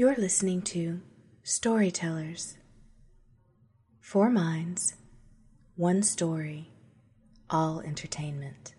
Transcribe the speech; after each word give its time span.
You're 0.00 0.16
listening 0.16 0.62
to 0.62 1.02
Storytellers. 1.42 2.56
Four 4.00 4.30
minds, 4.30 4.94
one 5.76 6.02
story, 6.02 6.70
all 7.50 7.82
entertainment. 7.82 8.72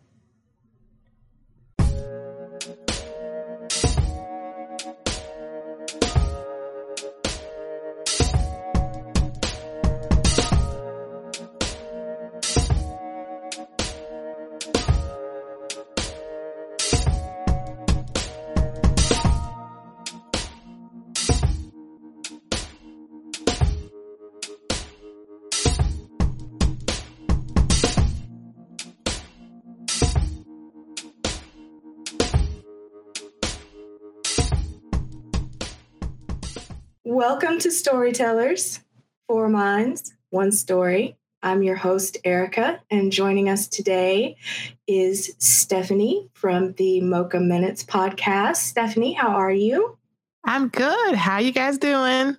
Welcome 37.22 37.60
to 37.60 37.70
Storytellers, 37.70 38.80
Four 39.28 39.48
Minds, 39.48 40.12
One 40.32 40.52
Story. 40.52 41.18
I'm 41.44 41.62
your 41.62 41.76
host, 41.76 42.18
Ereika, 42.26 42.80
and 42.90 43.12
joining 43.12 43.48
us 43.48 43.68
today 43.68 44.38
is 44.88 45.36
Stephanie 45.38 46.32
from 46.34 46.74
the 46.74 47.00
Mocha 47.02 47.40
Minutes 47.40 47.84
podcast. 47.84 48.56
Stephanie, 48.56 49.14
how 49.14 49.36
are 49.36 49.52
you? 49.52 50.00
I'm 50.46 50.70
good. 50.70 51.14
How 51.14 51.38
you 51.38 51.52
guys 51.52 51.78
doing? 51.78 52.38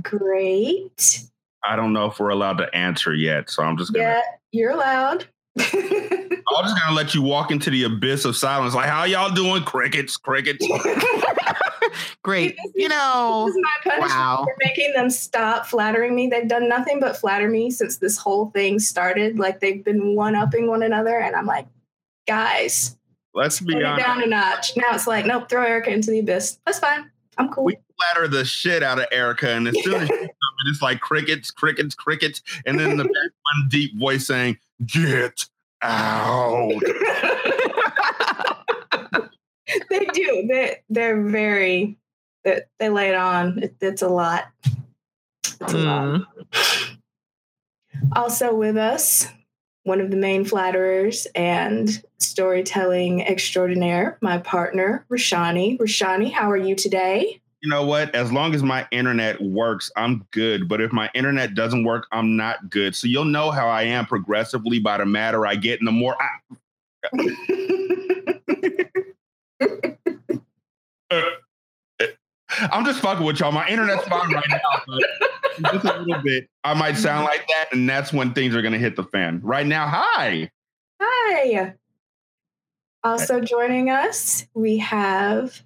Great. 0.00 1.22
I 1.62 1.76
don't 1.76 1.92
know 1.92 2.06
if 2.06 2.18
we're 2.18 2.30
allowed 2.30 2.56
to 2.56 2.74
answer 2.74 3.14
yet, 3.14 3.50
so 3.50 3.62
I'm 3.62 3.76
just 3.76 3.92
gonna. 3.92 4.04
Yeah, 4.04 4.22
you're 4.50 4.70
allowed. 4.70 5.26
I'm 5.58 5.66
just 5.68 6.80
gonna 6.80 6.96
let 6.96 7.14
you 7.14 7.20
walk 7.20 7.50
into 7.50 7.68
the 7.68 7.84
abyss 7.84 8.24
of 8.24 8.34
silence. 8.34 8.74
Like, 8.74 8.88
how 8.88 9.04
y'all 9.04 9.34
doing? 9.34 9.62
Crickets, 9.64 10.16
crickets. 10.16 10.66
Great. 12.22 12.56
You 12.74 12.88
know, 12.88 13.44
this 13.46 13.56
is 13.56 13.62
my 13.62 13.90
punishment 13.90 14.12
wow. 14.12 14.44
for 14.44 14.54
making 14.64 14.92
them 14.94 15.10
stop 15.10 15.66
flattering 15.66 16.14
me. 16.14 16.28
They've 16.28 16.48
done 16.48 16.68
nothing 16.68 17.00
but 17.00 17.16
flatter 17.16 17.48
me 17.48 17.70
since 17.70 17.98
this 17.98 18.16
whole 18.16 18.50
thing 18.50 18.78
started. 18.78 19.38
Like 19.38 19.60
they've 19.60 19.84
been 19.84 20.14
one 20.14 20.34
upping 20.34 20.66
one 20.66 20.82
another, 20.82 21.18
and 21.18 21.34
I'm 21.34 21.46
like, 21.46 21.66
guys, 22.26 22.96
Let's 23.34 23.60
be 23.60 23.74
put 23.74 23.82
it 23.82 23.84
honest. 23.84 24.06
down 24.06 24.22
a 24.22 24.26
notch. 24.26 24.76
Now 24.76 24.92
it's 24.92 25.06
like, 25.06 25.24
nope, 25.24 25.48
throw 25.48 25.64
Ereika 25.64 25.88
into 25.88 26.10
the 26.10 26.18
abyss. 26.20 26.58
That's 26.66 26.78
fine. 26.78 27.10
I'm 27.38 27.48
cool. 27.48 27.64
We 27.64 27.76
flatter 27.96 28.28
the 28.28 28.44
shit 28.44 28.82
out 28.82 28.98
of 28.98 29.08
Ereika, 29.10 29.56
and 29.56 29.68
as 29.68 29.82
soon 29.82 29.94
as 30.02 30.08
she 30.08 30.14
comes 30.18 30.30
it's 30.66 30.82
like 30.82 31.00
crickets, 31.00 31.50
crickets, 31.50 31.94
crickets, 31.94 32.42
and 32.66 32.78
then 32.78 32.96
the 32.96 33.04
back 33.04 33.12
one 33.12 33.68
deep 33.68 33.98
voice 33.98 34.26
saying, 34.26 34.58
"Get 34.86 35.46
out." 35.82 36.82
they 39.90 40.04
do. 40.06 40.46
They 40.48 40.82
they're 40.88 41.22
very. 41.22 41.96
They, 42.44 42.62
they 42.78 42.88
lay 42.88 43.10
it 43.10 43.14
on. 43.14 43.58
It, 43.62 43.76
it's 43.80 44.02
a 44.02 44.08
lot. 44.08 44.44
It's 45.44 45.60
a 45.60 45.78
lot. 45.78 46.22
Mm. 46.52 46.96
Also 48.16 48.54
with 48.54 48.76
us, 48.76 49.26
one 49.84 50.00
of 50.00 50.10
the 50.10 50.16
main 50.16 50.44
flatterers 50.44 51.26
and 51.34 52.02
storytelling 52.18 53.22
extraordinaire, 53.22 54.18
my 54.20 54.38
partner, 54.38 55.04
Rashanii. 55.10 55.78
Rashanii, 55.78 56.32
how 56.32 56.50
are 56.50 56.56
you 56.56 56.74
today? 56.74 57.40
You 57.62 57.68
know 57.68 57.84
what? 57.84 58.14
As 58.14 58.32
long 58.32 58.54
as 58.54 58.62
my 58.62 58.86
internet 58.90 59.40
works, 59.42 59.92
I'm 59.96 60.26
good. 60.30 60.66
But 60.66 60.80
if 60.80 60.92
my 60.92 61.10
internet 61.14 61.54
doesn't 61.54 61.84
work, 61.84 62.06
I'm 62.10 62.36
not 62.36 62.70
good. 62.70 62.96
So 62.96 63.06
you'll 63.06 63.26
know 63.26 63.50
how 63.50 63.68
I 63.68 63.82
am 63.82 64.06
progressively 64.06 64.78
by 64.78 64.96
the 64.96 65.04
matter 65.04 65.46
I 65.46 65.56
get, 65.56 65.78
and 65.78 65.86
the 65.86 65.92
more 65.92 66.16
I, 66.18 66.28
I'm 72.72 72.84
just 72.84 73.00
fucking 73.00 73.24
with 73.24 73.40
y'all. 73.40 73.52
My 73.52 73.66
internet's 73.68 74.06
fine 74.08 74.32
right 74.32 74.44
now, 74.48 74.58
but 74.86 75.72
just 75.72 75.84
a 75.84 75.98
little 76.00 76.22
bit, 76.22 76.48
I 76.64 76.74
might 76.74 76.96
sound 76.96 77.24
like 77.24 77.46
that, 77.48 77.68
and 77.72 77.88
that's 77.88 78.12
when 78.12 78.32
things 78.32 78.54
are 78.54 78.62
gonna 78.62 78.78
hit 78.78 78.96
the 78.96 79.04
fan. 79.04 79.40
Right 79.42 79.66
now, 79.66 79.86
hi. 79.86 80.50
Hi. 81.00 81.74
Also 83.02 83.40
joining 83.40 83.88
us, 83.88 84.46
we 84.54 84.78
have 84.78 85.62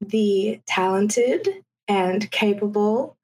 the 0.00 0.60
talented 0.66 1.48
and 1.88 2.30
capable 2.30 3.16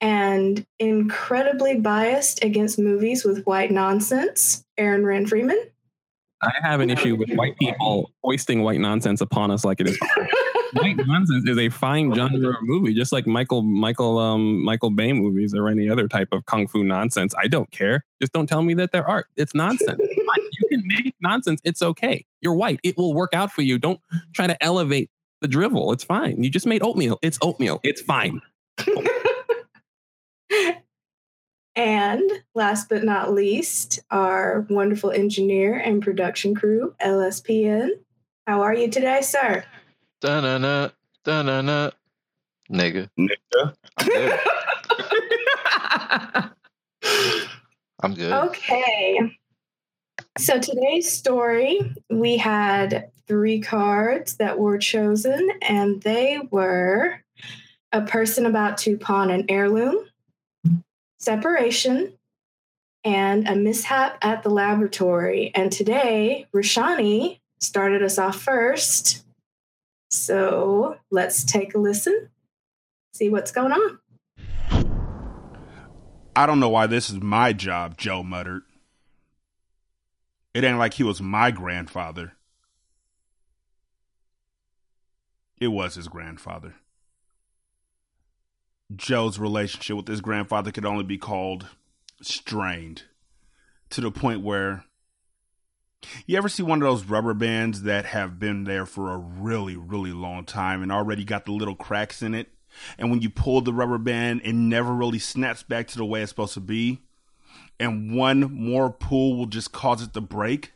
and 0.00 0.64
incredibly 0.78 1.78
biased 1.78 2.44
against 2.44 2.78
movies 2.78 3.24
with 3.24 3.44
white 3.44 3.70
nonsense, 3.70 4.64
Aaron 4.78 5.04
Rand 5.04 5.28
Freeman. 5.28 5.60
I 6.42 6.52
have 6.62 6.80
an 6.80 6.90
issue 6.90 7.16
with 7.16 7.30
white 7.32 7.58
people 7.58 8.12
hoisting 8.22 8.62
white 8.62 8.80
nonsense 8.80 9.20
upon 9.20 9.50
us 9.50 9.64
like 9.64 9.80
it 9.80 9.88
is. 9.88 9.98
white 10.72 10.96
nonsense 11.06 11.48
is 11.48 11.58
a 11.58 11.68
fine 11.68 12.14
genre 12.14 12.50
of 12.50 12.62
movie, 12.62 12.94
just 12.94 13.12
like 13.12 13.26
Michael 13.26 13.62
Michael 13.62 14.18
um 14.18 14.64
Michael 14.64 14.90
Bay 14.90 15.12
movies 15.12 15.54
or 15.54 15.68
any 15.68 15.88
other 15.88 16.08
type 16.08 16.28
of 16.32 16.46
kung 16.46 16.66
fu 16.66 16.82
nonsense. 16.84 17.34
I 17.38 17.48
don't 17.48 17.70
care. 17.70 18.04
Just 18.20 18.32
don't 18.32 18.46
tell 18.46 18.62
me 18.62 18.74
that 18.74 18.92
they're 18.92 19.06
art. 19.06 19.26
It's 19.36 19.54
nonsense. 19.54 20.00
You 20.62 20.78
can 20.78 20.86
make 20.86 21.14
nonsense. 21.20 21.60
It's 21.64 21.82
okay. 21.82 22.24
You're 22.40 22.54
white. 22.54 22.78
It 22.84 22.96
will 22.96 23.14
work 23.14 23.34
out 23.34 23.50
for 23.50 23.62
you. 23.62 23.78
Don't 23.78 24.00
try 24.32 24.46
to 24.46 24.62
elevate 24.62 25.10
the 25.40 25.48
drivel. 25.48 25.92
It's 25.92 26.04
fine. 26.04 26.42
You 26.42 26.50
just 26.50 26.66
made 26.66 26.82
oatmeal. 26.82 27.18
It's 27.22 27.38
oatmeal. 27.42 27.80
It's 27.82 28.00
fine. 28.00 28.40
And 31.76 32.30
last 32.54 32.88
but 32.88 33.04
not 33.04 33.32
least, 33.32 34.00
our 34.10 34.66
wonderful 34.68 35.10
engineer 35.10 35.74
and 35.74 36.02
production 36.02 36.54
crew, 36.54 36.94
LSPN. 37.00 37.90
How 38.46 38.62
are 38.62 38.74
you 38.74 38.90
today, 38.90 39.20
sir? 39.20 39.64
Da-na-na, 40.20 40.90
da-na-na. 41.24 41.90
Nigga. 42.70 43.08
Nigga. 43.18 43.74
I'm 43.98 44.06
good. 44.06 44.40
I'm 48.02 48.14
good. 48.14 48.32
Okay. 48.32 49.20
So 50.38 50.58
today's 50.58 51.10
story, 51.10 51.94
we 52.08 52.36
had 52.36 53.10
three 53.26 53.60
cards 53.60 54.36
that 54.36 54.58
were 54.58 54.78
chosen, 54.78 55.50
and 55.62 56.02
they 56.02 56.40
were 56.50 57.22
a 57.92 58.02
person 58.02 58.46
about 58.46 58.78
to 58.78 58.96
pawn 58.96 59.30
an 59.30 59.44
heirloom, 59.48 60.04
separation, 61.20 62.14
and 63.04 63.48
a 63.48 63.54
mishap 63.54 64.18
at 64.22 64.42
the 64.42 64.50
laboratory. 64.50 65.52
And 65.54 65.70
today, 65.70 66.46
Rashanii 66.54 67.38
started 67.60 68.02
us 68.02 68.18
off 68.18 68.40
first. 68.40 69.24
So 70.10 70.96
let's 71.10 71.44
take 71.44 71.74
a 71.74 71.78
listen, 71.78 72.30
see 73.12 73.28
what's 73.28 73.52
going 73.52 73.72
on. 73.72 73.98
I 76.34 76.46
don't 76.46 76.60
know 76.60 76.68
why 76.68 76.86
this 76.86 77.10
is 77.10 77.20
my 77.20 77.52
job, 77.52 77.96
Joe 77.96 78.22
muttered. 78.22 78.62
It 80.54 80.64
ain't 80.64 80.78
like 80.78 80.94
he 80.94 81.04
was 81.04 81.20
my 81.20 81.50
grandfather. 81.50 82.32
It 85.58 85.68
was 85.68 85.94
his 85.94 86.08
grandfather. 86.08 86.74
Joe's 88.94 89.38
relationship 89.38 89.96
with 89.96 90.08
his 90.08 90.20
grandfather 90.20 90.72
could 90.72 90.84
only 90.84 91.04
be 91.04 91.18
called 91.18 91.68
strained 92.22 93.04
to 93.90 94.00
the 94.00 94.10
point 94.10 94.42
where 94.42 94.84
you 96.26 96.36
ever 96.36 96.48
see 96.48 96.62
one 96.62 96.82
of 96.82 96.88
those 96.88 97.04
rubber 97.04 97.34
bands 97.34 97.82
that 97.82 98.06
have 98.06 98.38
been 98.38 98.64
there 98.64 98.86
for 98.86 99.12
a 99.12 99.18
really, 99.18 99.76
really 99.76 100.12
long 100.12 100.44
time 100.44 100.82
and 100.82 100.90
already 100.90 101.24
got 101.24 101.44
the 101.44 101.52
little 101.52 101.74
cracks 101.74 102.22
in 102.22 102.34
it? 102.34 102.48
And 102.98 103.10
when 103.10 103.20
you 103.20 103.30
pull 103.30 103.60
the 103.60 103.74
rubber 103.74 103.98
band, 103.98 104.42
it 104.44 104.54
never 104.54 104.92
really 104.94 105.18
snaps 105.18 105.62
back 105.62 105.88
to 105.88 105.98
the 105.98 106.04
way 106.04 106.22
it's 106.22 106.30
supposed 106.30 106.54
to 106.54 106.60
be. 106.60 107.02
And 107.78 108.14
one 108.16 108.52
more 108.52 108.90
pull 108.90 109.36
will 109.36 109.46
just 109.46 109.72
cause 109.72 110.02
it 110.02 110.12
to 110.14 110.20
break. 110.20 110.72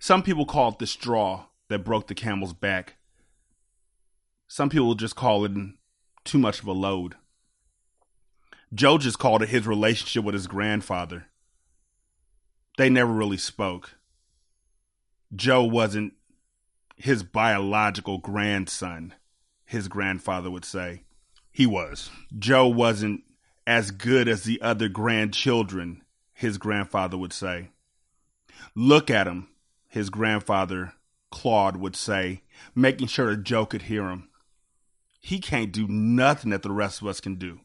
Some 0.00 0.22
people 0.22 0.46
call 0.46 0.70
it 0.70 0.78
the 0.78 0.86
straw 0.86 1.46
that 1.68 1.84
broke 1.84 2.06
the 2.06 2.14
camel's 2.14 2.54
back. 2.54 2.96
Some 4.48 4.70
people 4.70 4.94
just 4.94 5.14
call 5.14 5.44
it 5.44 5.52
too 6.28 6.38
much 6.38 6.60
of 6.60 6.66
a 6.66 6.72
load. 6.72 7.16
Joe 8.74 8.98
just 8.98 9.18
called 9.18 9.42
it 9.42 9.48
his 9.48 9.66
relationship 9.66 10.24
with 10.24 10.34
his 10.34 10.46
grandfather. 10.46 11.26
They 12.76 12.90
never 12.90 13.12
really 13.12 13.38
spoke. 13.38 13.94
Joe 15.34 15.64
wasn't 15.64 16.12
his 16.96 17.22
biological 17.22 18.18
grandson, 18.18 19.14
his 19.64 19.88
grandfather 19.88 20.50
would 20.50 20.64
say. 20.64 21.04
He 21.50 21.66
was. 21.66 22.10
Joe 22.38 22.68
wasn't 22.68 23.22
as 23.66 23.90
good 23.90 24.28
as 24.28 24.44
the 24.44 24.60
other 24.60 24.88
grandchildren, 24.88 26.02
his 26.34 26.58
grandfather 26.58 27.16
would 27.16 27.32
say. 27.32 27.70
Look 28.74 29.10
at 29.10 29.26
him, 29.26 29.48
his 29.88 30.10
grandfather, 30.10 30.92
Claude, 31.30 31.76
would 31.76 31.96
say, 31.96 32.42
making 32.74 33.08
sure 33.08 33.30
that 33.30 33.44
Joe 33.44 33.66
could 33.66 33.82
hear 33.82 34.08
him. 34.08 34.27
He 35.20 35.40
can't 35.40 35.72
do 35.72 35.86
nothing 35.88 36.50
that 36.50 36.62
the 36.62 36.70
rest 36.70 37.02
of 37.02 37.08
us 37.08 37.20
can 37.20 37.36
do. 37.36 37.60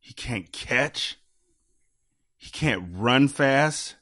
He 0.00 0.12
can't 0.14 0.52
catch. 0.52 1.18
He 2.36 2.50
can't 2.50 2.84
run 2.92 3.28
fast. 3.28 3.96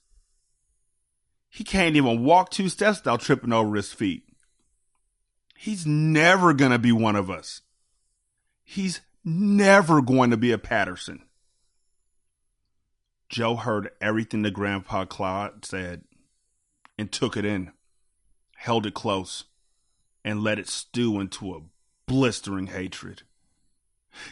He 1.49 1.65
can't 1.65 1.97
even 1.97 2.23
walk 2.23 2.51
two 2.51 2.69
steps 2.69 2.99
without 2.99 3.21
tripping 3.21 3.53
over 3.53 3.75
his 3.77 3.93
feet. 3.93 4.25
He's 5.57 5.87
never 5.87 6.53
going 6.53 6.73
to 6.73 6.79
be 6.79 6.93
one 6.93 7.17
of 7.17 7.31
us. 7.31 7.63
He's 8.63 9.01
never 9.25 10.03
going 10.03 10.31
to 10.31 10.37
be 10.37 10.53
a 10.53 10.59
Patterson. 10.59 11.23
Joe 13.29 13.57
heard 13.57 13.91
everything 14.01 14.43
the 14.43 14.51
Grandpa 14.51 15.05
Claude 15.07 15.65
said 15.65 16.05
and 16.99 17.11
took 17.11 17.37
it 17.37 17.45
in, 17.45 17.73
held 18.57 18.87
it 18.87 18.95
close, 18.95 19.45
and 20.25 20.43
let 20.43 20.59
it 20.59 20.69
stew 20.69 21.21
into 21.21 21.55
a 21.55 21.61
blistering 22.07 22.69
hatred. 22.69 23.23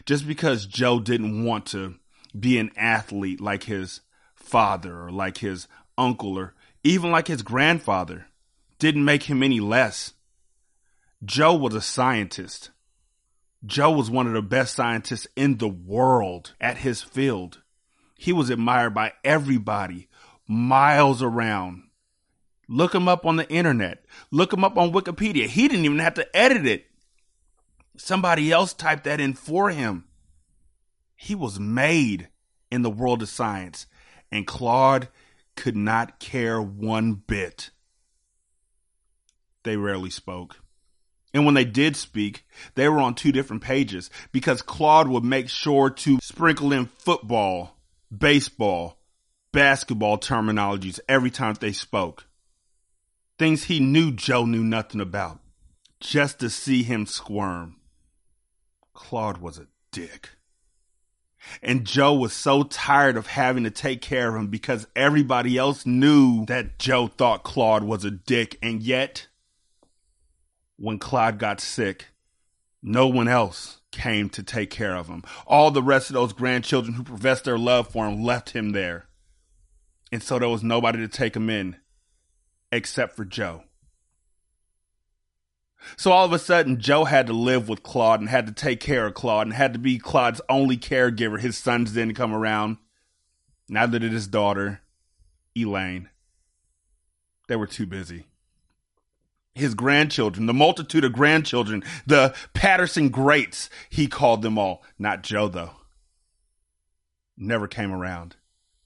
Just 0.06 0.26
because 0.26 0.66
Joe 0.66 1.00
didn't 1.00 1.44
want 1.44 1.66
to 1.66 1.96
be 2.38 2.58
an 2.58 2.70
athlete 2.76 3.40
like 3.40 3.64
his 3.64 4.00
father 4.34 5.02
or 5.02 5.10
like 5.10 5.38
his 5.38 5.68
uncle 5.96 6.38
or 6.38 6.54
even 6.82 7.10
like 7.10 7.28
his 7.28 7.42
grandfather 7.42 8.26
didn't 8.78 9.04
make 9.04 9.24
him 9.24 9.42
any 9.42 9.60
less. 9.60 10.14
Joe 11.24 11.54
was 11.54 11.74
a 11.74 11.80
scientist. 11.80 12.70
Joe 13.64 13.90
was 13.90 14.10
one 14.10 14.26
of 14.26 14.34
the 14.34 14.42
best 14.42 14.74
scientists 14.74 15.26
in 15.36 15.56
the 15.56 15.68
world 15.68 16.52
at 16.60 16.78
his 16.78 17.02
field. 17.02 17.62
He 18.16 18.32
was 18.32 18.50
admired 18.50 18.94
by 18.94 19.12
everybody 19.22 20.08
miles 20.46 21.22
around. 21.22 21.84
Look 22.68 22.94
him 22.94 23.08
up 23.08 23.24
on 23.26 23.36
the 23.36 23.48
internet. 23.48 24.04
Look 24.30 24.52
him 24.52 24.64
up 24.64 24.76
on 24.76 24.92
Wikipedia. 24.92 25.46
He 25.46 25.68
didn't 25.68 25.84
even 25.84 25.98
have 25.98 26.14
to 26.14 26.36
edit 26.36 26.66
it. 26.66 26.86
Somebody 27.96 28.50
else 28.50 28.72
typed 28.72 29.04
that 29.04 29.20
in 29.20 29.34
for 29.34 29.70
him. 29.70 30.04
He 31.16 31.34
was 31.34 31.60
made 31.60 32.28
in 32.70 32.82
the 32.82 32.90
world 32.90 33.22
of 33.22 33.28
science, 33.28 33.86
and 34.30 34.46
Claude 34.46 35.08
could 35.56 35.76
not 35.76 36.18
care 36.18 36.60
one 36.60 37.14
bit. 37.14 37.70
They 39.62 39.76
rarely 39.76 40.10
spoke. 40.10 40.56
And 41.32 41.44
when 41.44 41.54
they 41.54 41.64
did 41.64 41.96
speak, 41.96 42.44
they 42.74 42.88
were 42.88 43.00
on 43.00 43.14
two 43.14 43.32
different 43.32 43.62
pages 43.62 44.10
because 44.30 44.62
Claude 44.62 45.08
would 45.08 45.24
make 45.24 45.48
sure 45.48 45.90
to 45.90 46.18
sprinkle 46.22 46.72
in 46.72 46.86
football, 46.86 47.76
baseball, 48.16 49.00
basketball 49.52 50.18
terminologies 50.18 51.00
every 51.08 51.30
time 51.30 51.54
they 51.58 51.72
spoke. 51.72 52.26
Things 53.38 53.64
he 53.64 53.80
knew 53.80 54.12
Joe 54.12 54.44
knew 54.44 54.62
nothing 54.62 55.00
about, 55.00 55.40
just 55.98 56.38
to 56.40 56.50
see 56.50 56.84
him 56.84 57.04
squirm. 57.04 57.76
Claude 58.94 59.38
was 59.38 59.58
a 59.58 59.66
dick. 59.92 60.30
And 61.62 61.84
Joe 61.84 62.14
was 62.14 62.32
so 62.32 62.62
tired 62.62 63.16
of 63.16 63.26
having 63.26 63.64
to 63.64 63.70
take 63.70 64.00
care 64.00 64.30
of 64.30 64.34
him 64.34 64.46
because 64.46 64.86
everybody 64.96 65.58
else 65.58 65.84
knew 65.84 66.46
that 66.46 66.78
Joe 66.78 67.08
thought 67.08 67.42
Claude 67.42 67.84
was 67.84 68.04
a 68.04 68.10
dick. 68.10 68.58
And 68.62 68.82
yet, 68.82 69.28
when 70.76 70.98
Claude 70.98 71.38
got 71.38 71.60
sick, 71.60 72.06
no 72.82 73.06
one 73.06 73.28
else 73.28 73.82
came 73.92 74.28
to 74.30 74.42
take 74.42 74.70
care 74.70 74.96
of 74.96 75.08
him. 75.08 75.22
All 75.46 75.70
the 75.70 75.82
rest 75.82 76.10
of 76.10 76.14
those 76.14 76.32
grandchildren 76.32 76.94
who 76.94 77.04
professed 77.04 77.44
their 77.44 77.58
love 77.58 77.88
for 77.88 78.06
him 78.06 78.22
left 78.22 78.50
him 78.50 78.70
there. 78.70 79.08
And 80.10 80.22
so 80.22 80.38
there 80.38 80.48
was 80.48 80.62
nobody 80.62 80.98
to 80.98 81.08
take 81.08 81.36
him 81.36 81.50
in 81.50 81.76
except 82.72 83.16
for 83.16 83.24
Joe. 83.24 83.64
So 85.96 86.12
all 86.12 86.24
of 86.24 86.32
a 86.32 86.38
sudden, 86.38 86.80
Joe 86.80 87.04
had 87.04 87.26
to 87.26 87.32
live 87.32 87.68
with 87.68 87.82
Claude 87.82 88.20
and 88.20 88.28
had 88.28 88.46
to 88.46 88.52
take 88.52 88.80
care 88.80 89.06
of 89.06 89.14
Claude 89.14 89.46
and 89.46 89.54
had 89.54 89.72
to 89.72 89.78
be 89.78 89.98
Claude's 89.98 90.40
only 90.48 90.76
caregiver. 90.76 91.40
His 91.40 91.56
sons 91.56 91.92
didn't 91.92 92.14
come 92.14 92.34
around. 92.34 92.78
Neither 93.68 93.98
did 93.98 94.12
his 94.12 94.26
daughter, 94.26 94.80
Elaine. 95.56 96.10
They 97.48 97.56
were 97.56 97.66
too 97.66 97.86
busy. 97.86 98.26
His 99.54 99.74
grandchildren, 99.74 100.46
the 100.46 100.54
multitude 100.54 101.04
of 101.04 101.12
grandchildren, 101.12 101.84
the 102.06 102.34
Patterson 102.54 103.08
greats, 103.08 103.70
he 103.88 104.06
called 104.06 104.42
them 104.42 104.58
all. 104.58 104.82
Not 104.98 105.22
Joe, 105.22 105.48
though. 105.48 105.70
Never 107.36 107.68
came 107.68 107.92
around. 107.92 108.36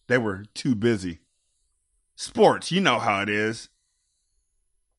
They 0.09 0.19
were 0.19 0.45
too 0.55 0.75
busy. 0.75 1.21
Sports, 2.17 2.71
you 2.71 2.81
know 2.81 2.99
how 2.99 3.23
it 3.23 3.29
is. 3.29 3.69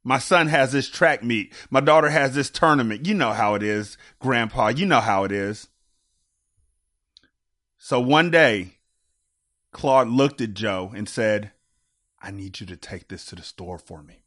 My 0.09 0.17
son 0.17 0.47
has 0.47 0.71
this 0.71 0.89
track 0.89 1.23
meet. 1.23 1.53
My 1.69 1.81
daughter 1.81 2.09
has 2.09 2.33
this 2.33 2.49
tournament. 2.49 3.05
You 3.05 3.13
know 3.13 3.31
how 3.31 3.53
it 3.53 3.61
is, 3.61 3.95
Grandpa. 4.17 4.69
You 4.69 4.87
know 4.87 5.01
how 5.01 5.23
it 5.23 5.31
is. 5.31 5.67
So 7.77 7.99
one 7.99 8.31
day, 8.31 8.79
Claude 9.71 10.07
looked 10.07 10.41
at 10.41 10.55
Joe 10.55 10.91
and 10.95 11.07
said, 11.07 11.51
I 12.19 12.31
need 12.31 12.59
you 12.59 12.65
to 12.65 12.75
take 12.75 13.07
this 13.07 13.23
to 13.25 13.35
the 13.35 13.43
store 13.43 13.77
for 13.77 14.01
me. 14.01 14.23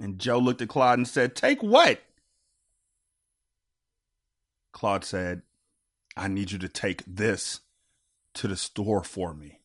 And 0.00 0.18
Joe 0.18 0.38
looked 0.38 0.62
at 0.62 0.70
Claude 0.70 1.00
and 1.00 1.06
said, 1.06 1.36
Take 1.36 1.62
what? 1.62 2.00
Claude 4.72 5.04
said, 5.04 5.42
I 6.16 6.28
need 6.28 6.50
you 6.50 6.58
to 6.60 6.68
take 6.70 7.04
this 7.06 7.60
to 8.32 8.48
the 8.48 8.56
store 8.56 9.04
for 9.04 9.34
me. 9.34 9.58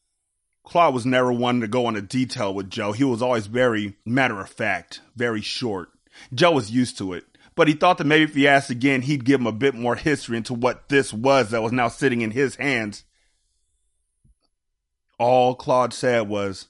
Claude 0.67 0.93
was 0.93 1.05
never 1.05 1.31
one 1.31 1.61
to 1.61 1.67
go 1.69 1.87
into 1.87 2.01
detail 2.01 2.53
with 2.53 2.69
Joe. 2.69 2.91
He 2.91 3.05
was 3.05 3.21
always 3.21 3.47
very 3.47 3.95
matter 4.05 4.41
of 4.41 4.49
fact, 4.49 4.99
very 5.15 5.39
short. 5.39 5.87
Joe 6.33 6.51
was 6.51 6.69
used 6.69 6.97
to 6.97 7.13
it, 7.13 7.23
but 7.55 7.69
he 7.69 7.73
thought 7.73 7.97
that 7.99 8.03
maybe 8.03 8.25
if 8.25 8.35
he 8.35 8.49
asked 8.49 8.69
again, 8.69 9.03
he'd 9.03 9.23
give 9.23 9.39
him 9.39 9.47
a 9.47 9.53
bit 9.53 9.75
more 9.75 9.95
history 9.95 10.35
into 10.35 10.53
what 10.53 10.89
this 10.89 11.13
was 11.13 11.51
that 11.51 11.61
was 11.61 11.71
now 11.71 11.87
sitting 11.87 12.19
in 12.19 12.31
his 12.31 12.57
hands. 12.57 13.05
All 15.17 15.55
Claude 15.55 15.93
said 15.93 16.27
was, 16.27 16.67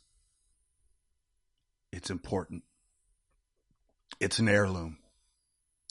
It's 1.91 2.11
important. 2.11 2.61
It's 4.19 4.37
an 4.37 4.47
heirloom, 4.47 4.99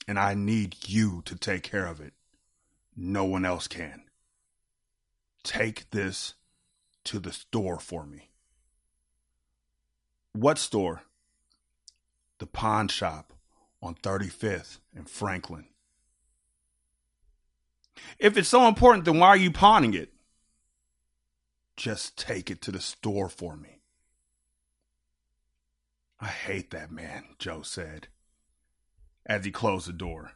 and 0.06 0.17
I 0.17 0.35
need 0.35 0.76
you 0.87 1.23
to 1.25 1.35
take 1.35 1.64
care 1.64 1.87
of 1.87 2.00
it. 2.00 2.12
No 2.97 3.25
one 3.25 3.44
else 3.44 3.67
can. 3.67 4.05
Take 5.43 5.91
this 5.91 6.35
to 7.06 7.19
the 7.19 7.32
store 7.32 7.79
for 7.79 8.05
me. 8.05 8.31
What 10.32 10.58
store? 10.58 11.03
The 12.38 12.47
pawn 12.47 12.88
shop 12.88 13.32
on 13.82 13.94
35th 13.94 14.79
and 14.94 15.08
Franklin. 15.08 15.67
If 18.19 18.37
it's 18.37 18.49
so 18.49 18.69
important, 18.69 19.04
then 19.07 19.19
why 19.19 19.28
are 19.28 19.37
you 19.37 19.50
pawning 19.50 19.95
it? 19.95 20.12
Just 21.76 22.19
take 22.19 22.50
it 22.50 22.61
to 22.62 22.73
the 22.73 22.80
store 22.80 23.28
for 23.28 23.57
me. 23.57 23.80
I 26.21 26.26
hate 26.26 26.71
that 26.71 26.90
man, 26.90 27.25
Joe 27.38 27.62
said 27.62 28.09
as 29.26 29.45
he 29.45 29.50
closed 29.50 29.88
the 29.88 29.92
door 29.92 30.33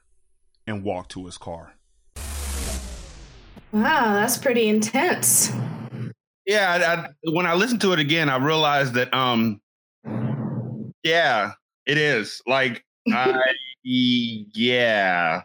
and 0.66 0.84
walked 0.84 1.12
to 1.12 1.26
his 1.26 1.38
car. 1.38 1.74
Wow, 3.72 4.14
that's 4.14 4.36
pretty 4.36 4.68
intense. 4.68 5.52
Yeah, 6.46 6.70
I, 6.72 6.94
I, 6.94 7.30
when 7.32 7.46
I 7.46 7.54
listened 7.54 7.80
to 7.82 7.92
it 7.92 7.98
again, 7.98 8.28
I 8.28 8.36
realized 8.36 8.94
that, 8.94 9.12
um, 9.14 9.60
yeah, 11.02 11.52
it 11.86 11.98
is. 11.98 12.42
Like, 12.46 12.84
I, 13.12 13.38
yeah, 13.82 15.42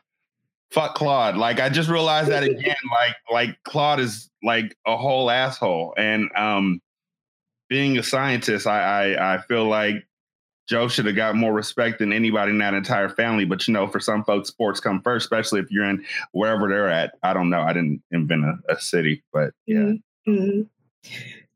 fuck 0.71 0.95
Claude. 0.95 1.37
Like, 1.37 1.59
I 1.59 1.69
just 1.69 1.89
realized 1.89 2.29
that 2.29 2.43
again. 2.49 2.75
Like, 2.91 3.15
like 3.31 3.63
Claude 3.63 3.99
is 3.99 4.29
like 4.43 4.75
a 4.85 4.97
whole 4.97 5.29
asshole, 5.29 5.93
and 5.97 6.29
um, 6.35 6.81
being 7.69 7.97
a 7.97 8.03
scientist, 8.03 8.67
I, 8.67 9.13
I, 9.13 9.35
I 9.35 9.41
feel 9.41 9.65
like 9.65 10.05
Joe 10.67 10.87
should 10.87 11.05
have 11.05 11.15
got 11.15 11.35
more 11.35 11.53
respect 11.53 11.99
than 11.99 12.11
anybody 12.11 12.51
in 12.51 12.57
that 12.59 12.73
entire 12.73 13.09
family. 13.09 13.45
But 13.45 13.67
you 13.67 13.73
know, 13.73 13.87
for 13.87 13.99
some 13.99 14.23
folks, 14.23 14.49
sports 14.49 14.79
come 14.79 15.01
first, 15.01 15.25
especially 15.25 15.59
if 15.59 15.71
you're 15.71 15.85
in 15.85 16.03
wherever 16.31 16.67
they're 16.67 16.89
at. 16.89 17.13
I 17.23 17.33
don't 17.33 17.49
know. 17.49 17.61
I 17.61 17.73
didn't 17.73 18.01
invent 18.11 18.45
a, 18.45 18.57
a 18.69 18.79
city, 18.79 19.23
but 19.31 19.51
yeah. 19.65 19.93
Mm-hmm. 20.27 20.61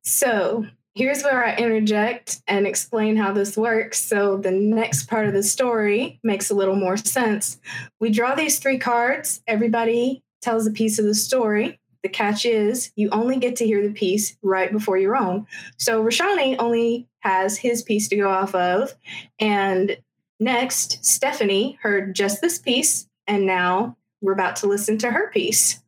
So 0.03 0.65
here's 0.95 1.23
where 1.23 1.45
I 1.45 1.55
interject 1.55 2.41
and 2.47 2.67
explain 2.67 3.15
how 3.15 3.31
this 3.31 3.55
works. 3.55 3.99
So 3.99 4.37
the 4.37 4.51
next 4.51 5.07
part 5.07 5.27
of 5.27 5.33
the 5.33 5.43
story 5.43 6.19
makes 6.23 6.49
a 6.49 6.55
little 6.55 6.75
more 6.75 6.97
sense. 6.97 7.59
We 7.99 8.09
draw 8.09 8.35
these 8.35 8.59
three 8.59 8.79
cards. 8.79 9.41
Everybody 9.47 10.23
tells 10.41 10.67
a 10.67 10.71
piece 10.71 10.99
of 10.99 11.05
the 11.05 11.15
story. 11.15 11.79
The 12.01 12.09
catch 12.09 12.45
is 12.45 12.91
you 12.95 13.09
only 13.11 13.37
get 13.37 13.57
to 13.57 13.65
hear 13.65 13.85
the 13.85 13.93
piece 13.93 14.37
right 14.41 14.71
before 14.71 14.97
your 14.97 15.17
own. 15.17 15.45
So 15.77 16.03
Rashanii 16.03 16.55
only 16.57 17.07
has 17.19 17.57
his 17.57 17.81
piece 17.81 18.07
to 18.07 18.15
go 18.15 18.29
off 18.29 18.55
of. 18.55 18.95
And 19.37 19.97
next, 20.39 21.03
Stephanie 21.05 21.77
heard 21.81 22.15
just 22.15 22.41
this 22.41 22.57
piece. 22.57 23.07
And 23.27 23.45
now 23.45 23.97
we're 24.21 24.33
about 24.33 24.55
to 24.57 24.67
listen 24.67 24.97
to 24.99 25.11
her 25.11 25.29
piece. 25.31 25.81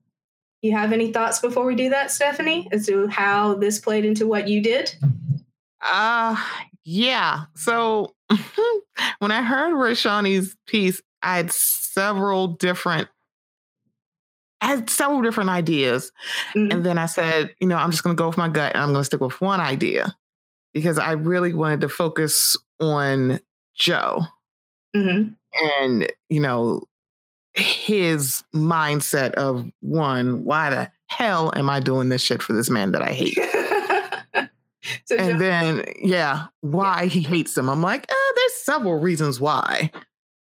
You 0.62 0.74
have 0.74 0.94
any 0.94 1.12
thoughts 1.12 1.40
before 1.40 1.66
we 1.66 1.76
do 1.76 1.90
that, 1.90 2.12
Stephanie, 2.12 2.68
as 2.72 2.86
to 2.86 3.08
how 3.08 3.56
this 3.56 3.80
played 3.80 4.06
into 4.06 4.28
what 4.28 4.48
you 4.48 4.62
did? 4.62 4.94
Uh 5.82 6.36
yeah. 6.84 7.46
So 7.56 8.14
when 9.20 9.32
I 9.32 9.42
heard 9.42 9.74
Rashanii's 9.74 10.56
piece, 10.68 11.02
I 11.24 11.38
had 11.38 11.52
several 11.52 12.48
different 12.50 13.08
I 14.64 14.68
had 14.68 14.90
several 14.92 15.24
different 15.24 15.50
ideas. 15.50 16.12
Mhm. 16.54 16.72
And 16.72 16.86
then 16.86 17.00
I 17.00 17.08
said, 17.08 17.56
you 17.60 17.68
know, 17.68 17.78
I'm 17.78 17.90
just 17.90 18.04
going 18.04 18.16
to 18.16 18.22
go 18.22 18.28
with 18.28 18.38
my 18.38 18.48
gut 18.48 18.74
and 18.76 18.84
I'm 18.84 18.90
going 18.92 19.00
to 19.02 19.06
stick 19.06 19.20
with 19.22 19.42
one 19.42 19.60
idea 19.60 20.16
because 20.74 21.00
I 21.00 21.14
really 21.14 21.52
wanted 21.54 21.82
to 21.82 21.90
focus 21.90 22.56
on 22.80 23.40
Joe 23.76 24.22
Mhm. 24.96 25.36
and, 25.80 26.12
you 26.30 26.40
know, 26.40 26.84
his 27.54 28.44
mindset 28.54 29.34
of 29.34 29.70
one, 29.82 30.44
why 30.44 30.70
the 30.70 30.92
hell 31.08 31.52
am 31.56 31.70
I 31.70 31.80
doing 31.80 32.10
this 32.10 32.22
shit 32.22 32.42
for 32.42 32.54
this 32.54 32.70
man 32.70 32.92
that 32.94 33.02
I 33.02 33.12
hate? 33.12 33.36
so 35.06 35.18
Joe- 35.18 35.24
and 35.24 35.42
then, 35.42 35.84
yeah, 36.02 36.48
why 36.62 37.08
he 37.08 37.22
hates 37.22 37.58
him. 37.58 37.70
I'm 37.70 37.82
like, 37.82 38.06
eh, 38.10 38.32
there's 38.36 38.54
several 38.54 39.00
reasons 39.00 39.40
why. 39.40 39.92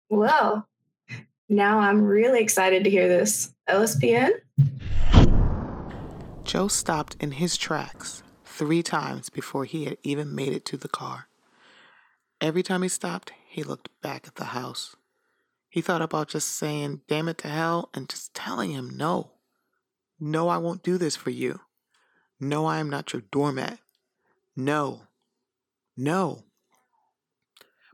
well, 0.08 0.66
now 1.49 1.78
I'm 1.78 2.02
really 2.02 2.40
excited 2.40 2.84
to 2.84 2.90
hear 2.90 3.06
this. 3.06 3.52
LSPN? 3.68 4.30
Joe 6.44 6.68
stopped 6.68 7.16
in 7.20 7.32
his 7.32 7.56
tracks 7.56 8.23
three 8.44 8.82
times 8.82 9.28
before 9.28 9.64
he 9.64 9.84
had 9.84 9.99
even 10.02 10.34
made 10.34 10.52
it 10.52 10.64
to 10.66 10.76
the 10.76 10.88
car. 10.88 11.28
Every 12.40 12.62
time 12.62 12.82
he 12.82 12.88
stopped, 12.88 13.32
he 13.49 13.62
looked 13.62 13.88
back 14.02 14.26
at 14.26 14.37
the 14.37 14.44
house. 14.46 14.96
He 15.75 15.81
thought 15.81 16.02
about 16.02 16.28
just 16.28 16.50
saying, 16.50 17.00
damn 17.09 17.28
it 17.28 17.38
to 17.38 17.49
hell, 17.49 17.90
and 17.93 18.09
just 18.09 18.33
telling 18.33 18.71
him, 18.71 18.97
no. 18.97 19.33
No, 20.21 20.47
I 20.47 20.57
won't 20.57 20.85
do 20.85 20.99
this 20.99 21.16
for 21.16 21.31
you. 21.31 21.62
No, 22.38 22.64
I 22.64 22.78
am 22.78 22.88
not 22.88 23.12
your 23.12 23.23
doormat. 23.33 23.81
No. 24.54 25.09
No. 25.97 26.45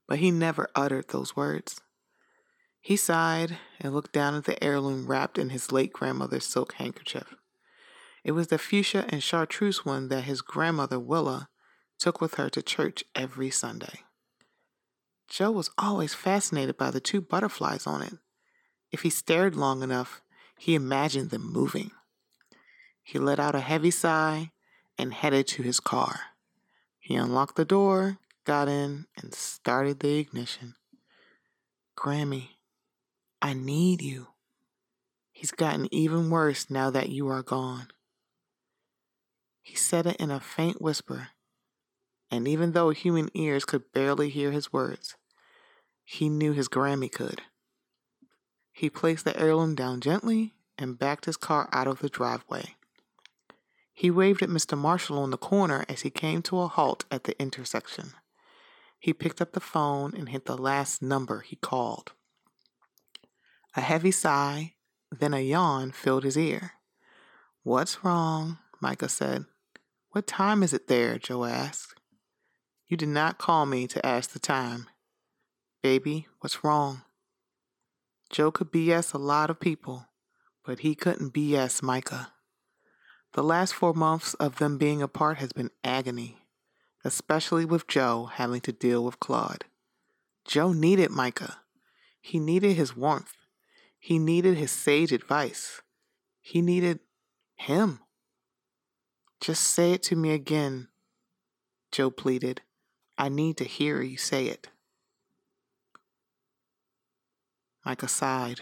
But 0.06 0.18
he 0.18 0.30
never 0.30 0.68
uttered 0.74 1.08
those 1.08 1.34
words. 1.34 1.80
He 2.82 2.96
sighed 2.96 3.56
and 3.80 3.94
looked 3.94 4.12
down 4.12 4.34
at 4.34 4.44
the 4.44 4.62
heirloom 4.62 5.06
wrapped 5.06 5.38
in 5.38 5.48
his 5.48 5.72
late 5.72 5.94
grandmother's 5.94 6.44
silk 6.44 6.74
handkerchief. 6.74 7.34
It 8.24 8.32
was 8.32 8.48
the 8.48 8.58
fuchsia 8.58 9.06
and 9.08 9.22
chartreuse 9.22 9.86
one 9.86 10.08
that 10.08 10.24
his 10.24 10.42
grandmother 10.42 10.98
Willa 10.98 11.48
took 11.98 12.20
with 12.20 12.34
her 12.34 12.50
to 12.50 12.60
church 12.60 13.04
every 13.14 13.48
Sunday. 13.48 14.00
Joe 15.30 15.52
was 15.52 15.70
always 15.78 16.12
fascinated 16.12 16.76
by 16.76 16.90
the 16.90 17.00
two 17.00 17.20
butterflies 17.20 17.86
on 17.86 18.02
it. 18.02 18.14
If 18.90 19.02
he 19.02 19.10
stared 19.10 19.54
long 19.54 19.80
enough, 19.80 20.22
he 20.58 20.74
imagined 20.74 21.30
them 21.30 21.50
moving. 21.50 21.92
He 23.00 23.20
let 23.20 23.38
out 23.38 23.54
a 23.54 23.60
heavy 23.60 23.92
sigh 23.92 24.50
and 24.98 25.14
headed 25.14 25.46
to 25.46 25.62
his 25.62 25.78
car. 25.78 26.20
He 26.98 27.14
unlocked 27.14 27.54
the 27.54 27.64
door, 27.64 28.18
got 28.44 28.66
in, 28.66 29.06
and 29.16 29.32
started 29.32 30.00
the 30.00 30.18
ignition. 30.18 30.74
Grammy, 31.96 32.48
I 33.40 33.54
need 33.54 34.02
you. 34.02 34.28
He's 35.30 35.52
gotten 35.52 35.88
even 35.94 36.28
worse 36.28 36.68
now 36.68 36.90
that 36.90 37.08
you 37.08 37.28
are 37.28 37.42
gone. 37.42 37.88
He 39.62 39.76
said 39.76 40.06
it 40.06 40.16
in 40.16 40.32
a 40.32 40.40
faint 40.40 40.82
whisper, 40.82 41.28
and 42.32 42.48
even 42.48 42.72
though 42.72 42.90
human 42.90 43.30
ears 43.34 43.64
could 43.64 43.92
barely 43.92 44.28
hear 44.28 44.50
his 44.50 44.72
words, 44.72 45.16
he 46.12 46.28
knew 46.28 46.52
his 46.52 46.68
Grammy 46.68 47.10
could. 47.10 47.40
He 48.72 48.90
placed 48.90 49.24
the 49.24 49.38
heirloom 49.38 49.76
down 49.76 50.00
gently 50.00 50.54
and 50.76 50.98
backed 50.98 51.26
his 51.26 51.36
car 51.36 51.68
out 51.72 51.86
of 51.86 52.00
the 52.00 52.08
driveway. 52.08 52.74
He 53.92 54.10
waved 54.10 54.42
at 54.42 54.48
Mr. 54.48 54.76
Marshall 54.76 55.20
on 55.20 55.30
the 55.30 55.36
corner 55.36 55.84
as 55.88 56.00
he 56.00 56.10
came 56.10 56.42
to 56.42 56.62
a 56.62 56.66
halt 56.66 57.04
at 57.12 57.24
the 57.24 57.40
intersection. 57.40 58.14
He 58.98 59.12
picked 59.12 59.40
up 59.40 59.52
the 59.52 59.60
phone 59.60 60.12
and 60.16 60.30
hit 60.30 60.46
the 60.46 60.58
last 60.58 61.00
number 61.00 61.42
he 61.42 61.54
called. 61.54 62.10
A 63.76 63.80
heavy 63.80 64.10
sigh, 64.10 64.74
then 65.12 65.32
a 65.32 65.38
yawn 65.38 65.92
filled 65.92 66.24
his 66.24 66.36
ear. 66.36 66.72
What's 67.62 68.02
wrong? 68.02 68.58
Micah 68.80 69.08
said. 69.08 69.44
What 70.10 70.26
time 70.26 70.64
is 70.64 70.72
it 70.72 70.88
there? 70.88 71.18
Joe 71.18 71.44
asked. 71.44 71.94
You 72.88 72.96
did 72.96 73.10
not 73.10 73.38
call 73.38 73.64
me 73.64 73.86
to 73.86 74.04
ask 74.04 74.30
the 74.30 74.40
time. 74.40 74.88
Baby, 75.82 76.26
what's 76.40 76.62
wrong? 76.62 77.02
Joe 78.28 78.50
could 78.50 78.70
BS 78.70 79.14
a 79.14 79.18
lot 79.18 79.48
of 79.48 79.60
people, 79.60 80.08
but 80.62 80.80
he 80.80 80.94
couldn't 80.94 81.32
BS 81.32 81.82
Micah. 81.82 82.34
The 83.32 83.42
last 83.42 83.72
four 83.72 83.94
months 83.94 84.34
of 84.34 84.58
them 84.58 84.76
being 84.76 85.00
apart 85.00 85.38
has 85.38 85.52
been 85.52 85.70
agony, 85.82 86.36
especially 87.02 87.64
with 87.64 87.86
Joe 87.86 88.26
having 88.26 88.60
to 88.62 88.72
deal 88.72 89.02
with 89.02 89.20
Claude. 89.20 89.64
Joe 90.44 90.74
needed 90.74 91.10
Micah. 91.10 91.60
He 92.20 92.38
needed 92.38 92.76
his 92.76 92.94
warmth. 92.94 93.34
He 93.98 94.18
needed 94.18 94.58
his 94.58 94.70
sage 94.70 95.12
advice. 95.12 95.80
He 96.42 96.60
needed 96.60 97.00
him. 97.56 98.00
Just 99.40 99.62
say 99.62 99.92
it 99.92 100.02
to 100.04 100.16
me 100.16 100.32
again, 100.32 100.88
Joe 101.90 102.10
pleaded. 102.10 102.60
I 103.16 103.30
need 103.30 103.56
to 103.56 103.64
hear 103.64 104.02
you 104.02 104.18
say 104.18 104.46
it. 104.46 104.68
Micah 107.84 108.08
sighed. 108.08 108.60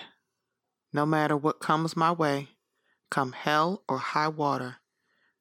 No 0.93 1.05
matter 1.05 1.37
what 1.37 1.61
comes 1.61 1.97
my 1.97 2.13
way, 2.13 2.49
come 3.11 3.33
hell 3.33 3.83
or 3.89 3.99
high 3.99 4.29
water, 4.29 4.77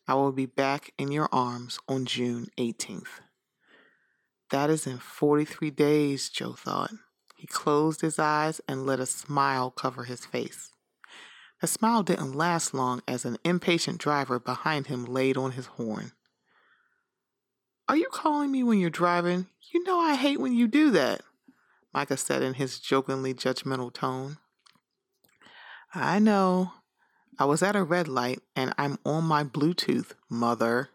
I 0.08 0.16
will 0.16 0.32
be 0.32 0.46
back 0.46 0.94
in 0.98 1.12
your 1.12 1.30
arms 1.32 1.80
on 1.88 2.06
June 2.06 2.48
18th. 2.58 3.22
That 4.50 4.70
is 4.70 4.88
in 4.88 4.98
43 4.98 5.70
days, 5.72 6.30
Joe 6.30 6.54
thought. 6.54 6.92
He 7.36 7.46
closed 7.46 8.02
his 8.02 8.18
eyes 8.18 8.62
and 8.68 8.86
let 8.86 9.00
a 9.00 9.06
smile 9.06 9.70
cover 9.70 10.06
his 10.06 10.26
face. 10.26 10.72
The 11.62 11.68
smile 11.68 12.04
didn't 12.04 12.34
last 12.34 12.74
long 12.74 13.02
as 13.08 13.26
an 13.26 13.38
impatient 13.44 14.00
driver 14.00 14.40
behind 14.40 14.88
him 14.88 15.06
laid 15.06 15.38
on 15.38 15.52
his 15.52 15.66
horn. 15.66 16.14
Are 17.90 17.98
you 17.98 18.08
calling 18.12 18.52
me 18.52 18.64
when 18.64 18.80
you're 18.80 18.90
driving? 18.90 19.48
You 19.72 19.84
know 19.84 20.00
I 20.00 20.16
hate 20.16 20.40
when 20.40 20.54
you 20.54 20.68
do 20.68 20.92
that, 20.92 21.22
Micah 21.94 22.17
said 22.17 22.41
in 22.41 22.56
his 22.56 22.79
jokingly 22.79 23.34
judgmental 23.34 23.94
tone. 23.94 24.38
I 25.94 26.20
know. 26.20 26.74
I 27.39 27.46
was 27.46 27.62
at 27.63 27.75
a 27.75 27.84
red 27.84 28.08
light 28.08 28.39
and 28.56 28.74
I'm 28.77 28.98
on 29.06 29.24
my 29.24 29.44
Bluetooth, 29.44 30.13
mother. 30.29 30.89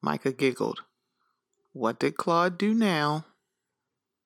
Micah 0.00 0.32
giggled. 0.32 0.82
What 1.72 1.98
did 1.98 2.16
Claude 2.16 2.56
do 2.56 2.74
now? 2.74 3.26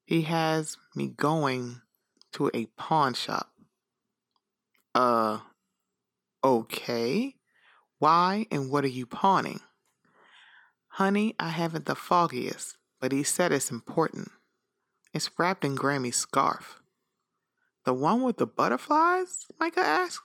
He 0.05 0.23
has 0.23 0.77
me 0.95 1.09
going 1.09 1.81
to 2.33 2.51
a 2.53 2.67
pawn 2.77 3.15
shop. 3.15 3.51
Uh, 4.95 5.41
okay. 6.45 7.35
Why 7.99 8.47
and 8.51 8.71
what 8.71 8.85
are 8.85 8.89
you 8.89 9.07
pawning? 9.07 9.61
Honey, 10.89 11.35
I 11.39 11.51
haven't 11.51 11.87
the 11.87 11.95
foggiest, 11.95 12.77
but 13.01 13.13
he 13.13 13.23
said 13.23 13.53
it's 13.53 13.71
important. 13.71 14.31
It's 15.13 15.31
wrapped 15.39 15.65
in 15.65 15.75
Grammy's 15.75 16.17
scarf. 16.17 16.81
The 17.85 17.95
one 17.95 18.23
with 18.23 18.37
the 18.37 18.47
butterflies? 18.47 19.47
Micah 19.59 19.81
asked. 19.81 20.23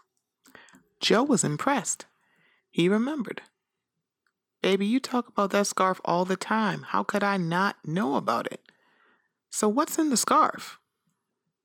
Joe 1.00 1.24
was 1.24 1.44
impressed. 1.44 2.06
He 2.70 2.90
remembered. 2.90 3.42
Baby, 4.62 4.86
you 4.86 5.00
talk 5.00 5.28
about 5.28 5.52
that 5.52 5.68
scarf 5.68 6.00
all 6.06 6.26
the 6.26 6.38
time. 6.38 6.84
How 6.90 7.04
could 7.04 7.24
I 7.24 7.38
not 7.38 7.78
know 7.86 8.16
about 8.16 8.48
it? 8.52 8.62
So, 9.50 9.68
what's 9.68 10.00
in 10.00 10.10
the 10.10 10.18
scarf? 10.18 10.80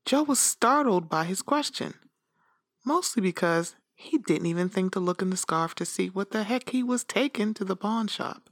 Joe 0.05 0.23
was 0.23 0.39
startled 0.39 1.09
by 1.09 1.25
his 1.25 1.43
question, 1.43 1.95
mostly 2.85 3.23
because 3.23 3.77
he 3.95 4.19
didn't 4.19 4.47
even 4.47 4.69
think 4.69 4.93
to 4.93 5.01
look 5.01 5.23
in 5.23 5.31
the 5.31 5.37
scarf 5.37 5.75
to 5.77 5.85
see 5.85 6.09
what 6.09 6.31
the 6.31 6.45
heck 6.45 6.71
he 6.71 6.83
was 6.83 7.05
taking 7.05 7.55
to 7.55 7.65
the 7.65 7.77
pawn 7.77 8.09
shop. 8.09 8.49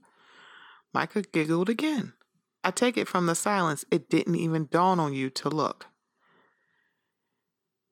Micah 0.92 1.22
giggled 1.22 1.68
again. 1.68 2.12
I 2.66 2.72
take 2.72 2.96
it 2.96 3.06
from 3.06 3.26
the 3.26 3.36
silence, 3.36 3.84
it 3.92 4.10
didn't 4.10 4.34
even 4.34 4.66
dawn 4.68 4.98
on 4.98 5.14
you 5.14 5.30
to 5.30 5.48
look. 5.48 5.86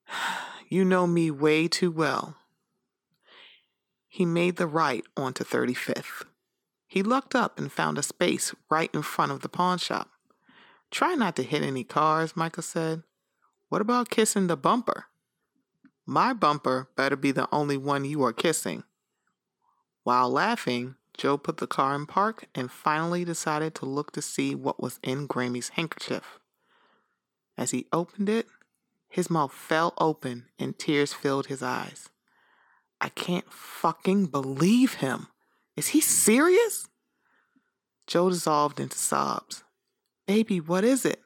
You 0.68 0.84
know 0.84 1.06
me 1.06 1.30
way 1.30 1.68
too 1.68 1.92
well. 1.92 2.36
He 4.08 4.24
made 4.24 4.56
the 4.56 4.66
right 4.66 5.04
onto 5.16 5.44
35th. 5.44 6.24
He 6.88 7.02
looked 7.02 7.36
up 7.36 7.58
and 7.58 7.70
found 7.70 7.96
a 7.96 8.02
space 8.02 8.52
right 8.70 8.90
in 8.92 9.02
front 9.02 9.30
of 9.30 9.42
the 9.42 9.48
pawn 9.48 9.78
shop. 9.78 10.08
Try 10.90 11.14
not 11.14 11.36
to 11.36 11.44
hit 11.44 11.62
any 11.62 11.84
cars, 11.84 12.34
Micah 12.34 12.62
said. 12.62 13.04
What 13.68 13.82
about 13.82 14.10
kissing 14.10 14.48
the 14.48 14.56
bumper? 14.56 15.04
My 16.06 16.32
bumper 16.32 16.88
better 16.96 17.14
be 17.14 17.30
the 17.30 17.48
only 17.52 17.76
one 17.76 18.04
you 18.04 18.24
are 18.24 18.32
kissing. 18.32 18.82
While 20.02 20.30
laughing, 20.30 20.96
Joe 21.16 21.36
put 21.36 21.58
the 21.58 21.66
car 21.66 21.94
in 21.94 22.06
park 22.06 22.46
and 22.54 22.70
finally 22.70 23.24
decided 23.24 23.74
to 23.76 23.86
look 23.86 24.12
to 24.12 24.22
see 24.22 24.54
what 24.54 24.82
was 24.82 24.98
in 25.02 25.26
Grammy's 25.26 25.70
handkerchief. 25.70 26.38
As 27.56 27.70
he 27.70 27.86
opened 27.92 28.28
it, 28.28 28.46
his 29.08 29.30
mouth 29.30 29.52
fell 29.52 29.94
open 29.98 30.46
and 30.58 30.78
tears 30.78 31.12
filled 31.12 31.46
his 31.46 31.62
eyes. 31.62 32.08
I 33.00 33.10
can't 33.10 33.50
fucking 33.52 34.26
believe 34.26 34.94
him. 34.94 35.28
Is 35.76 35.88
he 35.88 36.00
serious? 36.00 36.88
Joe 38.06 38.30
dissolved 38.30 38.80
into 38.80 38.98
sobs. 38.98 39.62
Baby, 40.26 40.60
what 40.60 40.84
is 40.84 41.04
it? 41.04 41.20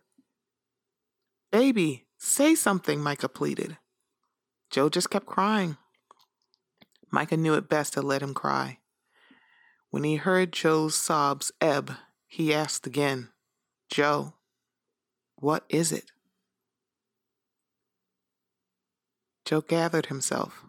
Baby, 1.50 2.08
Say 2.18 2.56
something, 2.56 3.00
Micah 3.00 3.28
pleaded. 3.28 3.78
Joe 4.70 4.88
just 4.88 5.08
kept 5.08 5.26
crying. 5.26 5.76
Micah 7.12 7.36
knew 7.36 7.54
it 7.54 7.68
best 7.68 7.92
to 7.92 8.02
let 8.02 8.22
him 8.22 8.34
cry. 8.34 8.78
When 9.90 10.04
he 10.04 10.16
heard 10.16 10.52
Joe's 10.52 10.94
sobs 10.94 11.50
ebb, 11.60 11.92
he 12.26 12.52
asked 12.52 12.86
again, 12.86 13.28
Joe, 13.90 14.34
what 15.36 15.64
is 15.68 15.92
it? 15.92 16.12
Joe 19.46 19.62
gathered 19.62 20.06
himself 20.06 20.66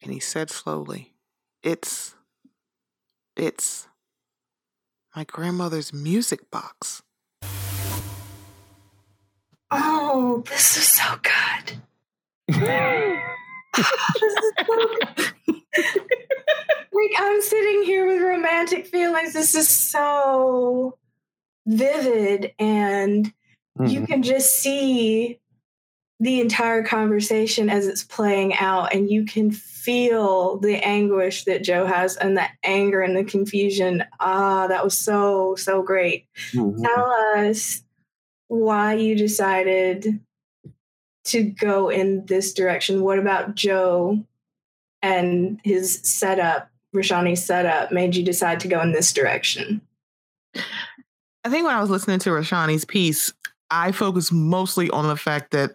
and 0.00 0.12
he 0.12 0.20
said 0.20 0.50
slowly, 0.50 1.14
It's. 1.62 2.14
It's. 3.34 3.88
my 5.16 5.24
grandmother's 5.24 5.92
music 5.92 6.50
box. 6.50 7.02
Oh, 9.72 10.44
this 10.46 10.76
is 10.76 10.88
so 10.88 11.18
good. 11.22 11.80
this 13.76 13.86
is 14.22 14.52
so 14.64 14.76
good. 14.76 15.62
like 16.96 17.12
I'm 17.18 17.42
sitting 17.42 17.82
here 17.82 18.06
with 18.06 18.22
romantic 18.22 18.86
feelings. 18.86 19.32
This 19.32 19.54
is 19.54 19.68
so 19.68 20.96
vivid 21.66 22.52
and 22.58 23.26
mm-hmm. 23.78 23.86
you 23.86 24.06
can 24.06 24.22
just 24.22 24.60
see 24.60 25.40
the 26.20 26.40
entire 26.40 26.82
conversation 26.82 27.68
as 27.68 27.86
it's 27.86 28.04
playing 28.04 28.54
out 28.54 28.94
and 28.94 29.10
you 29.10 29.24
can 29.24 29.50
feel 29.50 30.58
the 30.58 30.76
anguish 30.76 31.44
that 31.44 31.62
joe 31.62 31.84
has 31.84 32.16
and 32.16 32.36
the 32.36 32.46
anger 32.62 33.02
and 33.02 33.16
the 33.16 33.24
confusion 33.24 34.02
ah 34.20 34.66
that 34.66 34.82
was 34.82 34.96
so 34.96 35.54
so 35.56 35.82
great 35.82 36.26
mm-hmm. 36.52 36.82
tell 36.82 37.10
us 37.36 37.82
why 38.48 38.94
you 38.94 39.14
decided 39.14 40.20
to 41.24 41.42
go 41.42 41.90
in 41.90 42.24
this 42.26 42.54
direction 42.54 43.02
what 43.02 43.18
about 43.18 43.54
joe 43.54 44.24
and 45.02 45.60
his 45.64 46.00
setup 46.02 46.70
rashanii's 46.94 47.44
setup 47.44 47.92
made 47.92 48.14
you 48.14 48.24
decide 48.24 48.60
to 48.60 48.68
go 48.68 48.80
in 48.80 48.92
this 48.92 49.12
direction 49.12 49.80
i 50.54 51.48
think 51.48 51.66
when 51.66 51.74
i 51.74 51.80
was 51.80 51.90
listening 51.90 52.18
to 52.18 52.30
rashanii's 52.30 52.84
piece 52.84 53.32
i 53.70 53.92
focused 53.92 54.32
mostly 54.32 54.90
on 54.90 55.06
the 55.06 55.16
fact 55.16 55.50
that 55.50 55.72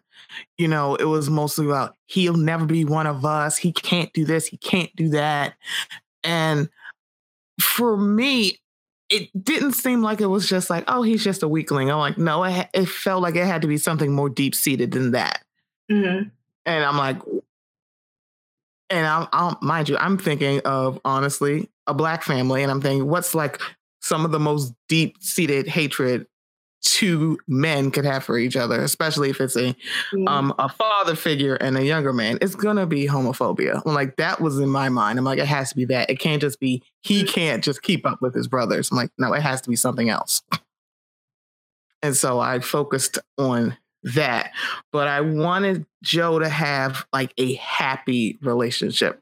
you 0.58 0.68
know, 0.68 0.96
it 0.96 1.06
was 1.06 1.30
mostly 1.30 1.66
about 1.66 1.96
he'll 2.08 2.38
never 2.38 2.66
be 2.66 2.86
one 2.86 3.08
of 3.08 3.26
us. 3.26 3.58
He 3.58 3.72
can't 3.72 4.12
do 4.14 4.26
this. 4.26 4.48
He 4.48 4.58
can't 4.58 4.94
do 4.96 5.10
that. 5.10 5.56
And 6.24 6.70
for 7.60 7.98
me, 7.98 8.60
it 9.10 9.30
didn't 9.44 9.74
seem 9.74 10.02
like 10.02 10.22
it 10.22 10.28
was 10.28 10.48
just 10.48 10.70
like, 10.70 10.86
oh, 10.88 11.02
he's 11.02 11.24
just 11.24 11.44
a 11.44 11.48
weakling. 11.48 11.92
I'm 11.92 12.00
like, 12.00 12.18
no, 12.18 12.44
it, 12.44 12.70
it 12.74 12.88
felt 12.88 13.22
like 13.22 13.36
it 13.36 13.46
had 13.46 13.62
to 13.64 13.68
be 13.68 13.78
something 13.78 14.14
more 14.14 14.30
deep 14.30 14.56
seated 14.56 14.92
than 14.92 15.12
that. 15.12 15.44
Mm-hmm. 15.92 16.30
And 16.66 16.84
I'm 16.84 16.98
like, 16.98 17.18
and 18.92 19.08
I'll, 19.08 19.30
I'm, 19.32 19.56
mind 19.62 19.90
you, 19.90 19.98
I'm 19.98 20.18
thinking 20.18 20.60
of 20.66 21.00
honestly 21.06 21.70
a 21.88 21.94
black 21.94 22.24
family, 22.24 22.62
and 22.62 22.72
I'm 22.72 22.82
thinking, 22.82 23.08
what's 23.08 23.34
like 23.34 23.60
some 24.02 24.26
of 24.26 24.32
the 24.32 24.40
most 24.40 24.74
deep 24.88 25.18
seated 25.22 25.68
hatred 25.68 26.28
two 26.82 27.38
men 27.48 27.92
could 27.92 28.06
have 28.06 28.24
for 28.24 28.38
each 28.38 28.56
other, 28.56 28.82
especially 28.82 29.30
if 29.30 29.40
it's 29.40 29.56
a 29.56 29.76
mm. 30.14 30.28
um 30.28 30.54
a 30.58 30.68
father 30.68 31.16
figure 31.16 31.56
and 31.56 31.78
a 31.78 31.86
younger 31.86 32.12
man, 32.12 32.38
it's 32.42 32.56
gonna 32.56 32.86
be 32.86 33.08
homophobia. 33.08 33.82
I'm 33.86 33.94
like 33.94 34.16
that 34.18 34.42
was 34.42 34.60
in 34.60 34.70
my 34.70 34.90
mind. 34.90 35.20
I'm 35.20 35.26
like, 35.26 35.40
it 35.40 35.46
has 35.46 35.70
to 35.70 35.76
be 35.76 35.86
that. 35.86 36.10
It 36.10 36.20
can't 36.20 36.42
just 36.42 36.60
be 36.60 36.82
he 37.02 37.24
mm. 37.24 37.28
can't 37.28 37.64
just 37.64 37.84
keep 37.84 38.06
up 38.06 38.22
with 38.22 38.34
his 38.34 38.48
brothers. 38.48 38.90
I'm 38.92 38.98
like, 38.98 39.12
no, 39.18 39.32
it 39.34 39.42
has 39.42 39.62
to 39.62 39.70
be 39.70 39.76
something 39.76 40.10
else. 40.10 40.42
And 42.02 42.18
so 42.18 42.40
I 42.40 42.60
focused 42.60 43.20
on 43.38 43.78
that. 44.04 44.52
But 44.92 45.08
I 45.08 45.22
wanted 45.22 45.86
Joe 46.04 46.40
to 46.40 46.50
have 46.50 47.06
like 47.14 47.34
a 47.38 47.54
happy 47.56 48.38
relationship. 48.42 49.22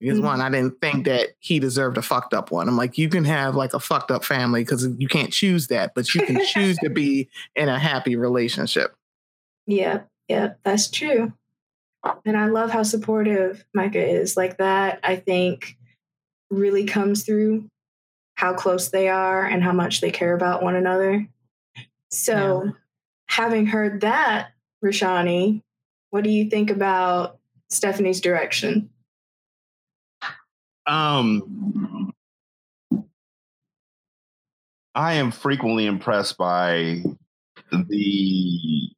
Because 0.00 0.18
mm-hmm. 0.18 0.26
one, 0.26 0.40
I 0.40 0.48
didn't 0.48 0.80
think 0.80 1.06
that 1.06 1.30
he 1.40 1.58
deserved 1.58 1.98
a 1.98 2.02
fucked 2.02 2.32
up 2.32 2.52
one. 2.52 2.68
I'm 2.68 2.76
like, 2.76 2.98
you 2.98 3.08
can 3.08 3.24
have 3.24 3.56
like 3.56 3.74
a 3.74 3.80
fucked 3.80 4.12
up 4.12 4.24
family 4.24 4.62
because 4.62 4.86
you 4.98 5.08
can't 5.08 5.32
choose 5.32 5.66
that, 5.68 5.92
but 5.94 6.14
you 6.14 6.24
can 6.24 6.44
choose 6.46 6.78
to 6.78 6.90
be 6.94 7.28
in 7.56 7.68
a 7.68 7.78
happy 7.78 8.14
relationship. 8.14 8.94
Yeah, 9.66 10.02
yeah, 10.28 10.54
that's 10.62 10.88
true. 10.88 11.32
And 12.24 12.36
I 12.36 12.46
love 12.46 12.70
how 12.70 12.84
supportive 12.84 13.64
Micah 13.74 14.06
is. 14.06 14.36
Like 14.36 14.58
that, 14.58 15.00
I 15.02 15.16
think 15.16 15.76
really 16.48 16.84
comes 16.84 17.24
through 17.24 17.68
how 18.36 18.54
close 18.54 18.90
they 18.90 19.08
are 19.08 19.44
and 19.44 19.64
how 19.64 19.72
much 19.72 20.00
they 20.00 20.12
care 20.12 20.34
about 20.34 20.62
one 20.62 20.76
another. 20.76 21.26
So, 22.10 22.62
yeah. 22.64 22.70
Having 23.28 23.66
heard 23.66 24.00
that, 24.00 24.52
Rashanii, 24.84 25.62
what 26.10 26.24
do 26.24 26.30
you 26.30 26.48
think 26.48 26.70
about 26.70 27.38
Stephanie's 27.68 28.20
direction? 28.20 28.90
Um, 30.86 32.12
I 34.94 35.14
am 35.14 35.30
frequently 35.30 35.86
impressed 35.86 36.38
by 36.38 37.02
the 37.70 38.90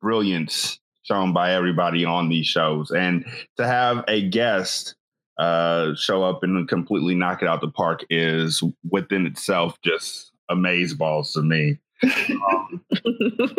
brilliance 0.00 0.78
shown 1.02 1.32
by 1.32 1.54
everybody 1.54 2.04
on 2.04 2.28
these 2.28 2.46
shows, 2.46 2.90
and 2.90 3.24
to 3.56 3.66
have 3.66 4.04
a 4.08 4.28
guest 4.28 4.94
uh, 5.38 5.94
show 5.94 6.22
up 6.22 6.42
and 6.42 6.68
completely 6.68 7.14
knock 7.14 7.42
it 7.42 7.48
out 7.48 7.62
the 7.62 7.68
park 7.68 8.04
is 8.10 8.62
within 8.90 9.24
itself 9.24 9.76
just 9.82 10.32
amaze 10.50 10.92
balls 10.92 11.32
to 11.32 11.42
me. 11.42 11.78
Um, 12.02 12.84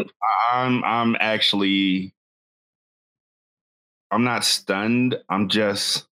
I'm 0.51 0.83
I'm 0.83 1.15
actually 1.19 2.13
I'm 4.11 4.23
not 4.23 4.43
stunned. 4.43 5.17
I'm 5.29 5.49
just 5.49 6.07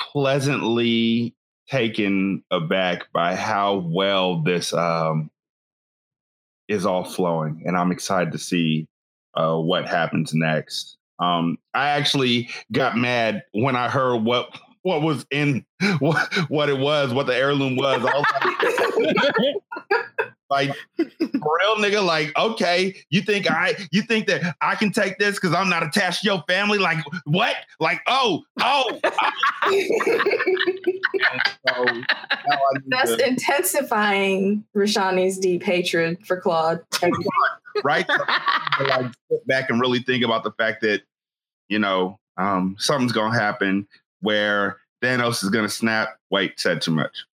pleasantly 0.00 1.34
taken 1.68 2.42
aback 2.50 3.12
by 3.12 3.34
how 3.34 3.76
well 3.76 4.42
this 4.42 4.72
um, 4.72 5.30
is 6.68 6.86
all 6.86 7.04
flowing, 7.04 7.62
and 7.66 7.76
I'm 7.76 7.92
excited 7.92 8.32
to 8.32 8.38
see 8.38 8.86
uh, 9.34 9.56
what 9.56 9.86
happens 9.86 10.32
next. 10.34 10.96
Um, 11.18 11.58
I 11.74 11.90
actually 11.90 12.48
got 12.72 12.96
mad 12.96 13.42
when 13.52 13.76
I 13.76 13.88
heard 13.88 14.18
what 14.18 14.56
what 14.82 15.02
was 15.02 15.26
in 15.30 15.64
what 15.98 16.32
what 16.48 16.68
it 16.68 16.78
was, 16.78 17.12
what 17.12 17.26
the 17.26 17.36
heirloom 17.36 17.76
was. 17.76 18.00
was 18.00 18.24
like, 18.44 19.54
like 20.50 20.70
real 21.00 21.76
nigga, 21.76 22.04
like, 22.04 22.36
okay, 22.38 22.94
you 23.10 23.22
think 23.22 23.50
I 23.50 23.74
you 23.90 24.02
think 24.02 24.26
that 24.26 24.56
I 24.60 24.74
can 24.74 24.92
take 24.92 25.18
this 25.18 25.36
because 25.36 25.54
I'm 25.54 25.68
not 25.68 25.82
attached 25.82 26.22
to 26.22 26.26
your 26.26 26.42
family? 26.48 26.78
Like, 26.78 26.98
what? 27.24 27.56
Like, 27.80 28.00
oh, 28.06 28.42
oh. 28.60 28.98
so, 31.68 31.84
That's 32.86 33.16
to, 33.16 33.26
intensifying 33.26 34.64
Rashanii's 34.74 35.38
deep 35.38 35.62
hatred 35.62 36.26
for 36.26 36.40
Claude. 36.40 36.80
right? 37.84 38.08
like 38.08 39.06
sit 39.30 39.46
back 39.46 39.70
and 39.70 39.80
really 39.80 40.00
think 40.00 40.24
about 40.24 40.44
the 40.44 40.52
fact 40.52 40.80
that, 40.82 41.02
you 41.68 41.78
know, 41.78 42.18
um, 42.36 42.76
something's 42.78 43.12
gonna 43.12 43.38
happen 43.38 43.86
where 44.20 44.78
Thanos 45.02 45.42
is 45.42 45.50
gonna 45.50 45.68
snap. 45.68 46.18
Wait, 46.30 46.58
said 46.58 46.80
too 46.80 46.92
much. 46.92 47.24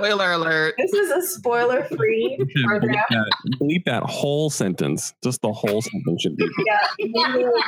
Spoiler 0.00 0.32
alert. 0.32 0.74
This 0.78 0.92
is 0.92 1.10
a 1.10 1.22
spoiler 1.22 1.84
free 1.84 2.38
program. 2.64 2.94
Bleep 2.94 3.08
that, 3.10 3.58
bleep 3.60 3.84
that, 3.84 4.02
whole 4.04 4.50
sentence. 4.50 5.14
Just 5.22 5.42
the 5.42 5.52
whole 5.52 5.82
sentence 5.82 6.22
should 6.22 6.36
be. 6.36 6.48
Yeah, 6.66 6.88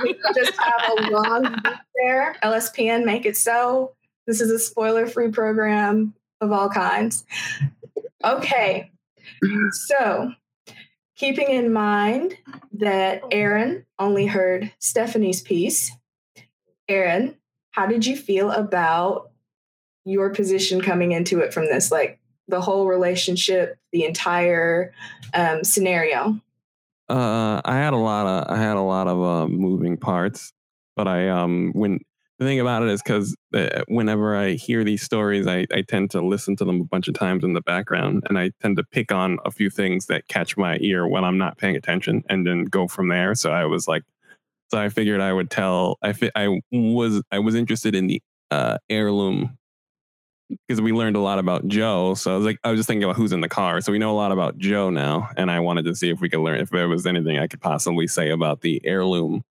we 0.03 0.15
just 0.35 0.53
have 0.59 0.99
a 0.99 1.11
long 1.11 1.43
beat 1.43 1.73
there. 1.97 2.37
LSPN, 2.43 3.05
make 3.05 3.27
it 3.27 3.37
so. 3.37 3.95
This 4.27 4.41
is 4.41 4.51
a 4.51 4.59
spoiler 4.59 5.07
free 5.07 5.31
program 5.31 6.15
of 6.41 6.53
all 6.53 6.69
kinds. 6.69 7.25
Okay. 8.25 8.91
So, 9.89 10.33
keeping 11.17 11.51
in 11.51 11.73
mind 11.73 12.37
that 12.75 13.23
Aaron 13.31 13.85
only 13.99 14.27
heard 14.27 14.73
Stephanie's 14.79 15.43
piece, 15.43 15.91
Aaron, 16.89 17.37
how 17.73 17.87
did 17.87 18.07
you 18.07 18.17
feel 18.17 18.51
about 18.51 19.33
your 20.05 20.31
position 20.31 20.81
coming 20.81 21.13
into 21.13 21.41
it 21.41 21.53
from 21.55 21.67
this, 21.67 21.91
like 21.91 22.19
the 22.49 22.61
whole 22.61 22.87
relationship, 22.87 23.79
the 23.93 24.05
entire 24.05 24.93
um, 25.35 25.65
scenario? 25.65 26.41
Uh, 27.09 27.61
I 27.65 27.77
had 27.77 27.93
a 27.93 27.99
lot 27.99 28.27
of 28.27 28.51
I 28.51 28.59
had 28.59 28.77
a 28.77 28.83
lot 28.83 29.07
of 29.09 29.23
uh, 29.23 29.49
moving 29.49 29.97
parts, 29.97 30.53
but 30.97 31.07
I 31.07 31.29
um 31.29 31.73
when 31.75 31.99
the 32.39 32.47
thing 32.47 32.61
about 32.61 32.83
it 32.83 32.89
is 32.89 33.03
because 33.03 33.37
uh, 33.55 33.83
whenever 33.87 34.37
I 34.37 34.53
hear 34.53 34.83
these 34.83 35.03
stories, 35.03 35.47
I, 35.47 35.67
I 35.73 35.83
tend 35.83 36.11
to 36.13 36.21
listen 36.21 36.57
to 36.57 36.65
them 36.65 36.81
a 36.81 36.85
bunch 36.85 37.07
of 37.07 37.15
times 37.15 37.45
in 37.45 37.53
the 37.53 37.61
background, 37.61 38.25
and 38.29 38.39
I 38.39 38.51
tend 38.61 38.79
to 38.79 38.85
pick 38.85 39.13
on 39.13 39.39
a 39.45 39.51
few 39.51 39.71
things 39.71 40.07
that 40.07 40.27
catch 40.29 40.57
my 40.57 40.79
ear 40.81 41.07
when 41.07 41.25
I'm 41.25 41.39
not 41.39 41.59
paying 41.59 41.77
attention, 41.77 42.25
and 42.29 42.47
then 42.47 42.65
go 42.65 42.89
from 42.89 43.09
there. 43.09 43.35
So 43.35 43.53
I 43.53 43.67
was 43.67 43.87
like, 43.87 44.03
so 44.71 44.79
I 44.79 44.89
figured 44.89 45.21
I 45.21 45.33
would 45.33 45.51
tell. 45.51 45.99
I 46.03 46.15
fi- 46.15 46.33
I 46.35 46.61
was 46.73 47.23
I 47.31 47.39
was 47.39 47.55
interested 47.55 47.95
in 47.95 48.07
the 48.07 48.23
uh, 48.51 48.79
heirloom 48.89 49.59
because 50.67 50.81
we 50.81 50.93
learned 50.93 51.17
a 51.17 51.21
lot 51.21 51.39
about 51.39 51.67
Joe. 51.69 52.15
So 52.15 52.33
I 52.33 52.37
was 52.37 52.45
like, 52.45 52.59
I 52.65 52.71
was 52.71 52.79
just 52.79 52.87
thinking 52.87 53.05
about 53.05 53.17
who's 53.17 53.33
in 53.33 53.41
the 53.41 53.49
car. 53.49 53.81
So 53.81 53.93
we 53.93 53.99
know 53.99 54.13
a 54.13 54.17
lot 54.17 54.33
about 54.33 54.59
Joe 54.59 54.91
now, 54.91 55.29
and 55.37 55.51
I 55.51 55.61
wanted 55.61 55.85
to 55.87 55.95
see 55.95 56.11
if 56.11 56.21
we 56.21 56.29
could 56.29 56.41
learn 56.41 56.61
if 56.61 56.71
there 56.71 56.89
was 56.89 57.07
anything 57.07 57.39
I 57.39 57.47
could 57.47 57.61
possibly 57.61 58.07
say 58.07 58.31
about 58.31 58.61
the 58.61 58.81
heirloom 58.85 59.43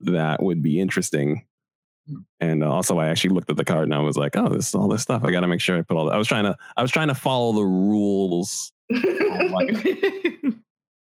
that 0.00 0.42
would 0.42 0.62
be 0.62 0.80
interesting. 0.80 1.44
And 2.40 2.64
uh, 2.64 2.72
also, 2.72 2.98
I 2.98 3.08
actually 3.08 3.34
looked 3.34 3.50
at 3.50 3.56
the 3.56 3.64
card 3.64 3.84
and 3.84 3.94
I 3.94 4.00
was 4.00 4.16
like, 4.16 4.36
"Oh, 4.36 4.48
this 4.48 4.68
is 4.68 4.74
all 4.74 4.88
this 4.88 5.02
stuff. 5.02 5.24
I 5.24 5.30
got 5.30 5.40
to 5.40 5.46
make 5.46 5.60
sure 5.60 5.78
I 5.78 5.82
put 5.82 5.96
all." 5.96 6.06
That. 6.06 6.14
I 6.14 6.18
was 6.18 6.26
trying 6.26 6.44
to, 6.44 6.56
I 6.76 6.82
was 6.82 6.90
trying 6.90 7.08
to 7.08 7.14
follow 7.14 7.52
the 7.52 7.64
rules 7.64 8.72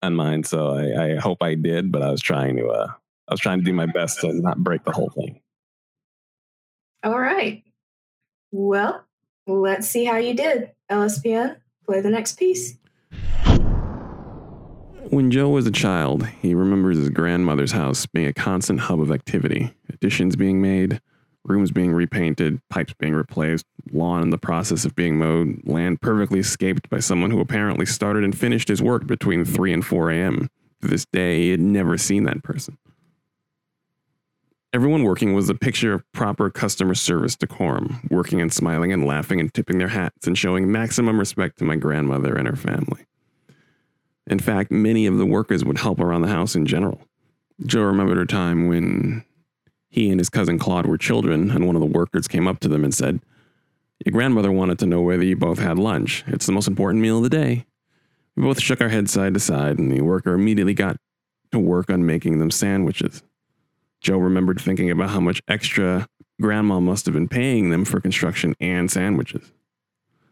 on 0.03 0.15
mine, 0.15 0.43
so 0.43 0.75
I, 0.75 1.13
I 1.13 1.17
hope 1.17 1.43
I 1.43 1.55
did. 1.55 1.93
But 1.93 2.03
I 2.03 2.11
was 2.11 2.21
trying 2.21 2.57
to, 2.57 2.67
uh, 2.69 2.89
I 3.29 3.33
was 3.33 3.41
trying 3.41 3.59
to 3.59 3.65
do 3.65 3.73
my 3.73 3.87
best 3.87 4.21
to 4.21 4.33
not 4.33 4.59
break 4.59 4.85
the 4.85 4.93
whole 4.93 5.11
thing. 5.11 5.41
All 7.05 7.19
right. 7.19 7.63
Well, 8.51 9.06
let's 9.47 9.89
see 9.89 10.05
how 10.05 10.17
you 10.17 10.35
did. 10.35 10.71
LSPN, 10.91 11.57
play 11.85 12.01
the 12.01 12.11
next 12.11 12.39
piece. 12.39 12.77
When 15.11 15.31
Joe 15.31 15.51
was 15.51 15.67
a 15.67 15.73
child, 15.73 16.27
he 16.27 16.55
remembers 16.55 16.99
his 16.99 17.11
grandmother's 17.11 17.73
house 17.73 18.07
being 18.07 18.27
a 18.27 18.33
constant 18.33 18.81
hub 18.81 19.01
of 19.01 19.13
activity 19.13 19.73
additions 19.89 20.37
being 20.37 20.61
made, 20.61 21.01
rooms 21.45 21.71
being 21.71 21.93
repainted, 21.93 22.61
pipes 22.69 22.93
being 22.99 23.15
replaced, 23.15 23.65
lawn 23.93 24.23
in 24.23 24.31
the 24.31 24.39
process 24.39 24.85
of 24.85 24.95
being 24.95 25.17
mowed, 25.17 25.61
land 25.65 26.01
perfectly 26.01 26.41
escaped 26.41 26.91
by 26.91 26.99
someone 26.99 27.31
who 27.31 27.41
apparently 27.41 27.87
started 27.87 28.25
and 28.25 28.37
finished 28.37 28.69
his 28.69 28.83
work 28.83 29.07
between 29.07 29.45
3 29.45 29.73
and 29.73 29.87
4 29.87 30.11
a.m. 30.11 30.51
To 30.83 30.89
this 30.89 31.07
day, 31.13 31.43
he 31.43 31.51
had 31.51 31.61
never 31.61 31.97
seen 31.97 32.25
that 32.25 32.43
person. 32.43 32.77
Everyone 34.73 35.05
working 35.05 35.33
was 35.33 35.49
a 35.49 35.55
picture 35.55 35.95
of 35.95 36.13
proper 36.13 36.51
customer 36.51 36.95
service 36.95 37.37
decorum, 37.37 38.07
working 38.11 38.41
and 38.41 38.53
smiling 38.53 38.93
and 38.93 39.07
laughing 39.07 39.41
and 39.41 39.53
tipping 39.55 39.79
their 39.79 39.89
hats 39.89 40.27
and 40.27 40.37
showing 40.37 40.71
maximum 40.71 41.19
respect 41.19 41.59
to 41.59 41.65
my 41.65 41.77
grandmother 41.77 42.35
and 42.35 42.47
her 42.47 42.57
family. 42.57 43.07
In 44.27 44.39
fact, 44.39 44.71
many 44.71 45.07
of 45.07 45.19
the 45.19 45.27
workers 45.27 45.65
would 45.65 45.79
help 45.79 46.01
around 46.01 46.23
the 46.23 46.29
house 46.29 46.57
in 46.57 46.67
general. 46.67 47.01
Joe 47.65 47.83
remembered 47.83 48.19
a 48.19 48.27
time 48.27 48.69
when 48.69 49.25
he 49.89 50.11
and 50.11 50.21
his 50.21 50.29
cousin 50.29 50.59
Claude 50.59 50.87
were 50.87 50.99
children, 50.99 51.51
and 51.51 51.67
one 51.67 51.77
of 51.77 51.81
the 51.81 51.87
workers 51.87 52.29
came 52.29 52.47
up 52.47 52.61
to 52.61 52.69
them 52.69 52.85
and 52.85 52.93
said, 52.93 53.21
Your 54.05 54.13
grandmother 54.13 54.53
wanted 54.53 54.79
to 54.81 54.87
know 54.87 55.01
whether 55.01 55.25
you 55.25 55.37
both 55.37 55.59
had 55.59 55.79
lunch. 55.79 56.25
It's 56.27 56.45
the 56.45 56.53
most 56.53 56.69
important 56.69 57.01
meal 57.01 57.19
of 57.19 57.23
the 57.23 57.31
day. 57.31 57.65
We 58.37 58.43
both 58.43 58.61
shook 58.61 58.83
our 58.83 58.91
heads 58.91 59.13
side 59.13 59.33
to 59.35 59.41
side, 59.41 59.79
and 59.79 59.91
the 59.91 60.03
worker 60.03 60.35
immediately 60.35 60.75
got 60.75 60.97
to 61.53 61.59
work 61.59 61.89
on 61.89 62.05
making 62.05 62.41
them 62.41 62.51
sandwiches. 62.51 63.23
Joe 64.07 64.19
remembered 64.19 64.61
thinking 64.61 64.89
about 64.89 65.11
how 65.11 65.19
much 65.19 65.43
extra 65.49 66.07
grandma 66.41 66.79
must 66.79 67.07
have 67.07 67.15
been 67.15 67.27
paying 67.27 67.71
them 67.71 67.85
for 67.85 68.01
construction 68.01 68.55
and 68.61 68.89
sandwiches. 68.89 69.51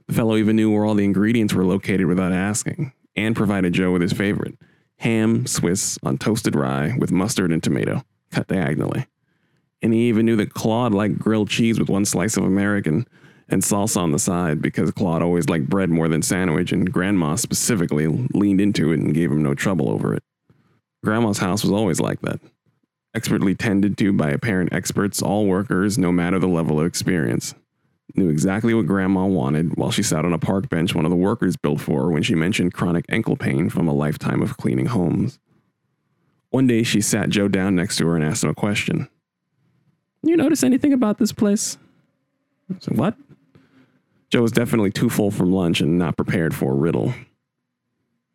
The 0.06 0.14
fellow 0.14 0.36
even 0.36 0.54
knew 0.54 0.70
where 0.70 0.84
all 0.84 0.94
the 0.94 1.04
ingredients 1.04 1.52
were 1.52 1.64
located 1.64 2.06
without 2.06 2.30
asking, 2.30 2.92
and 3.16 3.34
provided 3.34 3.72
Joe 3.72 3.90
with 3.90 4.00
his 4.00 4.12
favorite 4.12 4.56
ham 4.98 5.44
Swiss 5.44 5.98
on 6.04 6.18
toasted 6.18 6.54
rye 6.54 6.96
with 7.00 7.10
mustard 7.10 7.50
and 7.50 7.60
tomato, 7.60 8.04
cut 8.30 8.46
diagonally. 8.46 9.08
And 9.82 9.92
he 9.92 10.08
even 10.08 10.24
knew 10.24 10.36
that 10.36 10.54
Claude 10.54 10.94
liked 10.94 11.18
grilled 11.18 11.50
cheese 11.50 11.80
with 11.80 11.88
one 11.88 12.04
slice 12.04 12.36
of 12.36 12.44
American 12.44 13.08
and 13.48 13.60
salsa 13.60 13.96
on 13.96 14.12
the 14.12 14.20
side 14.20 14.62
because 14.62 14.92
Claude 14.92 15.20
always 15.20 15.48
liked 15.48 15.68
bread 15.68 15.90
more 15.90 16.06
than 16.06 16.22
sandwich, 16.22 16.70
and 16.70 16.92
Grandma 16.92 17.34
specifically 17.34 18.06
leaned 18.06 18.60
into 18.60 18.92
it 18.92 19.00
and 19.00 19.14
gave 19.14 19.32
him 19.32 19.42
no 19.42 19.52
trouble 19.52 19.90
over 19.90 20.14
it. 20.14 20.22
Grandma's 21.02 21.38
house 21.38 21.64
was 21.64 21.72
always 21.72 21.98
like 21.98 22.20
that. 22.20 22.38
Expertly 23.14 23.54
tended 23.54 23.96
to 23.98 24.12
by 24.12 24.30
apparent 24.30 24.72
experts, 24.72 25.22
all 25.22 25.46
workers, 25.46 25.98
no 25.98 26.10
matter 26.10 26.38
the 26.38 26.48
level 26.48 26.80
of 26.80 26.86
experience 26.86 27.54
knew 28.14 28.28
exactly 28.28 28.74
what 28.74 28.86
grandma 28.86 29.24
wanted 29.24 29.76
while 29.76 29.90
she 29.90 30.02
sat 30.02 30.24
on 30.24 30.32
a 30.32 30.38
park 30.38 30.68
bench 30.68 30.94
one 30.94 31.04
of 31.04 31.10
the 31.10 31.16
workers 31.16 31.56
built 31.56 31.80
for 31.80 32.02
her 32.02 32.10
when 32.10 32.22
she 32.22 32.34
mentioned 32.34 32.72
chronic 32.72 33.04
ankle 33.08 33.36
pain 33.36 33.68
from 33.68 33.88
a 33.88 33.92
lifetime 33.92 34.42
of 34.42 34.56
cleaning 34.56 34.86
homes. 34.86 35.38
One 36.50 36.66
day 36.66 36.82
she 36.84 37.00
sat 37.00 37.30
Joe 37.30 37.48
down 37.48 37.74
next 37.74 37.96
to 37.96 38.06
her 38.06 38.14
and 38.14 38.24
asked 38.24 38.44
him 38.44 38.50
a 38.50 38.54
question. 38.54 39.08
You 40.22 40.36
notice 40.36 40.62
anything 40.62 40.92
about 40.92 41.18
this 41.18 41.32
place? 41.32 41.76
I 42.70 42.78
said, 42.78 42.96
What? 42.96 43.16
Joe 44.30 44.42
was 44.42 44.52
definitely 44.52 44.90
too 44.90 45.10
full 45.10 45.30
from 45.30 45.52
lunch 45.52 45.80
and 45.80 45.98
not 45.98 46.16
prepared 46.16 46.54
for 46.54 46.72
a 46.72 46.76
riddle. 46.76 47.14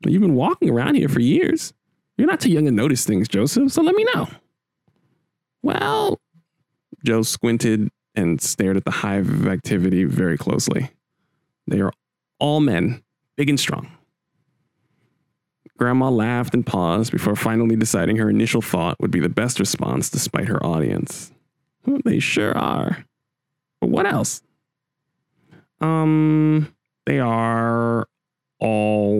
You've 0.05 0.21
been 0.21 0.35
walking 0.35 0.69
around 0.69 0.95
here 0.95 1.09
for 1.09 1.19
years. 1.19 1.73
You're 2.17 2.27
not 2.27 2.39
too 2.39 2.51
young 2.51 2.65
to 2.65 2.71
notice 2.71 3.05
things, 3.05 3.27
Joseph, 3.27 3.71
so 3.71 3.81
let 3.81 3.95
me 3.95 4.05
know. 4.13 4.27
Well, 5.61 6.19
Joe 7.05 7.21
squinted 7.21 7.89
and 8.15 8.41
stared 8.41 8.77
at 8.77 8.85
the 8.85 8.91
hive 8.91 9.29
of 9.29 9.47
activity 9.47 10.03
very 10.03 10.37
closely. 10.37 10.91
They 11.67 11.81
are 11.81 11.93
all 12.39 12.59
men, 12.59 13.03
big 13.35 13.49
and 13.49 13.59
strong. 13.59 13.91
Grandma 15.77 16.09
laughed 16.09 16.53
and 16.53 16.65
paused 16.65 17.11
before 17.11 17.35
finally 17.37 17.77
deciding 17.77 18.17
her 18.17 18.29
initial 18.29 18.61
thought 18.61 18.99
would 18.99 19.11
be 19.11 19.21
the 19.21 19.29
best 19.29 19.59
response 19.59 20.09
despite 20.09 20.47
her 20.47 20.63
audience. 20.63 21.31
They 22.03 22.19
sure 22.19 22.57
are. 22.57 23.05
But 23.79 23.89
what 23.89 24.05
else? 24.05 24.41
Um, 25.79 26.73
they 27.05 27.19
are 27.19 28.07
all 28.59 29.17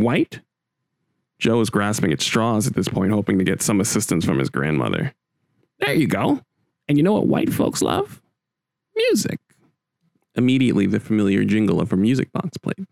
white? 0.00 0.40
Joe 1.38 1.60
is 1.60 1.68
grasping 1.68 2.12
at 2.12 2.22
straws 2.22 2.66
at 2.66 2.74
this 2.74 2.88
point, 2.88 3.12
hoping 3.12 3.38
to 3.38 3.44
get 3.44 3.60
some 3.60 3.80
assistance 3.80 4.24
from 4.24 4.38
his 4.38 4.48
grandmother. 4.48 5.12
There 5.84 5.94
you 5.94 6.06
go. 6.06 6.40
And 6.88 6.96
you 6.96 7.04
know 7.04 7.12
what 7.12 7.26
white 7.26 7.52
folks 7.52 7.82
love? 7.82 8.22
Music. 8.96 9.38
Immediately, 10.34 10.86
the 10.86 10.98
familiar 10.98 11.44
jingle 11.44 11.80
of 11.80 11.90
her 11.90 11.96
music 11.96 12.32
box 12.32 12.56
played. 12.56 12.86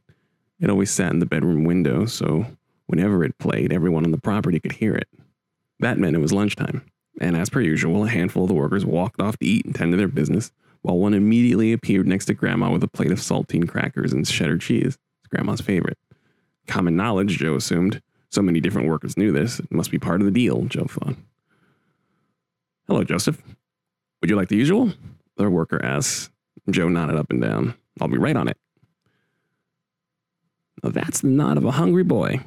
It 0.60 0.68
always 0.68 0.90
sat 0.90 1.10
in 1.10 1.18
the 1.18 1.26
bedroom 1.26 1.64
window, 1.64 2.04
so 2.04 2.46
whenever 2.86 3.24
it 3.24 3.38
played, 3.38 3.72
everyone 3.72 4.04
on 4.04 4.10
the 4.10 4.20
property 4.20 4.60
could 4.60 4.72
hear 4.72 4.94
it. 4.94 5.08
That 5.80 5.98
meant 5.98 6.14
it 6.14 6.20
was 6.20 6.34
lunchtime, 6.34 6.84
and 7.18 7.34
as 7.34 7.48
per 7.48 7.62
usual, 7.62 8.04
a 8.04 8.08
handful 8.08 8.44
of 8.44 8.48
the 8.48 8.54
workers 8.54 8.84
walked 8.84 9.20
off 9.20 9.38
to 9.38 9.46
eat 9.46 9.64
and 9.64 9.74
tend 9.74 9.92
to 9.92 9.96
their 9.96 10.06
business, 10.06 10.52
while 10.82 10.98
one 10.98 11.14
immediately 11.14 11.72
appeared 11.72 12.06
next 12.06 12.26
to 12.26 12.34
Grandma 12.34 12.70
with 12.70 12.84
a 12.84 12.88
plate 12.88 13.10
of 13.10 13.18
saltine 13.18 13.68
crackers 13.68 14.12
and 14.12 14.26
cheddar 14.26 14.58
cheese, 14.58 14.98
Grandma's 15.30 15.62
favorite. 15.62 15.98
Common 16.66 16.94
knowledge, 16.94 17.38
Joe 17.38 17.56
assumed. 17.56 18.02
So 18.30 18.42
many 18.42 18.60
different 18.60 18.88
workers 18.88 19.16
knew 19.16 19.32
this. 19.32 19.58
It 19.60 19.72
must 19.72 19.90
be 19.90 19.98
part 19.98 20.20
of 20.20 20.26
the 20.26 20.30
deal, 20.30 20.62
Joe 20.66 20.84
thought. 20.84 21.16
Hello, 22.86 23.04
Joseph. 23.04 23.40
Would 24.20 24.30
you 24.30 24.36
like 24.36 24.48
the 24.48 24.56
usual? 24.56 24.92
The 25.36 25.48
worker 25.48 25.82
asks. 25.84 26.30
Joe 26.70 26.88
nodded 26.88 27.16
up 27.16 27.30
and 27.30 27.40
down. 27.40 27.74
I'll 28.00 28.08
be 28.08 28.18
right 28.18 28.36
on 28.36 28.48
it. 28.48 28.56
Well, 30.82 30.92
that's 30.92 31.20
the 31.20 31.28
nod 31.28 31.56
of 31.56 31.64
a 31.64 31.72
hungry 31.72 32.04
boy. 32.04 32.40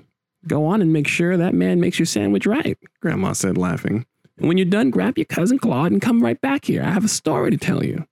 Go 0.48 0.66
on 0.66 0.82
and 0.82 0.94
make 0.94 1.08
sure 1.08 1.38
that 1.38 1.54
man 1.54 1.80
makes 1.80 1.98
your 1.98 2.06
sandwich 2.06 2.46
right, 2.46 2.78
Grandma 3.02 3.34
said, 3.34 3.58
laughing. 3.58 4.06
And 4.38 4.48
when 4.48 4.58
you're 4.58 4.66
done, 4.66 4.90
grab 4.90 5.18
your 5.18 5.26
cousin 5.26 5.58
Claude 5.58 5.92
and 5.92 6.02
come 6.02 6.22
right 6.22 6.40
back 6.40 6.66
here. 6.66 6.84
I 6.84 6.92
have 6.92 7.06
a 7.06 7.10
story 7.10 7.52
to 7.52 7.58
tell 7.58 7.84
you. 7.84 8.06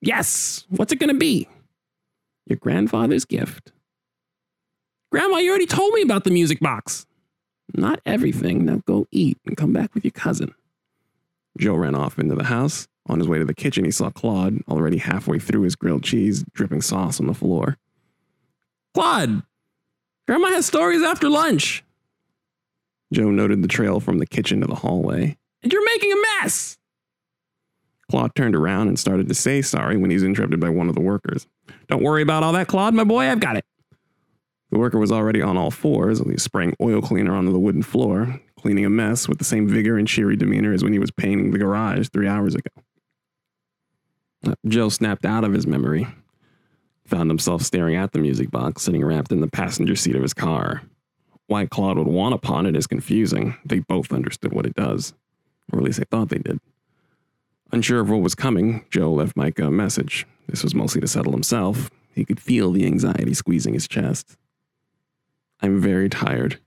Yes, 0.00 0.66
what's 0.70 0.92
it 0.92 0.98
to 1.00 1.14
be? 1.14 1.48
Your 2.46 2.56
grandfather's 2.56 3.24
gift. 3.24 3.72
Grandma, 5.12 5.36
you 5.36 5.50
already 5.50 5.66
told 5.66 5.92
me 5.94 6.02
about 6.02 6.24
the 6.24 6.30
music 6.30 6.58
box. 6.60 7.06
Not 7.74 8.00
everything. 8.04 8.64
Now 8.64 8.82
go 8.86 9.06
eat 9.12 9.38
and 9.46 9.56
come 9.56 9.72
back 9.72 9.94
with 9.94 10.04
your 10.04 10.10
cousin. 10.12 10.54
Joe 11.58 11.74
ran 11.74 11.94
off 11.94 12.18
into 12.18 12.34
the 12.34 12.44
house. 12.44 12.88
On 13.08 13.18
his 13.18 13.28
way 13.28 13.38
to 13.38 13.44
the 13.44 13.54
kitchen, 13.54 13.84
he 13.84 13.90
saw 13.90 14.10
Claude, 14.10 14.60
already 14.68 14.98
halfway 14.98 15.38
through 15.38 15.62
his 15.62 15.74
grilled 15.74 16.04
cheese, 16.04 16.44
dripping 16.52 16.82
sauce 16.82 17.18
on 17.18 17.26
the 17.26 17.34
floor. 17.34 17.76
Claude, 18.94 19.42
Grandma 20.26 20.48
has 20.50 20.66
stories 20.66 21.02
after 21.02 21.28
lunch. 21.28 21.82
Joe 23.12 23.30
noted 23.30 23.62
the 23.62 23.68
trail 23.68 23.98
from 24.00 24.18
the 24.18 24.26
kitchen 24.26 24.60
to 24.60 24.66
the 24.66 24.76
hallway. 24.76 25.36
And 25.62 25.72
you're 25.72 25.84
making 25.84 26.12
a 26.12 26.16
mess! 26.40 26.78
Claude 28.10 28.34
turned 28.34 28.54
around 28.54 28.88
and 28.88 28.98
started 28.98 29.28
to 29.28 29.34
say 29.34 29.62
sorry 29.62 29.96
when 29.96 30.10
he 30.10 30.16
was 30.16 30.22
interrupted 30.22 30.60
by 30.60 30.68
one 30.68 30.88
of 30.88 30.94
the 30.94 31.00
workers. 31.00 31.46
Don't 31.88 32.02
worry 32.02 32.22
about 32.22 32.42
all 32.42 32.52
that, 32.52 32.68
Claude, 32.68 32.94
my 32.94 33.04
boy, 33.04 33.28
I've 33.28 33.40
got 33.40 33.56
it. 33.56 33.64
The 34.70 34.78
worker 34.78 34.98
was 34.98 35.12
already 35.12 35.42
on 35.42 35.56
all 35.56 35.70
fours, 35.70 36.22
spraying 36.42 36.74
oil 36.80 37.02
cleaner 37.02 37.34
onto 37.34 37.52
the 37.52 37.58
wooden 37.58 37.82
floor, 37.82 38.40
cleaning 38.62 38.84
a 38.84 38.90
mess 38.90 39.28
with 39.28 39.38
the 39.38 39.44
same 39.44 39.68
vigor 39.68 39.98
and 39.98 40.06
cheery 40.06 40.36
demeanor 40.36 40.72
as 40.72 40.84
when 40.84 40.92
he 40.92 40.98
was 41.00 41.10
painting 41.10 41.50
the 41.50 41.58
garage 41.58 42.08
three 42.08 42.28
hours 42.28 42.54
ago. 42.54 42.70
Uh, 44.46 44.54
Joe 44.66 44.88
snapped 44.88 45.24
out 45.24 45.44
of 45.44 45.52
his 45.52 45.66
memory, 45.66 46.06
found 47.04 47.28
himself 47.28 47.62
staring 47.62 47.96
at 47.96 48.12
the 48.12 48.20
music 48.20 48.50
box 48.50 48.82
sitting 48.82 49.04
wrapped 49.04 49.32
in 49.32 49.40
the 49.40 49.48
passenger 49.48 49.96
seat 49.96 50.14
of 50.14 50.22
his 50.22 50.32
car. 50.32 50.82
Why 51.48 51.66
Claude 51.66 51.98
would 51.98 52.06
want 52.06 52.34
upon 52.34 52.66
it 52.66 52.76
is 52.76 52.86
confusing. 52.86 53.56
They 53.64 53.80
both 53.80 54.12
understood 54.12 54.52
what 54.52 54.64
it 54.64 54.74
does, 54.74 55.12
or 55.72 55.80
at 55.80 55.84
least 55.84 55.98
they 55.98 56.04
thought 56.04 56.28
they 56.28 56.38
did. 56.38 56.60
Unsure 57.72 58.00
of 58.00 58.10
what 58.10 58.20
was 58.20 58.34
coming, 58.34 58.84
Joe 58.90 59.12
left 59.12 59.36
Micah 59.36 59.66
a 59.66 59.70
message. 59.70 60.26
This 60.46 60.62
was 60.62 60.74
mostly 60.74 61.00
to 61.00 61.08
settle 61.08 61.32
himself. 61.32 61.90
He 62.14 62.24
could 62.24 62.40
feel 62.40 62.70
the 62.70 62.86
anxiety 62.86 63.34
squeezing 63.34 63.74
his 63.74 63.88
chest. 63.88 64.36
I'm 65.60 65.80
very 65.80 66.08
tired. 66.08 66.60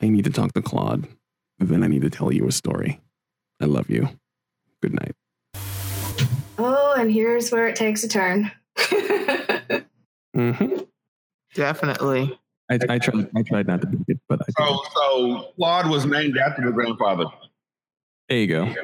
I 0.00 0.08
need 0.08 0.24
to 0.24 0.30
talk 0.30 0.52
to 0.54 0.62
Claude. 0.62 1.08
Then 1.58 1.82
I 1.82 1.86
need 1.86 2.02
to 2.02 2.10
tell 2.10 2.32
you 2.32 2.46
a 2.46 2.52
story. 2.52 3.00
I 3.60 3.64
love 3.64 3.88
you. 3.88 4.08
Good 4.82 4.92
night. 4.94 5.12
Oh, 6.58 6.94
and 6.98 7.10
here's 7.10 7.50
where 7.50 7.66
it 7.66 7.76
takes 7.76 8.04
a 8.04 8.08
turn. 8.08 8.50
hmm 10.34 10.76
Definitely. 11.54 12.38
I, 12.70 12.78
I 12.88 12.98
tried. 12.98 13.28
I 13.36 13.42
tried 13.42 13.66
not 13.66 13.80
to 13.80 13.86
be 13.86 13.96
it, 14.08 14.18
but 14.28 14.40
I 14.42 14.44
So, 14.58 14.82
so 14.94 15.48
Claude 15.56 15.88
was 15.88 16.04
named 16.04 16.36
after 16.36 16.62
the 16.66 16.72
grandfather. 16.72 17.24
there 18.28 18.38
you 18.38 18.46
go. 18.48 18.74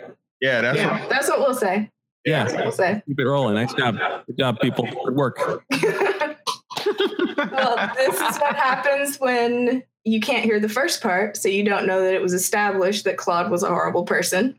Yeah, 0.41 0.61
that's 0.63 0.79
yeah, 0.79 1.01
what, 1.01 1.11
that's 1.11 1.29
what 1.29 1.41
we'll 1.41 1.55
say. 1.55 1.91
Yeah, 2.25 2.45
That's 2.45 2.55
what 2.55 2.63
we'll 2.65 2.73
say. 2.73 3.03
keep 3.07 3.19
it 3.19 3.25
rolling. 3.25 3.55
Nice 3.55 3.75
job. 3.75 3.97
Good 4.27 4.39
job, 4.39 4.61
people. 4.61 4.87
Good 5.05 5.15
work. 5.17 5.65
well, 6.87 7.91
this 7.97 8.15
is 8.15 8.39
what 8.39 8.57
happens 8.57 9.19
when 9.19 9.83
you 10.05 10.21
can't 10.21 10.45
hear 10.45 10.59
the 10.61 10.69
first 10.69 11.01
part, 11.03 11.37
so 11.37 11.49
you 11.49 11.65
don't 11.65 11.87
know 11.87 12.01
that 12.03 12.15
it 12.15 12.23
was 12.23 12.33
established 12.33 13.05
that 13.05 13.17
Claude 13.17 13.51
was 13.51 13.63
a 13.63 13.69
horrible 13.69 14.05
person. 14.05 14.59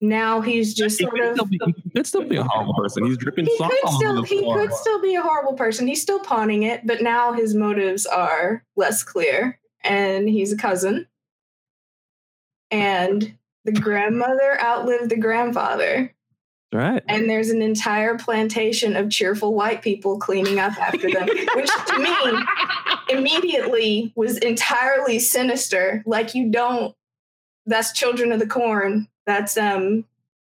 Now 0.00 0.40
he's 0.40 0.74
just 0.74 0.98
He 0.98 1.04
sort 1.04 1.14
could, 1.14 1.22
of. 1.28 1.34
still 1.34 1.46
be, 1.46 1.60
he 1.84 1.90
could 1.90 2.06
still 2.06 2.24
be 2.28 2.36
a 2.36 2.42
horrible 2.42 2.74
person. 2.74 3.04
He's 3.06 3.16
dripping 3.16 3.46
He 3.46 3.56
salt 3.56 3.70
could 3.82 3.90
still 3.92 4.22
he 4.24 4.40
floor. 4.40 4.58
could 4.66 4.72
still 4.74 5.00
be 5.00 5.14
a 5.14 5.22
horrible 5.22 5.54
person. 5.54 5.86
He's 5.86 6.02
still 6.02 6.18
pawning 6.18 6.64
it, 6.64 6.86
but 6.86 7.02
now 7.02 7.32
his 7.32 7.54
motives 7.54 8.04
are 8.06 8.64
less 8.76 9.02
clear, 9.04 9.58
and 9.84 10.28
he's 10.28 10.52
a 10.52 10.56
cousin. 10.56 11.06
And 12.70 13.36
the 13.64 13.72
grandmother 13.72 14.60
outlived 14.60 15.10
the 15.10 15.16
grandfather. 15.16 16.12
Right. 16.72 17.02
and 17.06 17.28
there's 17.28 17.50
an 17.50 17.60
entire 17.60 18.16
plantation 18.16 18.96
of 18.96 19.10
cheerful 19.10 19.52
white 19.52 19.82
people 19.82 20.18
cleaning 20.18 20.58
up 20.58 20.72
after 20.78 21.10
them, 21.10 21.28
which 21.54 21.70
to 21.88 21.98
me 21.98 22.44
immediately 23.10 24.12
was 24.16 24.38
entirely 24.38 25.18
sinister. 25.18 26.02
Like 26.06 26.34
you 26.34 26.50
don't. 26.50 26.94
That's 27.66 27.92
Children 27.92 28.32
of 28.32 28.40
the 28.40 28.46
Corn. 28.46 29.06
That's 29.26 29.56
um 29.58 30.04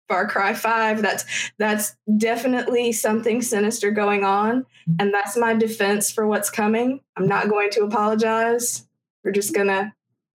Far 0.09 0.27
Cry 0.27 0.53
Five. 0.53 1.01
That's 1.01 1.23
that's 1.57 1.95
definitely 2.17 2.91
something 2.91 3.41
sinister 3.41 3.89
going 3.91 4.23
on, 4.23 4.65
and 4.99 5.13
that's 5.13 5.37
my 5.37 5.53
defense 5.53 6.11
for 6.11 6.27
what's 6.27 6.49
coming. 6.49 6.99
I'm 7.15 7.27
not 7.27 7.47
going 7.47 7.69
to 7.71 7.83
apologize. 7.83 8.85
We're 9.23 9.31
just 9.31 9.53
gonna 9.53 9.93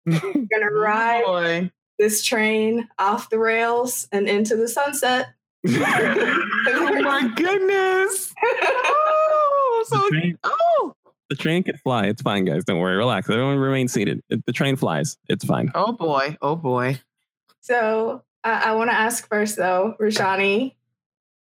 gonna 0.06 0.72
ride 0.74 1.24
Boy. 1.26 1.72
this 1.98 2.24
train 2.24 2.88
off 2.98 3.30
the 3.30 3.40
rails 3.40 4.08
and 4.12 4.28
into 4.28 4.56
the 4.56 4.68
sunset. 4.68 5.30
Oh 6.72 7.02
my 7.02 7.32
goodness. 7.36 8.34
Oh, 9.82 9.86
The 9.90 10.10
train, 10.12 10.38
oh. 10.44 10.94
the 11.30 11.36
train 11.36 11.64
can 11.64 11.78
fly. 11.78 12.06
It's 12.08 12.22
fine, 12.22 12.44
guys. 12.46 12.66
Don't 12.66 12.80
worry. 12.80 12.98
Relax. 12.98 13.30
Everyone 13.30 13.58
remain 13.58 13.88
seated. 13.88 14.22
It- 14.30 14.46
the 14.46 14.52
train 14.52 14.76
flies. 14.76 15.18
It's 15.30 15.46
fine. 15.46 15.72
Oh 15.74 15.94
boy. 15.94 16.38
Oh 16.42 16.56
boy. 16.58 17.00
So 17.62 18.24
I 18.44 18.72
I 18.72 18.76
want 18.76 18.90
to 18.90 18.96
ask 18.96 19.28
first, 19.30 19.56
though, 19.56 19.96
Rashanii, 20.00 20.74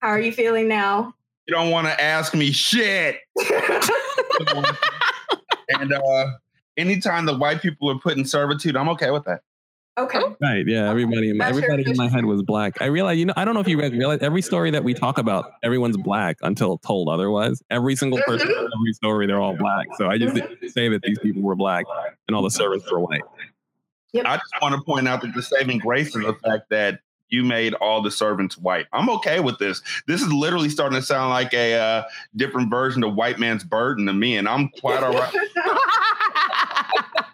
how 0.00 0.08
are 0.08 0.20
you 0.20 0.32
feeling 0.32 0.68
now? 0.68 1.14
you 1.48 1.54
don't 1.54 1.70
want 1.70 1.86
to 1.86 2.00
ask 2.00 2.34
me 2.34 2.50
shit. 2.52 3.18
and 5.68 5.92
uh, 5.92 6.26
anytime 6.76 7.24
the 7.26 7.36
white 7.36 7.62
people 7.62 7.88
are 7.90 7.98
put 7.98 8.16
in 8.18 8.24
servitude, 8.24 8.76
I'm 8.76 8.88
okay 8.90 9.10
with 9.10 9.24
that. 9.24 9.42
Okay. 9.98 10.20
Right. 10.40 10.66
Yeah. 10.66 10.90
Everybody. 10.90 11.30
In 11.30 11.38
my, 11.38 11.48
everybody 11.48 11.84
in 11.88 11.96
my 11.96 12.08
head 12.08 12.24
was 12.24 12.42
black. 12.42 12.80
I 12.80 12.86
realize. 12.86 13.18
You 13.18 13.26
know. 13.26 13.34
I 13.36 13.44
don't 13.44 13.54
know 13.54 13.60
if 13.60 13.68
you 13.68 13.80
guys 13.80 13.92
realize. 13.92 14.20
Every 14.20 14.42
story 14.42 14.70
that 14.72 14.84
we 14.84 14.94
talk 14.94 15.18
about, 15.18 15.52
everyone's 15.62 15.96
black 15.96 16.36
until 16.42 16.78
told 16.78 17.08
otherwise. 17.08 17.62
Every 17.70 17.96
single 17.96 18.20
person, 18.26 18.48
Mhm. 18.48 18.68
every 18.78 18.92
story, 18.92 19.26
they're 19.26 19.40
all 19.40 19.56
black. 19.56 19.86
So 19.96 20.08
I 20.08 20.18
just 20.18 20.34
didn't 20.34 20.70
say 20.70 20.88
that 20.88 21.02
these 21.02 21.18
people 21.18 21.42
were 21.42 21.56
black 21.56 21.84
and 22.28 22.36
all 22.36 22.42
the 22.42 22.50
servants 22.50 22.90
were 22.90 23.00
white. 23.00 23.22
I 24.24 24.36
just 24.36 24.54
want 24.62 24.74
to 24.74 24.80
point 24.82 25.06
out 25.06 25.20
that 25.22 25.34
the 25.34 25.42
saving 25.42 25.78
grace 25.78 26.08
is 26.16 26.24
the 26.24 26.34
fact 26.42 26.70
that 26.70 27.00
you 27.28 27.42
made 27.44 27.74
all 27.74 28.00
the 28.02 28.10
servants 28.10 28.56
white. 28.56 28.86
I'm 28.92 29.10
okay 29.10 29.40
with 29.40 29.58
this. 29.58 29.82
This 30.06 30.22
is 30.22 30.32
literally 30.32 30.68
starting 30.70 30.98
to 30.98 31.04
sound 31.04 31.30
like 31.30 31.52
a 31.52 31.74
uh, 31.74 32.02
different 32.36 32.70
version 32.70 33.02
of 33.04 33.14
white 33.14 33.38
man's 33.38 33.64
burden 33.64 34.06
to 34.06 34.12
me, 34.12 34.36
and 34.36 34.48
I'm 34.48 34.68
quite 34.80 35.02
all 35.02 35.12
right. 35.12 35.34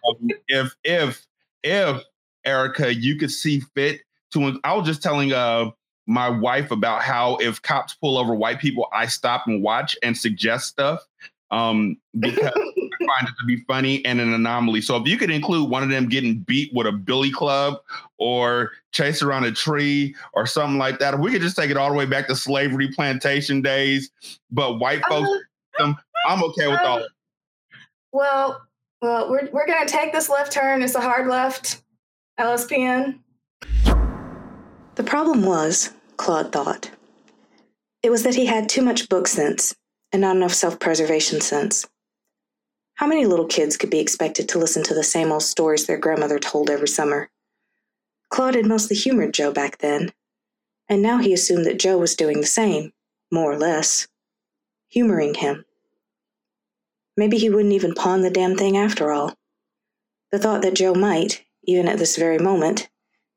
Um, 0.08 0.28
if 0.48 0.74
if 0.82 1.26
if 1.62 2.02
Ereika, 2.46 2.94
you 2.94 3.16
could 3.16 3.30
see 3.30 3.60
fit 3.74 4.00
to. 4.32 4.58
I 4.64 4.74
was 4.74 4.86
just 4.86 5.02
telling 5.02 5.32
uh 5.32 5.70
my 6.06 6.28
wife 6.28 6.70
about 6.70 7.02
how 7.02 7.36
if 7.36 7.62
cops 7.62 7.94
pull 7.94 8.18
over 8.18 8.34
white 8.34 8.58
people, 8.58 8.88
I 8.92 9.06
stop 9.06 9.46
and 9.46 9.62
watch 9.62 9.96
and 10.02 10.16
suggest 10.16 10.66
stuff. 10.68 11.06
Um, 11.50 11.98
because 12.18 12.46
I 12.46 12.50
find 12.50 13.28
it 13.28 13.34
to 13.40 13.46
be 13.46 13.58
funny 13.68 14.02
and 14.06 14.20
an 14.20 14.32
anomaly. 14.32 14.80
So 14.80 14.96
if 14.96 15.06
you 15.06 15.18
could 15.18 15.30
include 15.30 15.68
one 15.68 15.82
of 15.82 15.90
them 15.90 16.08
getting 16.08 16.38
beat 16.38 16.72
with 16.72 16.86
a 16.86 16.92
billy 16.92 17.30
club 17.30 17.74
or 18.16 18.70
chase 18.92 19.20
around 19.22 19.44
a 19.44 19.52
tree 19.52 20.14
or 20.32 20.46
something 20.46 20.78
like 20.78 20.98
that, 21.00 21.12
if 21.12 21.20
we 21.20 21.30
could 21.30 21.42
just 21.42 21.54
take 21.54 21.70
it 21.70 21.76
all 21.76 21.90
the 21.90 21.94
way 21.96 22.06
back 22.06 22.26
to 22.28 22.34
slavery 22.36 22.88
plantation 22.90 23.60
days, 23.60 24.10
but 24.50 24.78
white 24.78 25.02
folks, 25.10 25.28
Uh, 25.78 25.92
I'm 26.26 26.42
okay 26.44 26.68
with 26.68 26.80
all. 26.80 27.06
well, 28.12 28.62
well, 29.02 29.30
we're 29.30 29.48
we're 29.52 29.66
gonna 29.66 29.86
take 29.86 30.12
this 30.12 30.28
left 30.28 30.52
turn. 30.52 30.82
It's 30.82 30.94
a 30.94 31.00
hard 31.00 31.26
left. 31.28 31.82
LSPN. 32.38 33.18
The 34.94 35.04
problem 35.04 35.42
was, 35.44 35.90
Claude 36.16 36.52
thought, 36.52 36.90
it 38.02 38.10
was 38.10 38.22
that 38.24 38.34
he 38.34 38.46
had 38.46 38.68
too 38.68 38.82
much 38.82 39.08
book 39.08 39.28
sense 39.28 39.74
and 40.12 40.22
not 40.22 40.36
enough 40.36 40.54
self 40.54 40.78
preservation 40.78 41.40
sense. 41.40 41.86
How 42.94 43.06
many 43.06 43.26
little 43.26 43.46
kids 43.46 43.76
could 43.76 43.90
be 43.90 44.00
expected 44.00 44.48
to 44.48 44.58
listen 44.58 44.82
to 44.84 44.94
the 44.94 45.04
same 45.04 45.30
old 45.30 45.42
stories 45.42 45.86
their 45.86 45.98
grandmother 45.98 46.38
told 46.38 46.70
every 46.70 46.88
summer? 46.88 47.30
Claude 48.28 48.54
had 48.54 48.66
mostly 48.66 48.96
humored 48.96 49.34
Joe 49.34 49.52
back 49.52 49.78
then, 49.78 50.12
and 50.88 51.02
now 51.02 51.18
he 51.18 51.32
assumed 51.32 51.66
that 51.66 51.78
Joe 51.78 51.98
was 51.98 52.16
doing 52.16 52.40
the 52.40 52.46
same, 52.46 52.92
more 53.30 53.52
or 53.52 53.58
less, 53.58 54.08
humoring 54.88 55.34
him. 55.34 55.64
Maybe 57.16 57.38
he 57.38 57.50
wouldn't 57.50 57.74
even 57.74 57.94
pawn 57.94 58.22
the 58.22 58.30
damn 58.30 58.56
thing 58.56 58.76
after 58.76 59.10
all. 59.10 59.34
The 60.30 60.38
thought 60.38 60.62
that 60.62 60.74
Joe 60.74 60.94
might, 60.94 61.44
even 61.64 61.88
at 61.88 61.98
this 61.98 62.16
very 62.16 62.38
moment, 62.38 62.88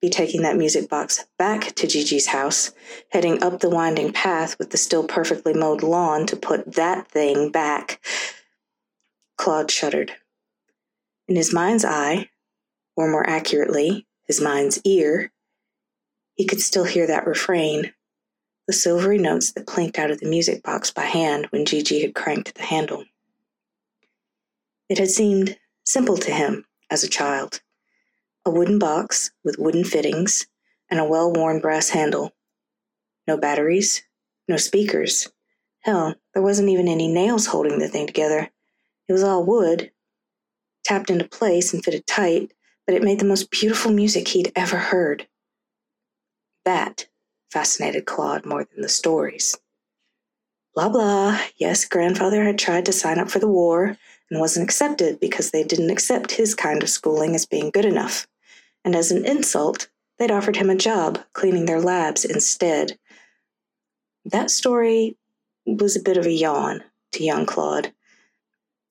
be 0.01 0.09
taking 0.09 0.41
that 0.41 0.57
music 0.57 0.89
box 0.89 1.25
back 1.37 1.73
to 1.75 1.87
Gigi's 1.87 2.27
house, 2.27 2.71
heading 3.09 3.41
up 3.41 3.59
the 3.59 3.69
winding 3.69 4.11
path 4.11 4.57
with 4.59 4.71
the 4.71 4.77
still 4.77 5.03
perfectly 5.03 5.53
mowed 5.53 5.83
lawn 5.83 6.25
to 6.27 6.35
put 6.35 6.73
that 6.73 7.07
thing 7.07 7.49
back. 7.49 7.99
Claude 9.37 9.71
shuddered. 9.71 10.11
In 11.27 11.35
his 11.35 11.53
mind's 11.53 11.85
eye, 11.85 12.29
or 12.95 13.09
more 13.09 13.27
accurately, 13.27 14.05
his 14.25 14.41
mind's 14.41 14.79
ear, 14.83 15.31
he 16.35 16.45
could 16.45 16.61
still 16.61 16.83
hear 16.83 17.07
that 17.07 17.25
refrain, 17.25 17.93
the 18.67 18.73
silvery 18.73 19.17
notes 19.17 19.53
that 19.53 19.65
clinked 19.65 19.97
out 19.97 20.11
of 20.11 20.19
the 20.19 20.29
music 20.29 20.61
box 20.63 20.91
by 20.91 21.03
hand 21.03 21.47
when 21.49 21.65
Gigi 21.65 22.01
had 22.01 22.13
cranked 22.15 22.55
the 22.55 22.63
handle. 22.63 23.05
It 24.89 24.97
had 24.97 25.09
seemed 25.09 25.57
simple 25.83 26.17
to 26.17 26.31
him 26.31 26.65
as 26.91 27.03
a 27.03 27.09
child 27.09 27.61
a 28.45 28.51
wooden 28.51 28.77
box 28.77 29.31
with 29.43 29.57
wooden 29.57 29.83
fittings 29.83 30.45
and 30.89 30.99
a 30.99 31.05
well 31.05 31.33
worn 31.33 31.59
brass 31.59 31.89
handle. 31.89 32.31
No 33.27 33.37
batteries, 33.37 34.03
no 34.47 34.57
speakers. 34.57 35.27
Hell, 35.79 36.15
there 36.33 36.43
wasn't 36.43 36.69
even 36.69 36.87
any 36.87 37.07
nails 37.07 37.47
holding 37.47 37.79
the 37.79 37.87
thing 37.87 38.05
together. 38.05 38.49
It 39.07 39.13
was 39.13 39.23
all 39.23 39.43
wood, 39.43 39.91
tapped 40.83 41.09
into 41.09 41.27
place 41.27 41.73
and 41.73 41.83
fitted 41.83 42.05
tight, 42.05 42.53
but 42.85 42.95
it 42.95 43.03
made 43.03 43.19
the 43.19 43.25
most 43.25 43.49
beautiful 43.49 43.91
music 43.91 44.27
he'd 44.27 44.51
ever 44.55 44.77
heard. 44.77 45.27
That 46.65 47.07
fascinated 47.51 48.05
Claude 48.05 48.45
more 48.45 48.65
than 48.65 48.81
the 48.81 48.89
stories. 48.89 49.57
Blah 50.75 50.89
blah. 50.89 51.39
Yes, 51.57 51.85
grandfather 51.85 52.43
had 52.43 52.59
tried 52.59 52.85
to 52.85 52.91
sign 52.91 53.17
up 53.17 53.31
for 53.31 53.39
the 53.39 53.47
war 53.47 53.97
and 54.29 54.39
wasn't 54.39 54.65
accepted 54.65 55.19
because 55.19 55.49
they 55.49 55.63
didn't 55.63 55.89
accept 55.89 56.31
his 56.31 56.53
kind 56.53 56.83
of 56.83 56.89
schooling 56.89 57.33
as 57.33 57.45
being 57.45 57.71
good 57.71 57.85
enough 57.85 58.27
and 58.85 58.95
as 58.95 59.11
an 59.11 59.25
insult, 59.25 59.89
they'd 60.17 60.31
offered 60.31 60.55
him 60.55 60.69
a 60.69 60.75
job 60.75 61.19
cleaning 61.33 61.65
their 61.65 61.81
labs 61.81 62.23
instead. 62.23 62.97
That 64.23 64.51
story 64.51 65.17
was 65.65 65.95
a 65.95 66.01
bit 66.01 66.17
of 66.17 66.25
a 66.25 66.31
yawn 66.31 66.83
to 67.13 67.23
young 67.23 67.47
Claude. 67.47 67.91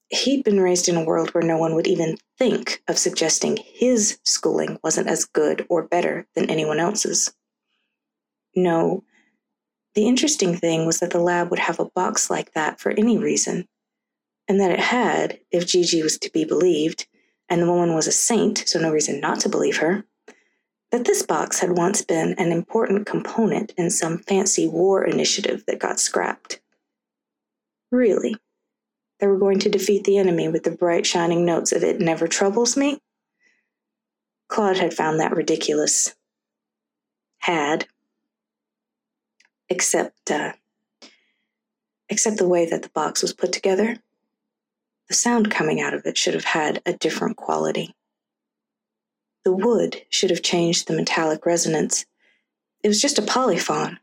He'd 0.08 0.44
been 0.44 0.60
raised 0.60 0.88
in 0.88 0.96
a 0.96 1.04
world 1.04 1.30
where 1.30 1.42
no 1.42 1.56
one 1.56 1.74
would 1.76 1.86
even 1.86 2.18
think 2.38 2.82
of 2.88 2.98
suggesting 2.98 3.56
his 3.64 4.18
schooling 4.24 4.78
wasn't 4.82 5.08
as 5.08 5.24
good 5.24 5.64
or 5.70 5.84
better 5.84 6.26
than 6.34 6.50
anyone 6.50 6.80
else's. 6.80 7.32
No, 8.54 9.04
the 9.94 10.06
interesting 10.06 10.56
thing 10.56 10.86
was 10.86 11.00
that 11.00 11.10
the 11.10 11.20
lab 11.20 11.50
would 11.50 11.60
have 11.60 11.78
a 11.78 11.84
box 11.84 12.28
like 12.28 12.52
that 12.54 12.80
for 12.80 12.90
any 12.90 13.16
reason, 13.16 13.68
and 14.48 14.60
that 14.60 14.72
it 14.72 14.80
had, 14.80 15.38
if 15.52 15.66
Gigi 15.66 16.02
was 16.02 16.18
to 16.18 16.30
be 16.30 16.44
believed, 16.44 17.06
and 17.48 17.62
the 17.62 17.70
woman 17.70 17.94
was 17.94 18.06
a 18.06 18.12
saint, 18.12 18.64
so 18.66 18.80
no 18.80 18.90
reason 18.90 19.20
not 19.20 19.40
to 19.40 19.48
believe 19.48 19.78
her, 19.78 20.04
that 20.90 21.04
this 21.04 21.22
box 21.22 21.58
had 21.60 21.76
once 21.76 22.02
been 22.02 22.34
an 22.38 22.52
important 22.52 23.06
component 23.06 23.72
in 23.76 23.90
some 23.90 24.18
fancy 24.18 24.68
war 24.68 25.04
initiative 25.04 25.64
that 25.66 25.80
got 25.80 25.98
scrapped. 25.98 26.60
Really? 27.90 28.36
They 29.20 29.26
were 29.26 29.38
going 29.38 29.58
to 29.60 29.68
defeat 29.68 30.04
the 30.04 30.18
enemy 30.18 30.48
with 30.48 30.64
the 30.64 30.70
bright, 30.70 31.06
shining 31.06 31.44
notes 31.44 31.72
of 31.72 31.82
It 31.82 32.00
Never 32.00 32.26
Troubles 32.26 32.76
Me? 32.76 33.00
Claude 34.48 34.78
had 34.78 34.94
found 34.94 35.18
that 35.20 35.34
ridiculous. 35.34 36.14
Had. 37.38 37.86
Except, 39.68 40.30
uh, 40.30 40.52
except 42.08 42.38
the 42.38 42.48
way 42.48 42.68
that 42.68 42.82
the 42.82 42.90
box 42.90 43.22
was 43.22 43.32
put 43.32 43.52
together. 43.52 43.98
The 45.08 45.14
sound 45.14 45.50
coming 45.50 45.80
out 45.80 45.94
of 45.94 46.06
it 46.06 46.16
should 46.16 46.34
have 46.34 46.44
had 46.44 46.80
a 46.86 46.92
different 46.92 47.36
quality. 47.36 47.94
The 49.44 49.52
wood 49.52 50.02
should 50.08 50.30
have 50.30 50.42
changed 50.42 50.86
the 50.86 50.94
metallic 50.96 51.44
resonance. 51.44 52.06
It 52.82 52.88
was 52.88 53.00
just 53.00 53.18
a 53.18 53.22
polyphon, 53.22 53.98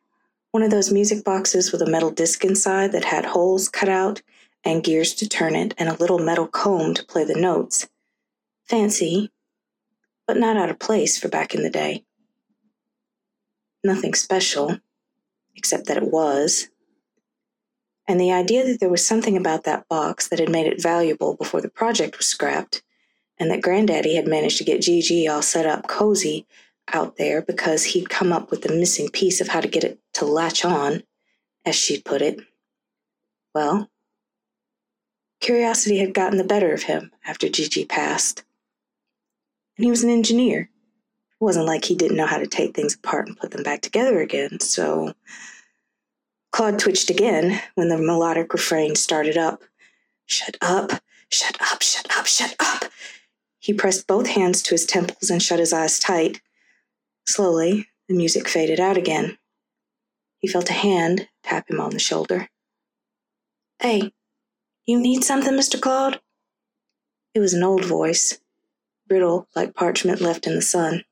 one 0.52 0.64
of 0.64 0.70
those 0.70 0.92
music 0.92 1.24
boxes 1.24 1.72
with 1.72 1.82
a 1.82 1.90
metal 1.90 2.12
disc 2.12 2.46
inside 2.46 2.92
that 2.92 3.06
had 3.06 3.26
holes 3.26 3.70
cut 3.70 3.90
out 3.90 4.22
and 4.64 4.84
gears 4.84 5.16
to 5.16 5.28
turn 5.28 5.56
it 5.56 5.74
and 5.78 5.90
a 5.90 5.96
little 5.96 6.20
metal 6.20 6.48
comb 6.48 6.94
to 6.94 7.06
play 7.06 7.24
the 7.24 7.40
notes. 7.40 7.88
Fancy, 8.66 9.32
but 10.28 10.38
not 10.38 10.58
out 10.58 10.70
of 10.70 10.78
place 10.78 11.18
for 11.18 11.30
back 11.30 11.56
in 11.56 11.64
the 11.64 11.70
day. 11.70 12.04
Nothing 13.84 14.14
special, 14.14 14.78
except 15.56 15.88
that 15.88 15.98
it 15.98 16.12
was. 16.12 16.70
And 18.08 18.20
the 18.20 18.32
idea 18.32 18.66
that 18.66 18.80
there 18.80 18.90
was 18.90 19.06
something 19.06 19.38
about 19.38 19.64
that 19.64 19.88
box 19.88 20.28
that 20.28 20.40
had 20.40 20.50
made 20.50 20.68
it 20.68 20.82
valuable 20.82 21.36
before 21.36 21.62
the 21.62 21.70
project 21.70 22.18
was 22.18 22.28
scrapped, 22.28 22.84
and 23.38 23.50
that 23.52 23.62
Granddaddy 23.62 24.16
had 24.16 24.28
managed 24.28 24.58
to 24.58 24.64
get 24.64 24.82
Gigi 24.82 25.28
all 25.28 25.42
set 25.42 25.66
up 25.66 25.88
cozy 25.88 26.46
out 26.94 27.18
there 27.18 27.42
because 27.42 27.84
he'd 27.84 28.10
come 28.10 28.34
up 28.34 28.52
with 28.52 28.64
the 28.64 28.74
missing 28.74 29.10
piece 29.10 29.40
of 29.40 29.48
how 29.48 29.62
to 29.62 29.68
get 29.68 29.84
it 29.84 30.00
to 30.14 30.26
latch 30.26 30.66
on, 30.66 31.04
as 31.66 31.76
she'd 31.76 32.04
put 32.04 32.22
it. 32.22 32.42
Well, 33.54 33.90
curiosity 35.40 36.00
had 36.00 36.14
gotten 36.14 36.38
the 36.38 36.44
better 36.44 36.74
of 36.74 36.84
him 36.84 37.12
after 37.26 37.50
Gigi 37.50 37.86
passed. 37.86 38.44
And 39.78 39.86
he 39.86 39.92
was 39.92 40.04
an 40.04 40.10
engineer. 40.10 40.70
It 41.40 41.44
wasn't 41.44 41.66
like 41.66 41.86
he 41.86 41.96
didn't 41.96 42.18
know 42.18 42.28
how 42.28 42.38
to 42.38 42.48
take 42.48 42.76
things 42.76 42.96
apart 42.96 43.28
and 43.28 43.38
put 43.38 43.52
them 43.52 43.64
back 43.64 43.82
together 43.82 44.20
again, 44.20 44.60
so 44.60 45.14
Claude 46.52 46.80
twitched 46.80 47.10
again 47.10 47.62
when 47.76 47.88
the 47.88 47.98
melodic 47.98 48.54
refrain 48.54 48.96
started 48.96 49.38
up. 49.38 49.64
Shut 50.26 50.58
up, 50.62 51.02
shut 51.30 51.58
up, 51.62 51.82
shut 51.82 52.06
up, 52.18 52.26
shut 52.26 52.56
up. 52.60 52.92
He 53.60 53.74
pressed 53.74 54.08
both 54.08 54.28
hands 54.28 54.62
to 54.64 54.72
his 54.72 54.86
temples 54.86 55.30
and 55.30 55.42
shut 55.42 55.60
his 55.60 55.72
eyes 55.72 55.98
tight. 55.98 56.42
Slowly, 57.26 57.88
the 58.08 58.16
music 58.16 58.50
faded 58.50 58.80
out 58.80 58.98
again. 58.98 59.38
He 60.40 60.48
felt 60.48 60.70
a 60.70 60.74
hand 60.74 61.30
tap 61.44 61.70
him 61.70 61.80
on 61.80 61.92
the 61.92 62.00
shoulder. 62.00 62.50
Hey, 63.80 64.12
you 64.86 65.00
need 65.00 65.24
something, 65.24 65.54
Mr. 65.54 65.80
Claude? 65.80 66.20
It 67.34 67.40
was 67.40 67.54
an 67.54 67.64
old 67.64 67.86
voice, 67.86 68.40
brittle 69.08 69.48
like 69.56 69.74
parchment 69.74 70.20
left 70.20 70.48
in 70.48 70.56
the 70.56 70.62
sun, 70.62 71.06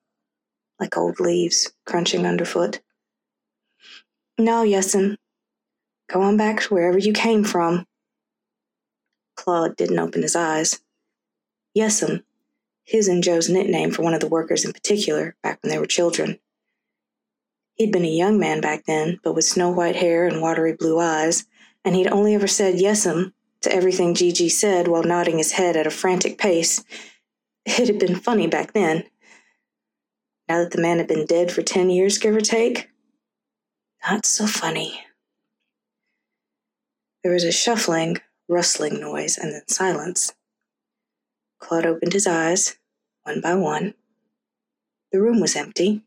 like 0.80 0.98
old 0.98 1.20
leaves 1.20 1.72
crunching 1.86 2.26
underfoot. 2.26 2.82
No, 4.38 4.64
Yes'm. 4.64 5.18
Go 6.10 6.24
on 6.24 6.38
back 6.38 6.62
to 6.62 6.74
wherever 6.74 6.98
you 6.98 7.14
came 7.14 7.44
from. 7.44 7.86
Claude 9.36 9.78
didn't 9.78 10.00
open 10.00 10.24
his 10.24 10.36
eyes. 10.36 10.82
Yes'm, 11.78 12.24
his 12.84 13.08
and 13.08 13.24
Joe's 13.24 13.48
nickname 13.48 13.92
for 13.92 14.02
one 14.02 14.16
of 14.16 14.20
the 14.20 14.28
workers 14.28 14.66
in 14.66 14.74
particular, 14.74 15.36
back 15.44 15.60
when 15.62 15.70
they 15.70 15.78
were 15.78 15.86
children. 15.86 16.40
He'd 17.76 17.92
been 17.92 18.06
a 18.06 18.10
young 18.10 18.40
man 18.40 18.60
back 18.60 18.86
then, 18.86 19.20
but 19.24 19.34
with 19.34 19.46
snow 19.46 19.70
white 19.70 19.96
hair 19.96 20.28
and 20.28 20.42
watery 20.42 20.74
blue 20.74 21.00
eyes, 21.00 21.46
and 21.86 21.96
he'd 21.96 22.08
only 22.08 22.34
ever 22.34 22.48
said 22.48 22.80
yes'm 22.80 23.34
to 23.62 23.74
everything 23.74 24.16
Gigi 24.16 24.50
said 24.50 24.88
while 24.88 25.04
nodding 25.04 25.38
his 25.38 25.54
head 25.54 25.78
at 25.78 25.88
a 25.88 25.92
frantic 25.92 26.38
pace. 26.40 26.84
It 27.66 27.88
had 27.88 28.00
been 28.00 28.16
funny 28.16 28.48
back 28.48 28.74
then. 28.74 29.04
Now 30.48 30.58
that 30.64 30.72
the 30.72 30.82
man 30.82 30.98
had 30.98 31.08
been 31.08 31.28
dead 31.28 31.52
for 31.52 31.62
ten 31.62 31.92
years, 31.92 32.18
give 32.18 32.36
or 32.36 32.42
take, 32.42 32.90
not 34.10 34.26
so 34.26 34.48
funny. 34.48 35.06
There 37.24 37.34
was 37.34 37.44
a 37.44 37.52
shuffling, 37.52 38.18
rustling 38.48 39.00
noise 39.00 39.38
and 39.38 39.52
then 39.52 39.68
silence. 39.68 40.34
Claude 41.60 41.86
opened 41.86 42.14
his 42.14 42.26
eyes, 42.26 42.78
one 43.24 43.42
by 43.42 43.56
one. 43.56 43.94
The 45.12 45.22
room 45.22 45.42
was 45.42 45.56
empty, 45.56 46.04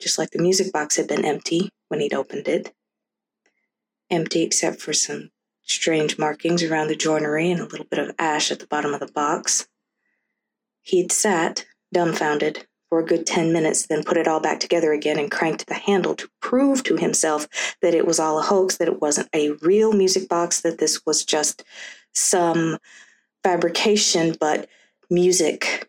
just 0.00 0.18
like 0.18 0.30
the 0.30 0.42
music 0.42 0.72
box 0.72 0.96
had 0.96 1.06
been 1.06 1.24
empty 1.24 1.68
when 1.88 2.00
he'd 2.00 2.14
opened 2.14 2.48
it. 2.48 2.74
Empty 4.10 4.42
except 4.42 4.80
for 4.80 4.92
some 4.92 5.30
strange 5.62 6.18
markings 6.18 6.62
around 6.62 6.88
the 6.88 6.96
joinery 6.96 7.50
and 7.50 7.60
a 7.60 7.66
little 7.66 7.86
bit 7.86 7.98
of 7.98 8.14
ash 8.18 8.50
at 8.50 8.60
the 8.60 8.66
bottom 8.66 8.94
of 8.94 9.00
the 9.00 9.12
box. 9.12 9.68
He'd 10.80 11.12
sat, 11.12 11.66
dumbfounded, 11.92 12.66
for 12.88 13.00
a 13.00 13.04
good 13.04 13.26
10 13.26 13.52
minutes, 13.52 13.86
then 13.86 14.04
put 14.04 14.16
it 14.16 14.28
all 14.28 14.40
back 14.40 14.60
together 14.60 14.92
again 14.92 15.18
and 15.18 15.30
cranked 15.30 15.66
the 15.66 15.74
handle 15.74 16.14
to 16.14 16.28
prove 16.40 16.82
to 16.84 16.96
himself 16.96 17.48
that 17.82 17.94
it 17.94 18.06
was 18.06 18.20
all 18.20 18.38
a 18.38 18.42
hoax, 18.42 18.76
that 18.76 18.88
it 18.88 19.00
wasn't 19.00 19.28
a 19.34 19.50
real 19.62 19.92
music 19.92 20.28
box, 20.28 20.60
that 20.60 20.78
this 20.78 21.04
was 21.06 21.24
just 21.24 21.64
some 22.12 22.78
fabrication, 23.42 24.36
but 24.38 24.68
music. 25.10 25.88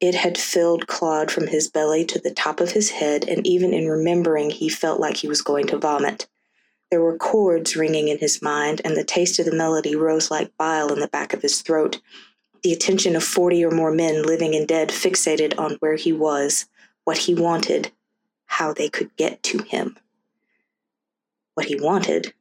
It 0.00 0.14
had 0.14 0.38
filled 0.38 0.86
Claude 0.86 1.30
from 1.30 1.46
his 1.46 1.68
belly 1.68 2.04
to 2.06 2.18
the 2.18 2.32
top 2.32 2.60
of 2.60 2.72
his 2.72 2.90
head, 2.90 3.28
and 3.28 3.46
even 3.46 3.74
in 3.74 3.88
remembering, 3.88 4.50
he 4.50 4.68
felt 4.68 4.98
like 4.98 5.18
he 5.18 5.28
was 5.28 5.42
going 5.42 5.66
to 5.68 5.78
vomit. 5.78 6.26
There 6.90 7.02
were 7.02 7.18
chords 7.18 7.76
ringing 7.76 8.08
in 8.08 8.18
his 8.18 8.42
mind, 8.42 8.80
and 8.84 8.96
the 8.96 9.04
taste 9.04 9.38
of 9.38 9.46
the 9.46 9.54
melody 9.54 9.94
rose 9.94 10.30
like 10.30 10.56
bile 10.56 10.92
in 10.92 10.98
the 10.98 11.08
back 11.08 11.32
of 11.32 11.42
his 11.42 11.62
throat. 11.62 12.00
The 12.62 12.72
attention 12.72 13.16
of 13.16 13.24
40 13.24 13.64
or 13.64 13.70
more 13.70 13.92
men, 13.92 14.22
living 14.22 14.54
and 14.54 14.68
dead, 14.68 14.90
fixated 14.90 15.58
on 15.58 15.76
where 15.80 15.96
he 15.96 16.12
was, 16.12 16.66
what 17.04 17.18
he 17.18 17.34
wanted, 17.34 17.90
how 18.46 18.72
they 18.72 18.88
could 18.88 19.14
get 19.16 19.42
to 19.44 19.62
him. 19.62 19.96
What 21.54 21.66
he 21.66 21.80
wanted 21.80 22.34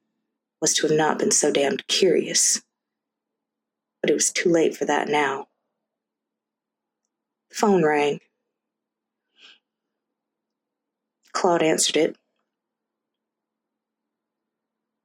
was 0.62 0.74
to 0.76 0.88
have 0.88 0.98
not 0.98 1.20
been 1.20 1.32
so 1.32 1.52
damned 1.52 1.88
curious 1.88 2.62
but 4.02 4.10
it 4.10 4.14
was 4.14 4.32
too 4.32 4.50
late 4.50 4.76
for 4.76 4.86
that 4.86 5.08
now. 5.08 5.48
The 7.50 7.56
phone 7.56 7.84
rang. 7.84 8.20
Claude 11.32 11.64
answered 11.64 11.98
it. 11.98 12.16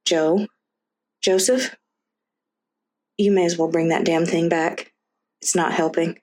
Joe? 0.05 0.47
Joseph? 1.21 1.75
You 3.17 3.31
may 3.31 3.45
as 3.45 3.57
well 3.57 3.69
bring 3.69 3.89
that 3.89 4.05
damn 4.05 4.25
thing 4.25 4.49
back. 4.49 4.91
It's 5.41 5.55
not 5.55 5.73
helping. 5.73 6.19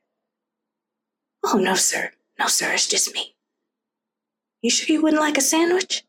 Oh, 1.45 1.59
no, 1.59 1.75
sir. 1.75 2.11
No, 2.39 2.47
sir, 2.47 2.73
it's 2.73 2.89
just 2.89 3.13
me. 3.15 3.35
You 4.63 4.71
sure 4.71 4.93
you 4.95 5.03
wouldn't 5.03 5.21
like 5.23 5.39
a 5.39 5.43
sandwich? 5.43 6.05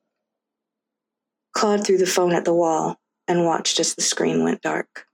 Claude 1.54 1.86
threw 1.86 1.98
the 1.98 2.06
phone 2.06 2.34
at 2.34 2.46
the 2.46 2.54
wall 2.54 3.00
and 3.28 3.46
watched 3.46 3.80
as 3.80 3.96
the 3.96 4.02
screen 4.02 4.44
went 4.44 4.62
dark. 4.62 5.06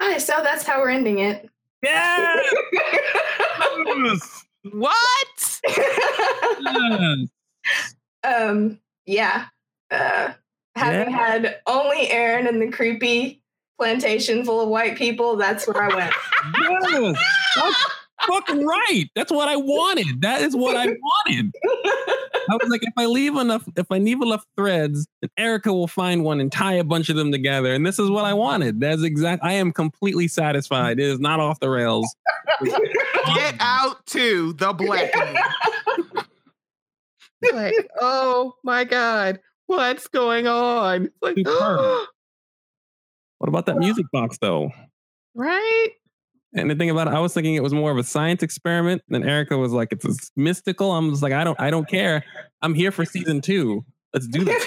Hi, 0.00 0.18
so 0.18 0.34
that's 0.42 0.64
how 0.64 0.80
we're 0.80 0.90
ending 0.90 1.18
it. 1.20 1.48
Yeah. 1.82 2.36
What? 4.72 5.60
um, 8.24 8.78
yeah. 9.04 9.46
Uh, 9.90 10.32
having 10.74 11.10
Yeah. 11.10 11.16
had 11.16 11.60
only 11.66 12.10
Aaron 12.10 12.46
and 12.46 12.62
the 12.62 12.70
creepy 12.74 13.42
plantation 13.78 14.44
full 14.44 14.60
of 14.60 14.68
white 14.68 14.96
people, 14.96 15.36
that's 15.36 15.66
where 15.66 15.82
I 15.82 15.94
went. 15.94 16.14
yes. 16.92 17.16
That's 17.56 17.84
fucking 18.26 18.64
right. 18.64 19.06
That's 19.14 19.32
what 19.32 19.48
I 19.48 19.56
wanted. 19.56 20.22
That 20.22 20.42
is 20.42 20.54
what 20.56 20.76
I 20.76 20.86
wanted. 20.86 21.52
I 22.46 22.56
was 22.56 22.68
like, 22.68 22.82
if 22.82 22.92
I 22.96 23.06
leave 23.06 23.36
enough, 23.36 23.66
if 23.76 23.86
I 23.90 23.98
leave 23.98 24.20
enough 24.20 24.44
threads, 24.56 25.06
then 25.22 25.30
Ereika 25.38 25.72
will 25.72 25.88
find 25.88 26.24
one 26.24 26.40
and 26.40 26.52
tie 26.52 26.74
a 26.74 26.84
bunch 26.84 27.08
of 27.08 27.16
them 27.16 27.32
together. 27.32 27.72
And 27.72 27.86
this 27.86 27.98
is 27.98 28.10
what 28.10 28.24
I 28.24 28.34
wanted. 28.34 28.80
That's 28.80 29.02
exact. 29.02 29.42
I 29.42 29.54
am 29.54 29.72
completely 29.72 30.28
satisfied. 30.28 31.00
It 31.00 31.06
is 31.06 31.20
not 31.20 31.40
off 31.40 31.60
the 31.60 31.70
rails. 31.70 32.14
Get 32.64 33.56
out 33.60 34.04
to 34.06 34.52
the 34.54 34.72
black 34.74 35.10
like, 37.52 37.88
oh 38.00 38.54
my 38.62 38.84
God, 38.84 39.40
what's 39.66 40.08
going 40.08 40.46
on? 40.46 41.06
It's 41.06 41.22
like, 41.22 41.36
Superb. 41.36 42.06
What 43.44 43.50
about 43.50 43.66
that 43.66 43.76
music 43.76 44.06
box 44.10 44.38
though? 44.38 44.70
right? 45.34 45.88
And 46.54 46.70
the 46.70 46.74
thing 46.74 46.88
about 46.88 47.08
it, 47.08 47.12
I 47.12 47.18
was 47.18 47.34
thinking 47.34 47.56
it 47.56 47.62
was 47.62 47.74
more 47.74 47.90
of 47.90 47.98
a 47.98 48.02
science 48.02 48.42
experiment. 48.42 49.02
And 49.10 49.22
Ereika 49.22 49.58
was 49.58 49.72
like, 49.72 49.88
it's 49.92 50.06
it's 50.06 50.30
mystical. 50.34 50.92
I'm 50.92 51.10
just 51.10 51.22
like, 51.22 51.34
I 51.34 51.44
don't, 51.44 51.60
I 51.60 51.68
don't 51.68 51.86
care. 51.86 52.24
I'm 52.62 52.72
here 52.72 52.90
for 52.90 53.04
season 53.04 53.42
two. 53.42 53.84
Let's 54.14 54.26
do 54.28 54.44
this. 54.44 54.66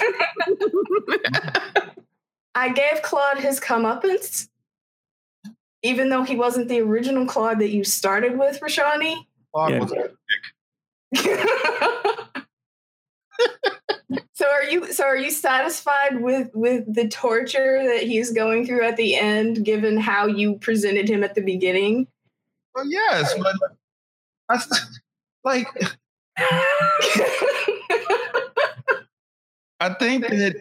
I 2.54 2.68
gave 2.68 3.02
Claude 3.02 3.38
his 3.38 3.58
comeuppance, 3.58 4.46
even 5.82 6.08
though 6.08 6.22
he 6.22 6.36
wasn't 6.36 6.68
the 6.68 6.80
original 6.80 7.26
Claude 7.26 7.58
that 7.58 7.70
you 7.70 7.82
started 7.82 8.38
with, 8.38 8.60
Rashanii. 8.60 9.16
Claude 9.52 9.72
Yeah. 9.72 9.80
was 9.80 9.92
so 14.32 14.46
are 14.48 14.64
you 14.64 14.92
so 14.92 15.04
are 15.04 15.16
you 15.16 15.30
satisfied 15.30 16.20
with 16.20 16.50
with 16.54 16.92
the 16.92 17.08
torture 17.08 17.82
that 17.84 18.02
he's 18.02 18.30
going 18.30 18.66
through 18.66 18.84
at 18.84 18.96
the 18.96 19.14
end 19.14 19.64
given 19.64 19.96
how 19.96 20.26
you 20.26 20.56
presented 20.58 21.08
him 21.08 21.22
at 21.22 21.34
the 21.34 21.42
beginning 21.42 22.06
Well, 22.74 22.88
yes, 22.90 23.34
but 23.38 23.54
like 25.44 25.66
I 29.80 29.94
think 29.94 30.26
that 30.26 30.56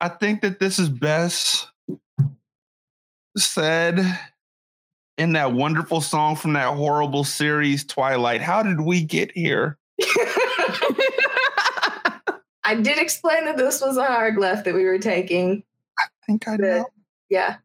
I 0.00 0.08
think 0.08 0.42
that 0.42 0.58
this 0.58 0.78
is 0.78 0.88
best 0.88 1.68
said 3.36 4.18
in 5.18 5.32
that 5.32 5.52
wonderful 5.52 6.00
song 6.00 6.36
from 6.36 6.52
that 6.54 6.74
horrible 6.74 7.24
series 7.24 7.84
Twilight. 7.84 8.40
How 8.40 8.62
did 8.62 8.80
we 8.80 9.02
get 9.02 9.30
here? 9.32 9.78
I 12.66 12.74
did 12.74 12.98
explain 12.98 13.44
that 13.46 13.56
this 13.56 13.80
was 13.80 13.96
a 13.96 14.04
hard 14.04 14.36
left 14.36 14.64
that 14.66 14.74
we 14.74 14.84
were 14.84 14.98
taking. 14.98 15.62
I 15.98 16.04
think 16.26 16.46
I 16.48 16.56
But- 16.56 16.60
know. 16.60 16.86
Yeah. 17.30 17.56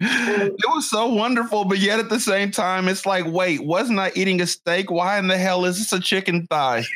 Um, 0.00 0.08
it 0.08 0.68
was 0.68 0.88
so 0.88 1.08
wonderful, 1.08 1.64
but 1.64 1.78
yet 1.78 1.98
at 1.98 2.08
the 2.08 2.20
same 2.20 2.52
time, 2.52 2.86
it's 2.86 3.04
like, 3.04 3.24
wait, 3.26 3.64
wasn't 3.64 3.98
I 3.98 4.12
eating 4.14 4.40
a 4.40 4.46
steak? 4.46 4.92
Why 4.92 5.18
in 5.18 5.26
the 5.26 5.36
hell 5.36 5.64
is 5.64 5.78
this 5.78 5.92
a 5.92 5.98
chicken 6.00 6.46
thigh? 6.46 6.84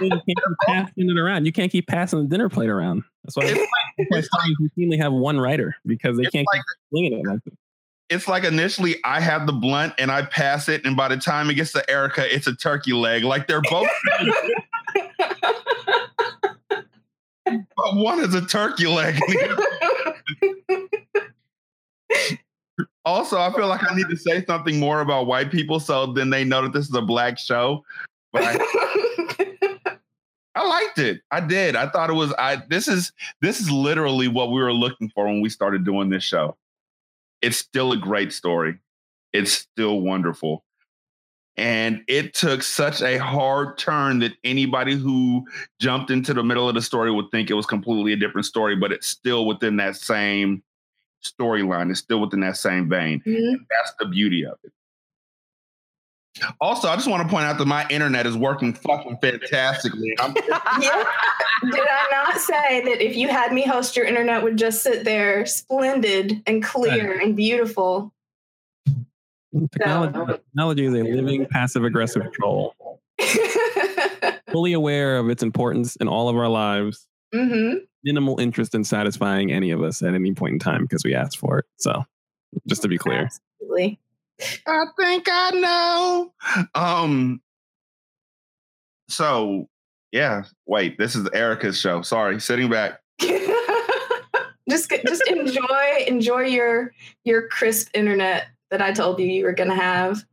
You 0.00 0.08
can't 0.10 0.24
keep 0.26 0.36
passing 0.66 1.10
it 1.10 1.16
around. 1.18 1.44
You 1.46 1.52
can't 1.52 1.70
keep 1.70 1.86
passing 1.86 2.18
the 2.20 2.26
dinner 2.26 2.48
plate 2.48 2.68
around. 2.68 3.04
That's 3.22 3.36
why, 3.36 3.44
that's 3.46 4.10
why 4.10 4.20
stories 4.20 4.56
routinely 4.60 4.98
have 4.98 5.12
one 5.12 5.38
writer 5.38 5.76
because 5.86 6.16
they 6.16 6.24
can't 6.24 6.44
like 6.52 6.60
keep 6.60 6.90
slinging 6.90 7.12
it. 7.20 7.24
Like 7.26 7.38
it's 8.10 8.26
like 8.26 8.42
initially 8.42 8.96
I 9.04 9.20
have 9.20 9.46
the 9.46 9.52
blunt 9.52 9.94
and 9.98 10.10
I 10.10 10.22
pass 10.22 10.68
it, 10.68 10.84
and 10.84 10.96
by 10.96 11.06
the 11.06 11.18
time 11.18 11.50
it 11.50 11.54
gets 11.54 11.70
to 11.72 11.84
Ereika, 11.88 12.24
it's 12.28 12.48
a 12.48 12.56
turkey 12.56 12.92
leg. 12.94 13.22
Like 13.22 13.46
they're 13.46 13.60
both, 13.62 13.86
but 17.44 17.96
one 17.96 18.20
is 18.20 18.34
a 18.34 18.46
turkey 18.46 18.86
leg. 18.86 19.18
also, 23.04 23.38
I 23.38 23.52
feel 23.52 23.68
like 23.68 23.90
I 23.90 23.94
need 23.94 24.08
to 24.08 24.16
say 24.16 24.44
something 24.44 24.78
more 24.78 25.00
about 25.00 25.26
white 25.26 25.50
people, 25.50 25.80
so 25.80 26.06
then 26.06 26.30
they 26.30 26.44
know 26.44 26.62
that 26.62 26.72
this 26.72 26.88
is 26.88 26.94
a 26.94 27.02
black 27.02 27.38
show. 27.38 27.84
But 28.32 28.42
I, 28.44 28.54
I 30.54 30.66
liked 30.66 30.98
it. 30.98 31.22
I 31.30 31.40
did. 31.40 31.76
I 31.76 31.88
thought 31.88 32.10
it 32.10 32.14
was. 32.14 32.32
I 32.38 32.62
this 32.68 32.88
is 32.88 33.12
this 33.40 33.60
is 33.60 33.70
literally 33.70 34.28
what 34.28 34.50
we 34.50 34.60
were 34.60 34.72
looking 34.72 35.10
for 35.10 35.26
when 35.26 35.40
we 35.40 35.48
started 35.48 35.84
doing 35.84 36.08
this 36.08 36.24
show. 36.24 36.56
It's 37.40 37.56
still 37.56 37.92
a 37.92 37.96
great 37.96 38.32
story. 38.32 38.78
It's 39.32 39.52
still 39.52 40.00
wonderful. 40.00 40.64
And 41.56 42.02
it 42.08 42.32
took 42.32 42.62
such 42.62 43.02
a 43.02 43.18
hard 43.18 43.76
turn 43.76 44.20
that 44.20 44.32
anybody 44.42 44.96
who 44.96 45.44
jumped 45.80 46.10
into 46.10 46.32
the 46.32 46.42
middle 46.42 46.68
of 46.68 46.74
the 46.74 46.80
story 46.82 47.10
would 47.10 47.30
think 47.30 47.50
it 47.50 47.54
was 47.54 47.66
completely 47.66 48.14
a 48.14 48.16
different 48.16 48.46
story, 48.46 48.74
but 48.74 48.90
it's 48.90 49.06
still 49.06 49.46
within 49.46 49.76
that 49.76 49.96
same 49.96 50.62
storyline. 51.24 51.90
It's 51.90 52.00
still 52.00 52.20
within 52.20 52.40
that 52.40 52.56
same 52.56 52.88
vein. 52.88 53.20
Mhm. 53.26 53.66
That's 53.70 53.92
the 54.00 54.06
beauty 54.06 54.46
of 54.46 54.58
it. 54.64 54.72
Also, 56.60 56.88
I 56.88 56.96
just 56.96 57.08
want 57.08 57.22
to 57.22 57.28
point 57.28 57.44
out 57.44 57.58
that 57.58 57.66
my 57.66 57.86
internet 57.88 58.26
is 58.26 58.36
working 58.36 58.72
fucking 58.72 59.18
fantastically. 59.20 60.16
Yeah. 60.80 61.04
Did 61.70 61.80
I 61.80 62.08
not 62.10 62.40
say 62.40 62.80
that 62.86 63.00
if 63.00 63.14
you 63.14 63.28
had 63.28 63.52
me 63.52 63.62
host, 63.62 63.94
your 63.94 64.04
internet 64.04 64.42
would 64.42 64.56
just 64.56 64.82
sit 64.82 65.04
there 65.04 65.46
splendid 65.46 66.42
and 66.46 66.60
clear 66.60 67.20
and 67.20 67.36
beautiful? 67.36 68.12
Technology, 69.72 70.18
No. 70.18 70.26
technology 70.26 70.84
is 70.86 70.94
a 70.94 71.02
living 71.02 71.46
passive 71.46 71.84
aggressive 71.84 72.22
troll, 72.32 72.74
fully 74.50 74.72
aware 74.72 75.18
of 75.18 75.28
its 75.28 75.42
importance 75.42 75.96
in 75.96 76.08
all 76.08 76.28
of 76.28 76.36
our 76.36 76.48
lives. 76.48 77.06
hmm 77.34 77.74
Minimal 78.04 78.40
interest 78.40 78.74
in 78.74 78.82
satisfying 78.82 79.52
any 79.52 79.70
of 79.70 79.82
us 79.82 80.02
at 80.02 80.14
any 80.14 80.32
point 80.34 80.54
in 80.54 80.58
time 80.58 80.82
because 80.82 81.04
we 81.04 81.14
asked 81.14 81.38
for 81.38 81.58
it. 81.60 81.64
So, 81.76 82.02
just 82.68 82.82
to 82.82 82.88
be 82.88 82.98
clear, 82.98 83.28
Absolutely. 83.60 84.00
I 84.66 84.84
think 84.98 85.26
I 85.30 85.50
know. 85.50 86.32
Um. 86.74 87.40
So 89.08 89.68
yeah, 90.10 90.44
wait. 90.66 90.98
This 90.98 91.14
is 91.14 91.24
Ereika's 91.28 91.78
show. 91.78 92.02
Sorry, 92.02 92.40
sitting 92.40 92.68
back. 92.70 93.00
just 94.68 94.90
just 95.06 95.22
enjoy 95.28 96.04
enjoy 96.06 96.42
your 96.42 96.92
your 97.24 97.46
crisp 97.48 97.88
internet 97.94 98.46
that 98.72 98.80
I 98.82 98.90
told 98.90 99.20
you 99.20 99.26
you 99.26 99.44
were 99.44 99.52
going 99.52 99.68
to 99.68 99.76
have. 99.76 100.24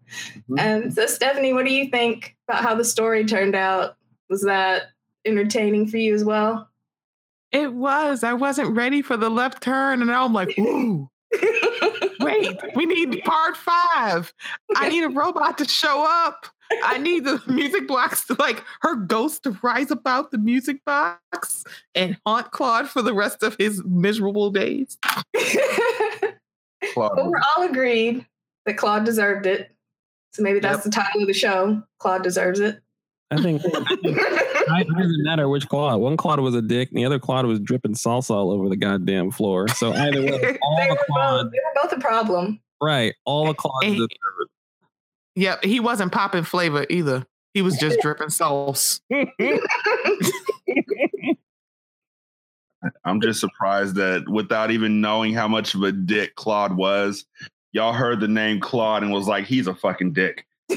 Mhm. 0.50 0.60
And 0.60 0.94
so, 0.94 1.06
Stephanie, 1.06 1.54
what 1.54 1.66
do 1.66 1.74
you 1.74 1.90
think 1.90 2.36
about 2.48 2.64
how 2.64 2.74
the 2.74 2.86
story 2.86 3.26
turned 3.26 3.54
out? 3.54 3.98
Was 4.30 4.42
that 4.44 4.84
entertaining 5.26 5.88
for 5.88 5.98
you 5.98 6.16
as 6.16 6.24
well? 6.24 6.70
It 7.52 7.74
was. 7.74 8.24
I 8.24 8.34
wasn't 8.34 8.76
ready 8.76 9.02
for 9.02 9.18
the 9.18 9.30
left 9.30 9.62
turn, 9.62 10.02
and 10.02 10.08
now 10.08 10.24
I'm 10.24 10.34
like, 10.34 10.58
ooh, 10.58 11.10
wait, 12.22 12.58
we 12.76 12.86
need 12.86 13.22
part 13.24 13.58
five. 13.58 14.34
I 14.76 14.88
need 14.88 15.04
a 15.04 15.10
robot 15.10 15.58
to 15.58 15.66
show 15.66 16.06
up. 16.08 16.48
I 16.84 16.98
need 17.00 17.26
the 17.26 17.42
music 17.48 17.88
box 17.88 18.26
to 18.28 18.36
like 18.40 18.64
her 18.82 18.96
ghost 18.96 19.44
to 19.44 19.58
rise 19.64 19.92
about 19.92 20.32
the 20.32 20.38
music 20.38 20.86
box 20.86 21.64
and 21.96 22.18
haunt 22.26 22.52
Claude 22.52 22.88
for 22.88 23.02
the 23.02 23.14
rest 23.14 23.42
of 23.44 23.56
his 23.58 23.84
miserable 23.84 24.52
days. 24.52 24.98
Claude. 26.94 27.12
But 27.16 27.26
we're 27.28 27.42
all 27.58 27.64
agreed 27.64 28.26
that 28.66 28.78
Claude 28.78 29.06
deserved 29.06 29.46
it. 29.46 29.72
So 30.34 30.44
maybe 30.44 30.60
that's 30.60 30.84
the 30.84 30.92
title 30.92 31.22
of 31.22 31.28
the 31.28 31.34
show. 31.34 31.82
Claude 31.98 32.24
deserves 32.24 32.60
it. 32.60 32.80
I 33.32 33.42
think 33.42 33.62
it 33.66 34.88
doesn't 34.88 35.24
matter 35.24 35.48
which 35.50 35.68
Claude. 35.70 36.00
One 36.00 36.18
Claude 36.18 36.40
was 36.40 36.56
a 36.56 36.62
dick, 36.62 36.90
and 36.90 36.98
the 36.98 37.06
other 37.06 37.20
Claude 37.20 37.46
was 37.46 37.60
dripping 37.60 37.94
salsa 37.94 38.32
all 38.32 38.52
over 38.52 38.70
the 38.70 38.76
goddamn 38.76 39.32
floor. 39.32 39.68
So 39.68 39.94
either 39.94 40.22
way, 40.22 40.58
all 40.64 40.78
they, 40.78 40.88
the 40.88 40.90
were 40.90 40.96
both, 40.96 41.06
Claude, 41.08 41.52
they 41.52 41.58
were 41.58 41.82
both 41.84 41.94
a 41.94 42.00
problem. 42.00 42.60
right? 42.82 43.14
All 43.26 43.46
the 43.48 43.54
Claude. 43.54 43.84
Hey. 43.84 43.94
deserve 43.94 44.08
Yep, 45.36 45.64
he 45.64 45.80
wasn't 45.80 46.12
popping 46.12 46.44
flavor 46.44 46.86
either. 46.90 47.26
He 47.54 47.62
was 47.62 47.78
just 47.78 48.00
dripping 48.02 48.30
sauce. 48.30 49.00
I'm 53.04 53.22
just 53.22 53.40
surprised 53.40 53.96
that 53.96 54.28
without 54.30 54.72
even 54.72 55.02
knowing 55.02 55.34
how 55.34 55.48
much 55.48 55.76
of 55.76 55.84
a 55.84 55.92
dick 55.92 56.36
Claude 56.36 56.76
was, 56.78 57.26
y'all 57.72 57.94
heard 57.94 58.20
the 58.20 58.28
name 58.28 58.60
Claude 58.60 59.04
and 59.04 59.12
was 59.12 59.28
like, 59.28 59.46
he's 59.46 59.68
a 59.68 59.76
fucking 59.76 60.14
dick. 60.14 60.46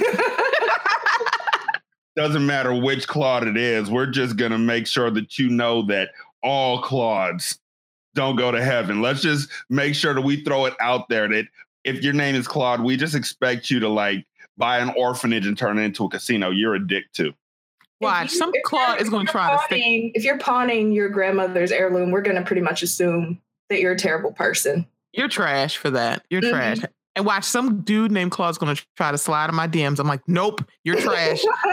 Doesn't 2.17 2.45
matter 2.45 2.75
which 2.75 3.09
Claude 3.09 3.47
it 3.47 3.57
is. 3.57 3.91
We're 3.91 4.07
just 4.07 4.37
gonna 4.37 4.59
make 4.59 4.87
sure 4.87 5.11
that 5.11 5.39
you 5.39 5.49
know 5.49 5.83
that 5.87 6.11
all 6.43 6.83
Claudes 6.83 7.59
don't 8.15 8.37
go 8.37 8.51
to 8.51 8.63
heaven. 8.63 9.01
Let's 9.01 9.23
just 9.23 9.49
make 9.71 9.95
sure 9.95 10.13
that 10.13 10.21
we 10.21 10.43
throw 10.45 10.67
it 10.67 10.75
out 10.81 11.09
there 11.09 11.29
that 11.29 11.47
if 11.85 12.03
your 12.03 12.13
name 12.13 12.35
is 12.35 12.47
Claude, 12.47 12.83
we 12.83 12.97
just 12.97 13.15
expect 13.15 13.71
you 13.71 13.81
to 13.81 13.89
like 13.89 14.27
buy 14.59 14.79
an 14.79 14.93
orphanage 14.97 15.47
and 15.47 15.57
turn 15.57 15.79
it 15.79 15.83
into 15.83 16.05
a 16.05 16.11
casino. 16.11 16.51
You're 16.51 16.75
a 16.75 16.87
dick 16.87 17.05
too. 17.13 17.33
Watch, 18.03 18.27
If 18.27 18.33
you- 18.33 18.39
some 18.39 18.51
if 18.55 18.63
Claude 18.65 19.01
is 19.01 19.09
going 19.09 19.27
to 19.27 19.31
you're 19.33 19.41
try 19.43 19.53
to 19.57 19.63
stick. 19.65 20.13
If 20.15 20.25
you're 20.25 20.39
pawning 20.39 20.93
your 20.93 21.09
grandmother's 21.09 21.73
heirloom, 21.73 22.11
we're 22.11 22.23
going 22.23 22.37
to 22.37 22.43
pretty 22.43 22.63
much 22.63 22.83
assume 22.83 23.41
that 23.71 23.81
you're 23.81 23.93
a 23.93 23.99
terrible 23.99 24.33
person. 24.33 24.87
You're 25.13 25.29
trash 25.29 25.77
for 25.77 25.91
that. 25.91 26.25
You're 26.31 26.41
Mhm. 26.43 26.51
trash. 26.51 26.79
And 27.15 27.27
watch, 27.27 27.45
some 27.45 27.83
dude 27.83 28.11
named 28.11 28.31
Claude's 28.31 28.57
going 28.57 28.75
to 28.75 28.83
try 28.97 29.11
to 29.11 29.19
slide 29.19 29.51
in 29.51 29.55
my 29.55 29.69
DMs. 29.69 29.99
I'm 29.99 30.07
like, 30.09 30.23
nope, 30.27 30.63
you're 30.85 30.99
trash. 30.99 31.43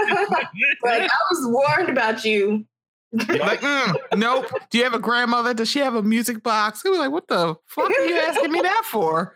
like 0.83 1.01
I 1.01 1.09
was 1.31 1.47
warned 1.47 1.89
about 1.89 2.25
you. 2.25 2.65
like, 3.13 3.61
mm, 3.61 3.95
nope. 4.17 4.45
Do 4.69 4.77
you 4.77 4.83
have 4.83 4.93
a 4.93 4.99
grandmother? 4.99 5.53
Does 5.53 5.69
she 5.69 5.79
have 5.79 5.95
a 5.95 6.03
music 6.03 6.43
box? 6.43 6.81
He 6.83 6.89
was 6.89 6.99
like, 6.99 7.11
what 7.11 7.27
the 7.27 7.55
fuck 7.67 7.89
are 7.89 8.05
you 8.05 8.17
asking 8.17 8.51
me 8.51 8.61
that 8.61 8.83
for? 8.85 9.35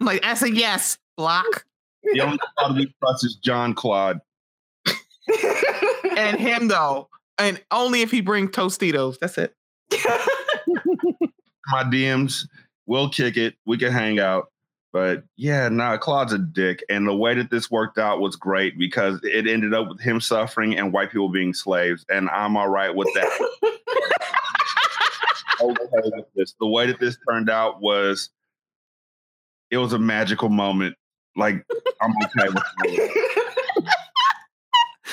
I'm 0.00 0.06
like, 0.06 0.24
I 0.24 0.34
said 0.34 0.54
yes. 0.56 0.98
Block. 1.16 1.64
The 2.02 2.20
only 2.20 2.38
Claude 2.58 2.76
we 2.76 2.94
trust 3.00 3.24
is 3.24 3.36
Jean 3.36 3.74
Claude. 3.74 4.18
And 6.16 6.38
him 6.38 6.68
though. 6.68 7.08
And 7.38 7.60
only 7.70 8.02
if 8.02 8.10
he 8.10 8.20
bring 8.20 8.48
Tostitos. 8.48 9.18
That's 9.18 9.38
it. 9.38 9.54
my 11.68 11.84
DMs. 11.84 12.46
We'll 12.86 13.10
kick 13.10 13.36
it. 13.36 13.54
We 13.66 13.78
can 13.78 13.92
hang 13.92 14.18
out. 14.18 14.50
But 14.92 15.24
yeah, 15.36 15.68
nah, 15.68 15.96
Claude's 15.96 16.32
a 16.32 16.38
dick. 16.38 16.84
And 16.88 17.08
the 17.08 17.16
way 17.16 17.34
that 17.34 17.50
this 17.50 17.68
worked 17.68 17.98
out 17.98 18.20
was 18.20 18.36
great 18.36 18.78
because 18.78 19.18
it 19.24 19.48
ended 19.48 19.74
up 19.74 19.88
with 19.88 20.00
him 20.00 20.20
suffering 20.20 20.78
and 20.78 20.92
white 20.92 21.10
people 21.10 21.30
being 21.30 21.52
slaves. 21.52 22.06
And 22.08 22.30
I'm 22.30 22.56
all 22.56 22.68
right 22.68 22.94
with 22.94 23.08
that. 23.14 23.48
okay 25.60 25.84
with 25.94 26.26
this. 26.36 26.54
The 26.60 26.68
way 26.68 26.86
that 26.86 27.00
this 27.00 27.18
turned 27.28 27.50
out 27.50 27.80
was 27.80 28.30
it 29.70 29.78
was 29.78 29.92
a 29.92 29.98
magical 29.98 30.48
moment. 30.48 30.96
Like 31.36 31.66
I'm 32.00 32.12
okay 32.22 32.48
with 32.48 32.62
it. 32.84 33.43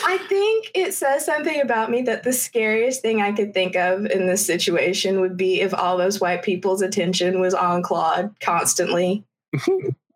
I 0.06 0.18
think 0.18 0.72
it 0.74 0.94
says 0.94 1.26
something 1.26 1.62
about 1.62 1.90
me 1.92 2.02
that 2.04 2.24
the 2.24 2.34
scariest 2.34 3.02
thing 3.02 3.22
I 3.22 3.32
could 3.32 3.54
think 3.54 3.76
of 3.76 4.06
in 4.06 4.26
this 4.28 4.46
situation 4.46 5.22
would 5.22 5.38
be 5.38 5.62
if 5.62 5.74
all 5.74 5.98
those 5.98 6.20
white 6.20 6.44
people's 6.44 6.82
attention 6.82 7.40
was 7.40 7.54
on 7.54 7.84
Claude 7.84 8.34
constantly. 8.40 9.24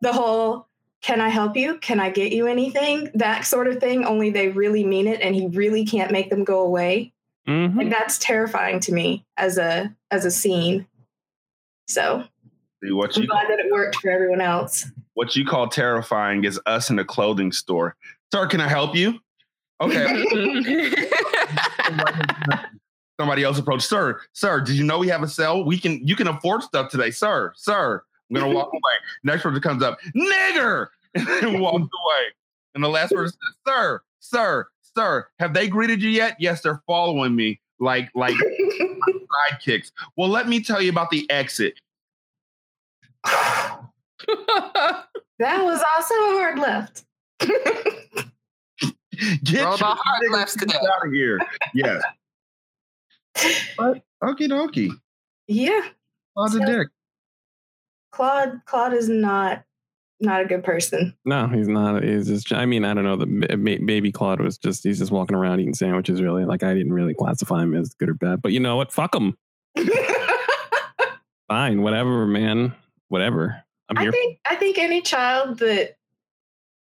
the 0.02 0.14
whole, 0.14 0.68
can 1.02 1.22
I 1.22 1.30
help 1.30 1.56
you? 1.56 1.78
Can 1.80 2.00
I 2.00 2.10
get 2.10 2.32
you 2.32 2.48
anything? 2.48 3.10
That 3.14 3.46
sort 3.46 3.68
of 3.68 3.80
thing, 3.80 4.06
only 4.06 4.30
they 4.30 4.50
really 4.50 4.84
mean 4.84 5.08
it 5.08 5.22
and 5.22 5.36
he 5.36 5.48
really 5.48 5.86
can't 5.86 6.12
make 6.12 6.30
them 6.30 6.44
go 6.44 6.62
away. 6.62 7.12
Mhm. 7.48 7.78
Like 7.78 7.90
that's 7.90 8.18
terrifying 8.18 8.80
to 8.82 8.92
me 8.92 9.24
as 9.38 9.58
a 9.60 9.94
as 10.10 10.26
a 10.26 10.32
scene. 10.32 10.88
So 11.88 12.24
See, 12.84 12.92
what 12.92 13.16
I'm 13.16 13.26
glad 13.26 13.50
that 13.50 13.60
it 13.60 13.72
worked 13.72 13.98
for 13.98 14.10
everyone 14.10 14.42
else. 14.42 14.88
what 15.14 15.36
you 15.36 15.46
call 15.46 15.68
terrifying 15.68 16.44
is 16.44 16.60
us 16.66 16.90
in 16.90 16.98
a 16.98 17.06
clothing 17.06 17.52
store. 17.52 17.96
Sir, 18.34 18.48
can 18.48 18.60
I 18.62 18.68
help 18.68 18.96
you? 18.96 19.20
Okay. 19.82 20.24
Somebody 23.20 23.44
else 23.44 23.58
approached, 23.58 23.88
sir, 23.88 24.20
sir, 24.34 24.60
did 24.60 24.76
you 24.76 24.84
know 24.84 25.00
we 25.00 25.08
have 25.08 25.24
a 25.24 25.28
sale? 25.28 25.64
We 25.64 25.78
can 25.78 26.06
you 26.06 26.16
can 26.16 26.28
afford 26.28 26.64
stuff 26.64 26.92
today, 26.92 27.12
sir, 27.12 27.54
sir. 27.56 28.04
I'm 28.30 28.36
gonna 28.36 28.54
walk 28.54 28.70
away. 28.74 28.82
Next 29.24 29.44
person 29.44 29.62
comes 29.62 29.82
up, 29.82 30.00
nigger, 30.16 30.88
and 31.14 31.62
walks 31.62 31.78
away. 31.78 32.26
And 32.74 32.84
the 32.84 32.90
last 32.90 33.14
person 33.14 33.32
says, 33.32 33.56
sir, 33.66 34.02
sir, 34.20 34.68
sir, 34.98 35.28
have 35.40 35.54
they 35.54 35.70
greeted 35.70 36.02
you 36.02 36.10
yet? 36.10 36.36
Yes, 36.40 36.62
they're 36.62 36.82
following 36.86 37.36
me 37.36 37.62
like 37.80 38.10
like 38.16 38.36
sidekicks. 38.36 39.92
Well, 40.18 40.30
let 40.30 40.50
me 40.50 40.62
tell 40.62 40.82
you 40.82 40.90
about 40.90 41.10
the 41.10 41.30
exit. 41.30 41.80
That 45.38 45.64
was 45.64 45.82
also 45.96 46.14
a 46.16 46.38
hard 46.38 46.60
left. 46.60 47.04
Get 49.44 49.64
Roll 49.64 49.78
the 49.78 49.86
your 49.86 49.96
hard 50.00 50.22
nigger 50.32 50.60
today. 50.60 50.76
out 50.78 51.08
of 51.08 51.14
here. 51.14 51.40
Yes. 51.74 52.02
But 53.78 54.02
okie 54.24 54.48
dokie. 54.50 54.92
yeah, 55.48 55.82
On 56.38 56.50
the 56.52 56.60
So- 56.60 56.66
dick. 56.66 56.88
Claude. 58.12 58.62
Claude 58.66 58.94
is 58.94 59.10
not 59.10 59.64
not 60.22 60.42
a 60.42 60.46
good 60.46 60.64
person. 60.64 61.14
No, 61.26 61.48
he's 61.48 61.68
not. 61.68 62.02
He's 62.02 62.28
just. 62.28 62.54
I 62.54 62.66
mean, 62.66 62.86
I 62.86 62.94
don't 62.94 63.04
know. 63.04 63.18
The 63.18 63.26
ba- 63.26 63.58
ba- 63.58 63.86
baby 63.86 64.14
Claude 64.14 64.40
was 64.40 64.58
just. 64.58 64.86
He's 64.86 65.00
just 65.00 65.12
walking 65.12 65.36
around 65.36 65.60
eating 65.60 65.74
sandwiches. 65.74 66.22
Really, 66.22 66.46
like 66.46 66.64
I 66.64 66.74
didn't 66.74 66.94
really 66.94 67.14
classify 67.14 67.62
him 67.64 67.76
as 67.76 67.94
good 67.96 68.08
or 68.08 68.14
bad. 68.14 68.42
But 68.42 68.54
you 68.54 68.62
know 68.62 68.78
what? 68.78 68.94
Fuck 68.94 69.14
him. 69.14 69.36
Fine, 71.50 71.82
whatever, 71.82 72.26
man. 72.26 72.74
Whatever. 73.10 73.62
I'm 73.90 73.98
I 73.98 74.02
here. 74.04 74.12
think 74.14 74.40
I 74.50 74.56
think 74.56 74.78
any 74.78 75.02
child 75.02 75.60
that 75.60 75.98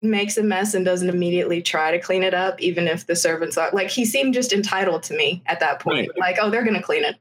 makes 0.03 0.37
a 0.37 0.43
mess 0.43 0.75
and 0.75 0.85
doesn't 0.85 1.09
immediately 1.09 1.63
try 1.63 1.91
to 1.91 1.99
clean 1.99 2.23
it 2.23 2.35
up, 2.35 2.61
even 2.61 2.87
if 2.87 3.07
the 3.07 3.17
servants 3.17 3.57
are 3.57 3.71
like 3.73 3.89
he 3.91 4.05
seemed 4.05 4.35
just 4.35 4.53
entitled 4.53 5.03
to 5.05 5.17
me 5.17 5.43
at 5.47 5.61
that 5.61 5.81
point. 5.81 6.11
Like, 6.19 6.37
oh, 6.41 6.51
they're 6.51 6.65
gonna 6.65 6.83
clean 6.83 7.05
it. 7.05 7.17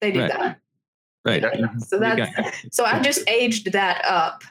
They 0.00 0.12
did 0.12 0.20
Right. 0.22 0.30
that. 0.32 0.60
right. 1.24 1.42
Mm-hmm. 1.42 1.78
So 1.80 1.96
You 1.96 2.00
that's 2.00 2.36
got- 2.36 2.54
so 2.72 2.84
I 2.84 3.00
just 3.00 3.28
aged 3.28 3.72
that 3.72 4.02
up 4.04 4.42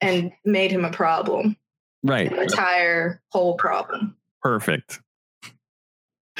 and 0.00 0.32
made 0.44 0.70
him 0.70 0.84
a 0.84 0.90
problem. 0.90 1.56
right. 2.04 2.30
An 2.30 2.38
entire 2.38 3.20
whole 3.30 3.54
problem. 3.54 4.16
perfect. 4.42 5.00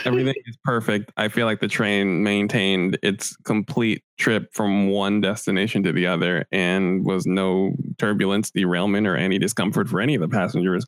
Everything 0.05 0.35
is 0.47 0.57
perfect. 0.65 1.11
I 1.17 1.29
feel 1.29 1.47
like 1.47 1.61
the 1.61 1.69
train 1.69 2.23
maintained 2.23 2.99
its 3.03 3.37
complete 3.39 4.05
trip 4.19 4.53
from 4.53 4.89
one 4.91 5.21
destination 5.21 5.83
to 5.85 5.93
the 5.93 6.07
other 6.07 6.47
and 6.53 7.05
was 7.05 7.27
no 7.27 7.75
turbulence, 7.99 8.51
derailment, 8.51 9.07
or 9.07 9.17
any 9.17 9.39
discomfort 9.39 9.89
for 9.89 10.01
any 10.01 10.15
of 10.15 10.21
the 10.21 10.29
passengers. 10.29 10.85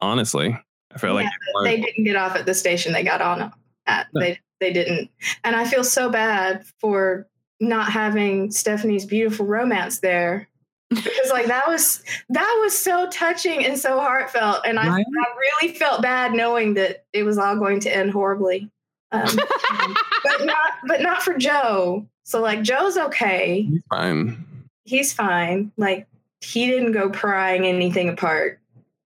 Honestly, 0.00 0.56
I 0.94 0.98
felt 0.98 1.14
like 1.16 1.24
Yeah, 1.24 1.30
was- 1.54 1.64
They 1.64 1.80
didn't 1.80 2.04
get 2.04 2.16
off 2.16 2.36
at 2.36 2.46
the 2.46 2.54
station 2.54 2.92
they 2.92 3.02
got 3.02 3.20
on 3.20 3.52
at. 3.86 4.06
No. 4.14 4.20
They 4.20 4.38
they 4.60 4.72
didn't. 4.72 5.10
And 5.42 5.56
I 5.56 5.64
feel 5.66 5.82
so 5.84 6.08
bad 6.08 6.64
for 6.80 7.26
not 7.60 7.90
having 7.90 8.50
Stephanie's 8.50 9.04
beautiful 9.04 9.46
romance 9.46 9.98
there. 9.98 10.48
Because 10.94 11.30
like 11.30 11.46
that 11.46 11.66
was 11.68 12.02
that 12.30 12.58
was 12.62 12.76
so 12.76 13.08
touching 13.10 13.64
and 13.64 13.78
so 13.78 14.00
heartfelt. 14.00 14.60
And 14.66 14.78
I, 14.78 14.88
Right. 14.88 15.04
I 15.06 15.36
really 15.62 15.74
felt 15.74 16.02
bad 16.02 16.32
knowing 16.32 16.74
that 16.74 17.04
it 17.12 17.22
was 17.24 17.38
all 17.38 17.56
going 17.56 17.80
to 17.80 17.94
end 17.94 18.10
horribly. 18.12 18.70
Um, 19.12 19.24
but 20.24 20.44
not 20.44 20.72
but 20.86 21.00
not 21.02 21.22
for 21.22 21.36
Joe. 21.36 22.06
So 22.24 22.40
like 22.40 22.62
Joe's 22.62 22.96
okay. 22.96 23.62
He's 23.62 23.82
fine. 23.90 24.46
He's 24.84 25.12
fine. 25.12 25.72
Like 25.76 26.06
he 26.40 26.66
didn't 26.66 26.92
go 26.92 27.10
prying 27.10 27.64
anything 27.66 28.08
apart 28.08 28.60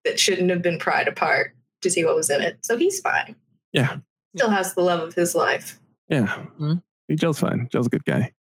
that 0.05 0.19
shouldn't 0.19 0.51
have 0.51 0.63
been 0.63 0.79
pried 0.79 1.09
apart 1.09 1.55
to 1.83 1.91
see 1.91 2.05
what 2.05 2.17
was 2.17 2.31
in 2.31 2.41
it. 2.43 2.59
So 2.63 2.77
he's 2.77 3.01
fine. 3.01 3.37
Yeah. 3.73 3.99
Still 4.37 4.51
has 4.51 4.75
the 4.75 4.83
love 4.83 5.01
of 5.01 5.15
his 5.15 5.35
life. 5.35 5.79
Yeah. 6.09 6.45
Mhm. 6.61 6.83
Joe's 7.15 7.39
fine. 7.41 7.69
Joe's 7.71 7.87
a 7.87 7.91
good 7.91 8.05
guy. 8.05 8.33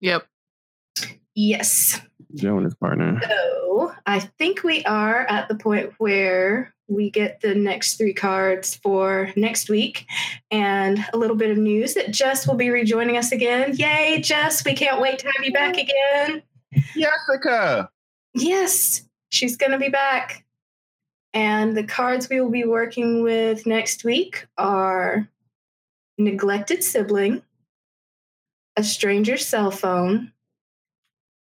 Yep. 0.00 0.26
Yes. 1.34 2.00
Joe 2.34 2.56
and 2.56 2.64
his 2.64 2.74
partner. 2.74 3.20
So 3.22 3.92
I 4.06 4.20
think 4.20 4.62
we 4.62 4.84
are 4.84 5.26
at 5.26 5.48
the 5.48 5.54
point 5.54 5.92
where 5.98 6.74
we 6.88 7.10
get 7.10 7.40
the 7.40 7.54
next 7.54 7.96
three 7.96 8.14
cards 8.14 8.76
for 8.76 9.32
next 9.36 9.68
week 9.68 10.06
and 10.50 11.04
a 11.12 11.16
little 11.16 11.36
bit 11.36 11.50
of 11.50 11.58
news 11.58 11.94
that 11.94 12.12
Jess 12.12 12.46
will 12.46 12.54
be 12.54 12.70
rejoining 12.70 13.16
us 13.16 13.32
again. 13.32 13.74
Yay, 13.76 14.20
Jess. 14.20 14.64
We 14.64 14.74
can't 14.74 15.00
wait 15.00 15.18
to 15.20 15.26
have 15.26 15.44
you 15.44 15.52
back 15.52 15.76
again. 15.76 16.42
Jessica. 16.94 17.90
Yes, 18.34 19.02
she's 19.30 19.56
going 19.56 19.72
to 19.72 19.78
be 19.78 19.88
back. 19.88 20.44
And 21.34 21.76
the 21.76 21.84
cards 21.84 22.28
we 22.28 22.40
will 22.40 22.50
be 22.50 22.64
working 22.64 23.22
with 23.22 23.66
next 23.66 24.04
week 24.04 24.46
are 24.56 25.28
neglected 26.18 26.82
sibling, 26.82 27.42
a 28.76 28.82
stranger's 28.82 29.46
cell 29.46 29.70
phone, 29.70 30.32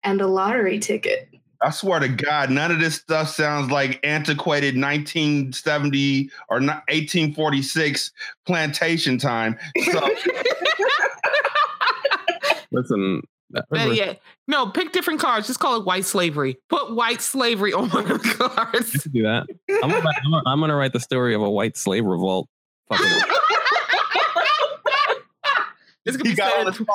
and 0.04 0.20
a 0.20 0.26
lottery 0.26 0.78
ticket. 0.78 1.28
I 1.64 1.70
swear 1.70 2.00
to 2.00 2.08
God, 2.08 2.50
none 2.50 2.72
of 2.72 2.80
this 2.80 2.96
stuff 2.96 3.28
sounds 3.28 3.70
like 3.70 4.00
antiquated 4.04 4.74
1970 4.74 6.30
or 6.48 6.56
1846 6.60 8.10
plantation 8.46 9.16
time. 9.16 9.56
So 9.92 10.08
Listen. 12.72 13.22
Better 13.70 13.92
yet, 13.92 14.22
no, 14.48 14.66
pick 14.70 14.92
different 14.92 15.20
cards. 15.20 15.46
Just 15.46 15.60
call 15.60 15.78
it 15.78 15.84
white 15.84 16.06
slavery. 16.06 16.56
Put 16.70 16.94
white 16.94 17.20
slavery 17.20 17.74
on 17.74 17.90
one 17.90 18.10
of 18.10 18.22
the 18.22 18.28
I 18.40 18.48
cards. 18.72 18.92
could 18.92 19.12
do 19.12 19.22
that. 19.24 19.46
I'm 19.82 19.90
gonna, 19.90 19.96
I'm 19.98 20.30
gonna- 20.30 20.42
I'm 20.46 20.58
gonna 20.60 20.74
write 20.74 20.94
the 20.94 21.00
story 21.00 21.34
of 21.34 21.42
a 21.42 21.50
white 21.50 21.76
slave 21.76 22.06
revolt. 22.06 22.48
It's 26.06 26.16
gonna 26.16 26.30
be 26.30 26.34
got 26.34 26.50
set 26.50 26.78
in, 26.80 26.86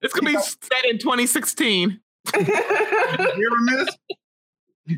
it's 0.00 0.14
gonna 0.14 0.30
be 0.32 0.38
set 0.40 0.84
in 0.86 0.98
2016. 0.98 2.00
You 2.34 2.44
hear 3.34 3.50
miss? 3.62 3.88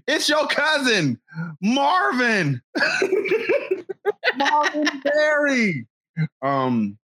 It's 0.06 0.28
your 0.28 0.46
cousin, 0.48 1.18
Marvin. 1.62 2.60
Marvin 4.36 4.86
Berry. 5.02 5.86
Um, 6.42 6.98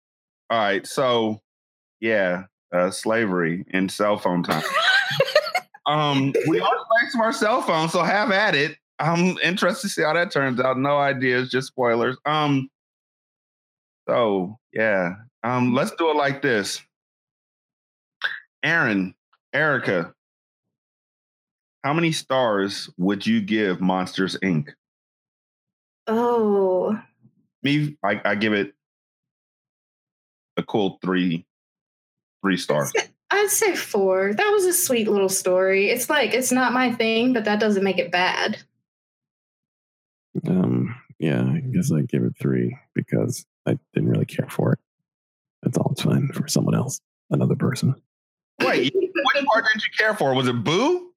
all 0.50 0.60
right, 0.60 0.86
so 0.86 1.40
yeah, 2.02 2.44
uh, 2.74 2.92
slavery 2.92 3.66
and 3.72 3.92
cell 3.92 4.18
phone 4.18 4.44
time. 4.44 4.64
um, 5.86 6.34
we 6.48 6.60
are 6.60 6.68
slaves 6.68 7.14
to 7.14 7.22
our 7.22 7.34
cell 7.34 7.62
phones, 7.62 7.94
so 7.94 8.04
have 8.04 8.32
at 8.32 8.56
it. 8.56 8.78
I'm 9.00 9.38
interested 9.40 9.88
to 9.88 9.94
see 9.94 10.02
how 10.04 10.14
that 10.14 10.32
turns 10.32 10.60
out. 10.60 10.78
No 10.78 10.98
ideas, 10.98 11.50
just 11.50 11.68
spoilers. 11.68 12.18
Um, 12.26 12.70
so 14.08 14.58
yeah, 14.74 15.14
um, 15.44 15.74
let's 15.74 15.92
do 15.92 16.10
it 16.10 16.18
like 16.18 16.42
this. 16.42 16.82
Aaron, 18.64 19.14
Ereika, 19.54 20.14
how 21.84 21.94
many 21.94 22.12
stars 22.12 22.90
would 22.98 23.26
you 23.26 23.42
give 23.42 23.82
Monsters 23.82 24.38
Inc? 24.44 24.70
oh, 26.08 27.00
Me, 27.62 27.98
I, 28.04 28.22
I 28.26 28.36
give 28.36 28.54
it 28.54 28.74
a 30.58 30.64
cool 30.64 31.00
three, 31.02 31.46
three 32.42 32.58
stars. 32.58 32.92
I'd 33.32 33.50
say 33.50 33.76
four. 33.76 34.34
That 34.34 34.52
was 34.52 34.66
a 34.66 34.74
sweet 34.74 35.08
little 35.08 35.30
story. 35.30 35.90
It's 35.90 36.10
like, 36.10 36.34
it's 36.34 36.52
not 36.52 36.74
my 36.74 36.92
thing, 36.92 37.34
but 37.34 37.46
that 37.46 37.60
doesn't 37.60 37.84
make 37.84 37.98
it 37.98 38.12
bad. 38.12 38.60
Um, 40.48 40.96
yeah, 41.20 41.44
I 41.44 41.60
guess 41.60 41.92
I 41.92 42.02
give 42.02 42.24
it 42.24 42.34
three 42.40 42.78
because 42.94 43.46
I 43.66 43.78
didn't 43.94 44.10
really 44.10 44.26
care 44.26 44.50
for 44.50 44.74
it. 44.74 44.80
That's 45.62 45.78
all. 45.78 45.92
It's 45.92 46.04
fine 46.04 46.28
for 46.34 46.48
someone 46.48 46.76
else, 46.76 47.00
another 47.30 47.56
person. 47.56 47.96
Wait, 48.62 48.94
what 48.96 49.46
part 49.46 49.66
did 49.74 49.84
you 49.84 49.90
care 49.98 50.14
for? 50.14 50.34
Was 50.34 50.48
it 50.48 50.64
Boo? 50.64 51.10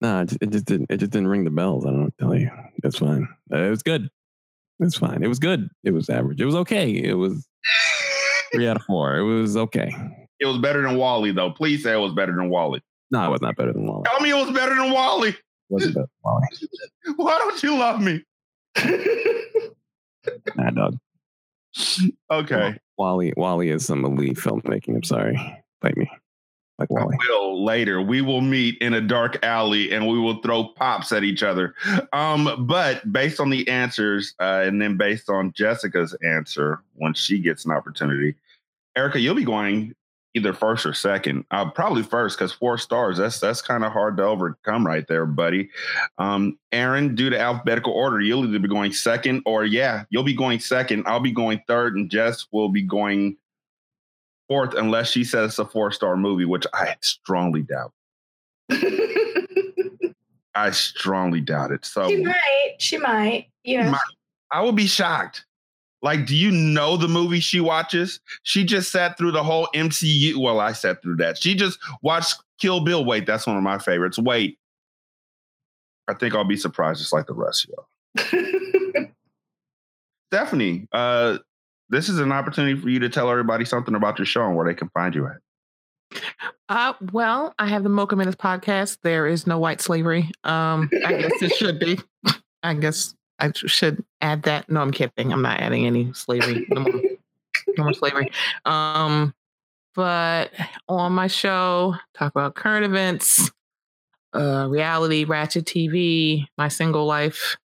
No, 0.00 0.20
it 0.22 0.28
just, 0.28 0.42
it 0.42 0.50
just 0.50 0.64
didn't. 0.64 0.90
It 0.90 0.96
just 0.98 1.12
didn't 1.12 1.28
ring 1.28 1.44
the 1.44 1.50
bells. 1.50 1.84
I 1.86 1.90
don't 1.90 2.00
know 2.04 2.10
tell 2.18 2.34
you. 2.34 2.50
It's 2.84 2.98
fine. 2.98 3.28
Uh, 3.52 3.58
It 3.58 3.70
was 3.70 3.82
good. 3.82 4.08
It's 4.80 4.96
fine. 4.96 5.22
It 5.22 5.28
was 5.28 5.38
good. 5.38 5.68
It 5.84 5.92
was 5.92 6.08
average. 6.10 6.40
It 6.40 6.44
was 6.44 6.54
okay. 6.56 6.90
It 6.90 7.14
was 7.14 7.46
three 8.52 8.66
out 8.68 8.76
of 8.76 8.82
four. 8.82 9.16
It 9.16 9.22
was 9.22 9.56
okay. 9.56 9.94
It 10.40 10.46
was 10.46 10.58
better 10.58 10.82
than 10.82 10.96
WALL-E, 10.96 11.30
though. 11.32 11.50
Please 11.52 11.84
say 11.84 11.92
it 11.92 11.98
was 12.00 12.12
better 12.14 12.34
than 12.34 12.50
WALL-E. 12.50 12.80
No, 13.12 13.24
it 13.26 13.30
was 13.30 13.40
not 13.42 13.54
better 13.54 13.72
than 13.72 13.86
WALL-E. 13.86 14.04
Tell 14.10 14.20
me 14.20 14.30
it 14.30 14.34
was 14.34 14.50
better 14.50 14.74
than 14.74 14.90
WALL-E. 14.90 15.28
It 15.28 15.36
wasn't 15.68 15.94
better 15.94 16.06
than 16.06 16.32
WALL-E. 16.32 17.14
Why 17.16 17.38
don't 17.38 17.62
you 17.62 17.76
love 17.78 18.00
me? 18.00 18.24
Nah, 20.56 20.70
dog. 20.70 20.96
Okay. 22.30 22.76
WALL-E. 22.98 23.32
WALL-E 23.36 23.68
is 23.70 23.86
some 23.86 24.04
elite 24.04 24.36
filmmaking. 24.36 24.96
I'm 24.96 25.02
sorry. 25.04 25.61
Bite 25.82 25.96
me. 25.96 26.10
Like 26.78 26.88
I 26.96 27.04
will 27.04 27.64
later. 27.64 28.00
We 28.00 28.22
will 28.22 28.40
meet 28.40 28.78
in 28.78 28.94
a 28.94 29.00
dark 29.00 29.44
alley 29.44 29.92
and 29.92 30.08
we 30.08 30.18
will 30.18 30.40
throw 30.40 30.64
pops 30.64 31.12
at 31.12 31.22
each 31.22 31.42
other. 31.42 31.74
Um, 32.12 32.66
but 32.66 33.12
based 33.12 33.40
on 33.40 33.50
the 33.50 33.68
answers, 33.68 34.34
uh, 34.40 34.62
and 34.64 34.80
then 34.80 34.96
based 34.96 35.28
on 35.28 35.52
Jessica's 35.52 36.16
answer 36.24 36.82
when 36.94 37.14
she 37.14 37.38
gets 37.38 37.64
an 37.64 37.72
opportunity, 37.72 38.34
Ereika, 38.96 39.20
you'll 39.20 39.34
be 39.34 39.44
going 39.44 39.94
either 40.34 40.52
first 40.52 40.86
or 40.86 40.94
second. 40.94 41.44
Uh, 41.50 41.70
probably 41.70 42.02
first 42.02 42.38
because 42.38 42.52
four 42.52 42.78
stars. 42.78 43.18
That's 43.18 43.38
that's 43.38 43.62
kind 43.62 43.84
of 43.84 43.92
hard 43.92 44.16
to 44.16 44.24
overcome 44.24 44.86
right 44.86 45.06
there, 45.06 45.26
buddy. 45.26 45.68
Um, 46.18 46.58
Aaron, 46.72 47.14
due 47.14 47.30
to 47.30 47.38
alphabetical 47.38 47.92
order, 47.92 48.20
you'll 48.20 48.46
either 48.46 48.58
be 48.58 48.68
going 48.68 48.92
second 48.92 49.42
or 49.46 49.64
yeah, 49.64 50.04
you'll 50.10 50.22
be 50.22 50.34
going 50.34 50.58
second. 50.58 51.04
I'll 51.06 51.20
be 51.20 51.32
going 51.32 51.62
third, 51.66 51.96
and 51.96 52.10
Jess 52.10 52.46
will 52.50 52.70
be 52.70 52.82
going 52.82 53.36
fourth 54.48 54.74
unless 54.74 55.10
she 55.10 55.24
says 55.24 55.50
it's 55.50 55.58
a 55.58 55.64
four 55.64 55.90
star 55.92 56.16
movie, 56.16 56.44
which 56.44 56.66
I 56.74 56.96
strongly 57.00 57.62
doubt. 57.62 57.92
I 60.54 60.70
strongly 60.70 61.40
doubt 61.40 61.70
it. 61.70 61.84
So 61.84 62.08
she 62.08 62.22
might. 62.24 62.74
She 62.78 62.98
might. 62.98 63.46
Yeah. 63.64 63.90
My- 63.90 63.98
I 64.50 64.60
would 64.62 64.76
be 64.76 64.86
shocked. 64.86 65.46
Like, 66.02 66.26
do 66.26 66.36
you 66.36 66.50
know 66.50 66.96
the 66.96 67.08
movie 67.08 67.40
she 67.40 67.60
watches? 67.60 68.20
She 68.42 68.64
just 68.64 68.90
sat 68.90 69.16
through 69.16 69.32
the 69.32 69.42
whole 69.42 69.68
MCU. 69.74 70.36
Well, 70.36 70.58
I 70.60 70.72
sat 70.72 71.00
through 71.00 71.16
that. 71.16 71.38
She 71.38 71.54
just 71.54 71.78
watched 72.02 72.42
Kill 72.58 72.80
Bill. 72.80 73.04
Wait, 73.04 73.24
that's 73.24 73.46
one 73.46 73.56
of 73.56 73.62
my 73.62 73.78
favorites. 73.78 74.18
Wait. 74.18 74.58
I 76.08 76.14
think 76.14 76.34
I'll 76.34 76.44
be 76.44 76.56
surprised 76.56 76.98
just 76.98 77.12
like 77.12 77.26
the 77.26 77.34
rest 77.34 77.66
of 77.66 77.74
y'all. 78.26 79.06
Stephanie, 80.32 80.88
uh, 80.92 81.38
this 81.92 82.08
is 82.08 82.18
an 82.18 82.32
opportunity 82.32 82.80
for 82.80 82.88
you 82.88 82.98
to 82.98 83.08
tell 83.10 83.30
everybody 83.30 83.66
something 83.66 83.94
about 83.94 84.18
your 84.18 84.24
show 84.24 84.46
and 84.46 84.56
where 84.56 84.66
they 84.66 84.74
can 84.74 84.88
find 84.88 85.14
you 85.14 85.26
at. 85.26 86.20
Uh, 86.68 86.94
well, 87.12 87.54
I 87.58 87.66
have 87.66 87.82
the 87.82 87.90
Mocha 87.90 88.16
Minutes 88.16 88.36
podcast. 88.36 88.98
There 89.02 89.26
is 89.26 89.46
no 89.46 89.58
white 89.58 89.82
slavery. 89.82 90.30
Um, 90.42 90.90
I 91.04 91.12
guess 91.12 91.42
it 91.42 91.52
should 91.52 91.78
be. 91.78 91.98
I 92.62 92.74
guess 92.74 93.14
I 93.38 93.52
should 93.54 94.02
add 94.22 94.44
that. 94.44 94.70
No, 94.70 94.80
I'm 94.80 94.90
kidding. 94.90 95.32
I'm 95.32 95.42
not 95.42 95.60
adding 95.60 95.86
any 95.86 96.12
slavery. 96.14 96.66
No 96.70 96.80
more, 96.80 97.02
no 97.76 97.84
more 97.84 97.92
slavery. 97.92 98.30
Um, 98.64 99.34
but 99.94 100.50
on 100.88 101.12
my 101.12 101.26
show, 101.26 101.96
talk 102.14 102.32
about 102.32 102.54
current 102.54 102.86
events, 102.86 103.50
uh, 104.32 104.66
reality, 104.70 105.24
ratchet 105.24 105.66
TV, 105.66 106.46
my 106.56 106.68
single 106.68 107.04
life. 107.04 107.58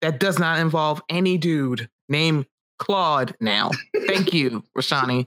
That 0.00 0.18
does 0.18 0.38
not 0.38 0.58
involve 0.58 1.02
any 1.08 1.38
dude 1.38 1.88
named 2.08 2.46
Claude 2.80 3.36
now. 3.40 3.70
Thank 4.06 4.32
you, 4.32 4.64
Rashanii. 4.76 5.26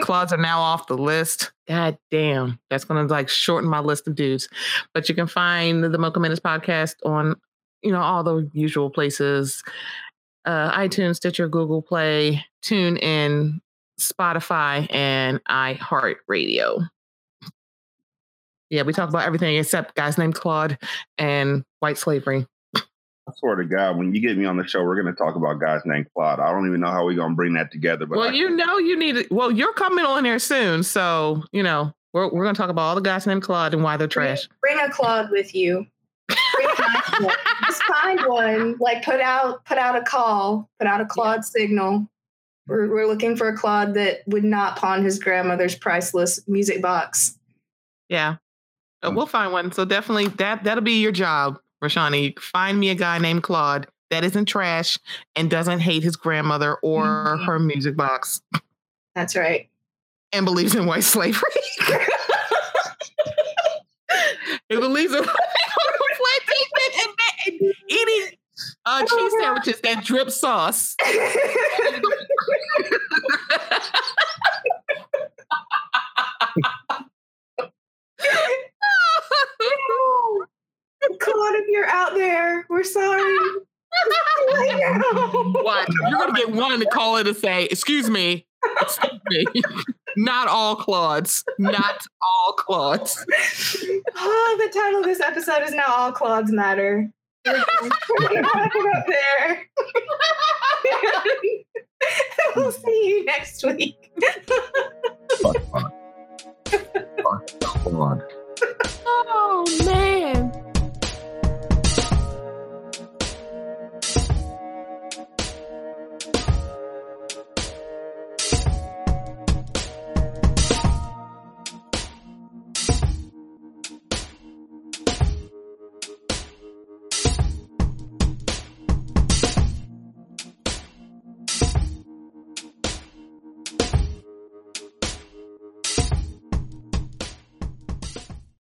Claudes 0.00 0.32
are 0.32 0.38
now 0.38 0.60
off 0.60 0.86
the 0.86 0.96
list. 0.96 1.52
God 1.68 1.98
damn. 2.10 2.60
That's 2.70 2.84
gonna 2.84 3.02
like 3.02 3.28
shorten 3.28 3.68
my 3.68 3.80
list 3.80 4.06
of 4.06 4.14
dudes. 4.14 4.48
But 4.94 5.08
you 5.08 5.14
can 5.14 5.26
find 5.26 5.82
the 5.82 5.98
Mocha 5.98 6.20
Minutes 6.20 6.40
podcast 6.40 6.94
on, 7.04 7.34
you 7.82 7.90
know, 7.90 8.00
all 8.00 8.22
the 8.22 8.48
usual 8.54 8.90
places. 8.90 9.62
Uh, 10.44 10.70
iTunes, 10.78 11.16
Stitcher, 11.16 11.48
Google 11.48 11.82
Play, 11.82 12.44
Tune 12.62 12.96
in, 12.98 13.60
Spotify, 14.00 14.86
and 14.94 15.42
iHeartRadio. 15.50 16.88
Yeah, 18.70 18.82
we 18.82 18.92
talk 18.92 19.08
about 19.08 19.26
everything 19.26 19.56
except 19.56 19.96
guys 19.96 20.16
named 20.16 20.34
Claude 20.34 20.78
and 21.18 21.64
white 21.80 21.98
slavery. 21.98 22.46
I 23.26 23.32
swear 23.36 23.56
to 23.56 23.64
God, 23.64 23.96
when 23.96 24.14
you 24.14 24.20
get 24.20 24.36
me 24.36 24.44
on 24.44 24.56
the 24.58 24.66
show, 24.66 24.82
we're 24.84 25.00
going 25.00 25.12
to 25.14 25.18
talk 25.18 25.34
about 25.34 25.58
guys 25.58 25.80
named 25.86 26.06
Claude. 26.14 26.40
I 26.40 26.52
don't 26.52 26.66
even 26.66 26.80
know 26.80 26.90
how 26.90 27.04
we're 27.06 27.14
going 27.14 27.30
to 27.30 27.34
bring 27.36 27.54
that 27.54 27.72
together. 27.72 28.04
But 28.04 28.18
well, 28.18 28.28
I- 28.28 28.32
you 28.32 28.50
know, 28.50 28.76
you 28.78 28.98
need 28.98 29.16
it. 29.16 29.32
Well, 29.32 29.50
you're 29.50 29.72
coming 29.72 30.04
on 30.04 30.24
here 30.26 30.38
soon, 30.38 30.82
so 30.82 31.42
you 31.52 31.62
know 31.62 31.94
we're 32.12 32.28
we're 32.30 32.44
gonna 32.44 32.54
talk 32.54 32.68
about 32.70 32.82
all 32.82 32.94
the 32.94 33.00
guys 33.00 33.26
named 33.26 33.42
Claude 33.42 33.72
and 33.74 33.82
why 33.82 33.96
they're 33.96 34.06
trash. 34.08 34.46
Bring 34.60 34.78
a 34.78 34.90
Claude 34.90 35.30
with 35.30 35.54
you. 35.54 35.86
Bring 36.28 36.68
a 36.68 36.80
nice 36.92 37.20
one. 37.20 37.36
Just 37.66 37.82
find 37.84 38.20
one. 38.26 38.76
Like 38.78 39.02
put 39.04 39.20
out 39.20 39.64
put 39.64 39.78
out 39.78 39.96
a 39.96 40.02
call. 40.02 40.68
Put 40.78 40.86
out 40.86 41.00
a 41.00 41.06
Claude 41.06 41.44
signal. 41.44 42.06
We're, 42.66 42.88
we're 42.88 43.06
looking 43.06 43.36
for 43.36 43.48
a 43.48 43.56
Claude 43.56 43.94
that 43.94 44.20
would 44.26 44.44
not 44.44 44.76
pawn 44.76 45.02
his 45.04 45.18
grandmother's 45.18 45.74
priceless 45.74 46.40
music 46.48 46.80
box. 46.80 47.38
Yeah, 48.08 48.36
Uh, 49.02 49.10
we'll 49.14 49.26
find 49.26 49.52
one. 49.52 49.72
So 49.72 49.84
definitely 49.84 50.28
that 50.28 50.64
that'll 50.64 50.84
be 50.84 51.00
your 51.02 51.12
job, 51.12 51.58
Rashanii. 51.84 52.38
Find 52.38 52.78
me 52.80 52.90
a 52.90 52.94
guy 52.94 53.18
named 53.18 53.42
Claude 53.42 53.86
that 54.10 54.24
isn't 54.24 54.46
trash 54.46 54.98
and 55.36 55.50
doesn't 55.50 55.80
hate 55.80 56.02
his 56.02 56.16
grandmother 56.16 56.74
or 56.82 57.04
Mhm. 57.04 57.46
her 57.46 57.58
music 57.58 57.96
box 57.96 58.40
That's 59.14 59.34
right. 59.36 59.68
and 60.32 60.44
believes 60.44 60.74
in 60.74 60.86
white 60.86 61.04
slavery. 61.04 61.42
it 64.68 64.80
believes 64.80 65.12
in 65.12 65.24
and, 65.24 65.28
and 67.46 67.74
eating 67.88 68.36
uh, 68.86 69.04
cheese 69.04 69.32
sandwiches 69.40 69.80
that 69.80 70.04
drip 70.04 70.30
sauce. 70.30 70.96
Colin, 81.20 81.64
you're 81.68 81.86
out 81.86 82.14
there. 82.14 82.66
We're 82.68 82.84
sorry. 82.84 83.22
what? 85.52 85.88
You're 86.08 86.18
gonna 86.18 86.32
get 86.32 86.50
one 86.50 86.80
to 86.80 86.86
call 86.86 87.16
it 87.16 87.26
and 87.26 87.36
say, 87.36 87.64
"Excuse 87.66 88.10
me, 88.10 88.46
excuse 88.80 89.20
me." 89.30 89.44
not 90.16 90.48
all 90.48 90.76
Claudes. 90.76 91.44
Not 91.58 92.00
all 92.22 92.52
Claudes. 92.54 93.24
oh, 94.16 94.56
the 94.60 94.78
title 94.78 95.00
of 95.00 95.06
this 95.06 95.20
episode 95.20 95.62
is 95.62 95.72
now 95.72 95.84
"All 95.86 96.12
Claudes 96.12 96.50
Matter." 96.50 97.08
We're 97.46 97.62
talking 98.42 98.92
up 98.96 99.06
there. 99.06 99.68
we'll 102.56 102.72
see 102.72 103.08
you 103.08 103.24
next 103.24 103.64
week. 103.64 104.10
Fuck, 105.42 105.56
fuck. 105.70 105.92
Fuck, 107.22 107.50
Oh 109.06 109.64
man. 109.84 110.43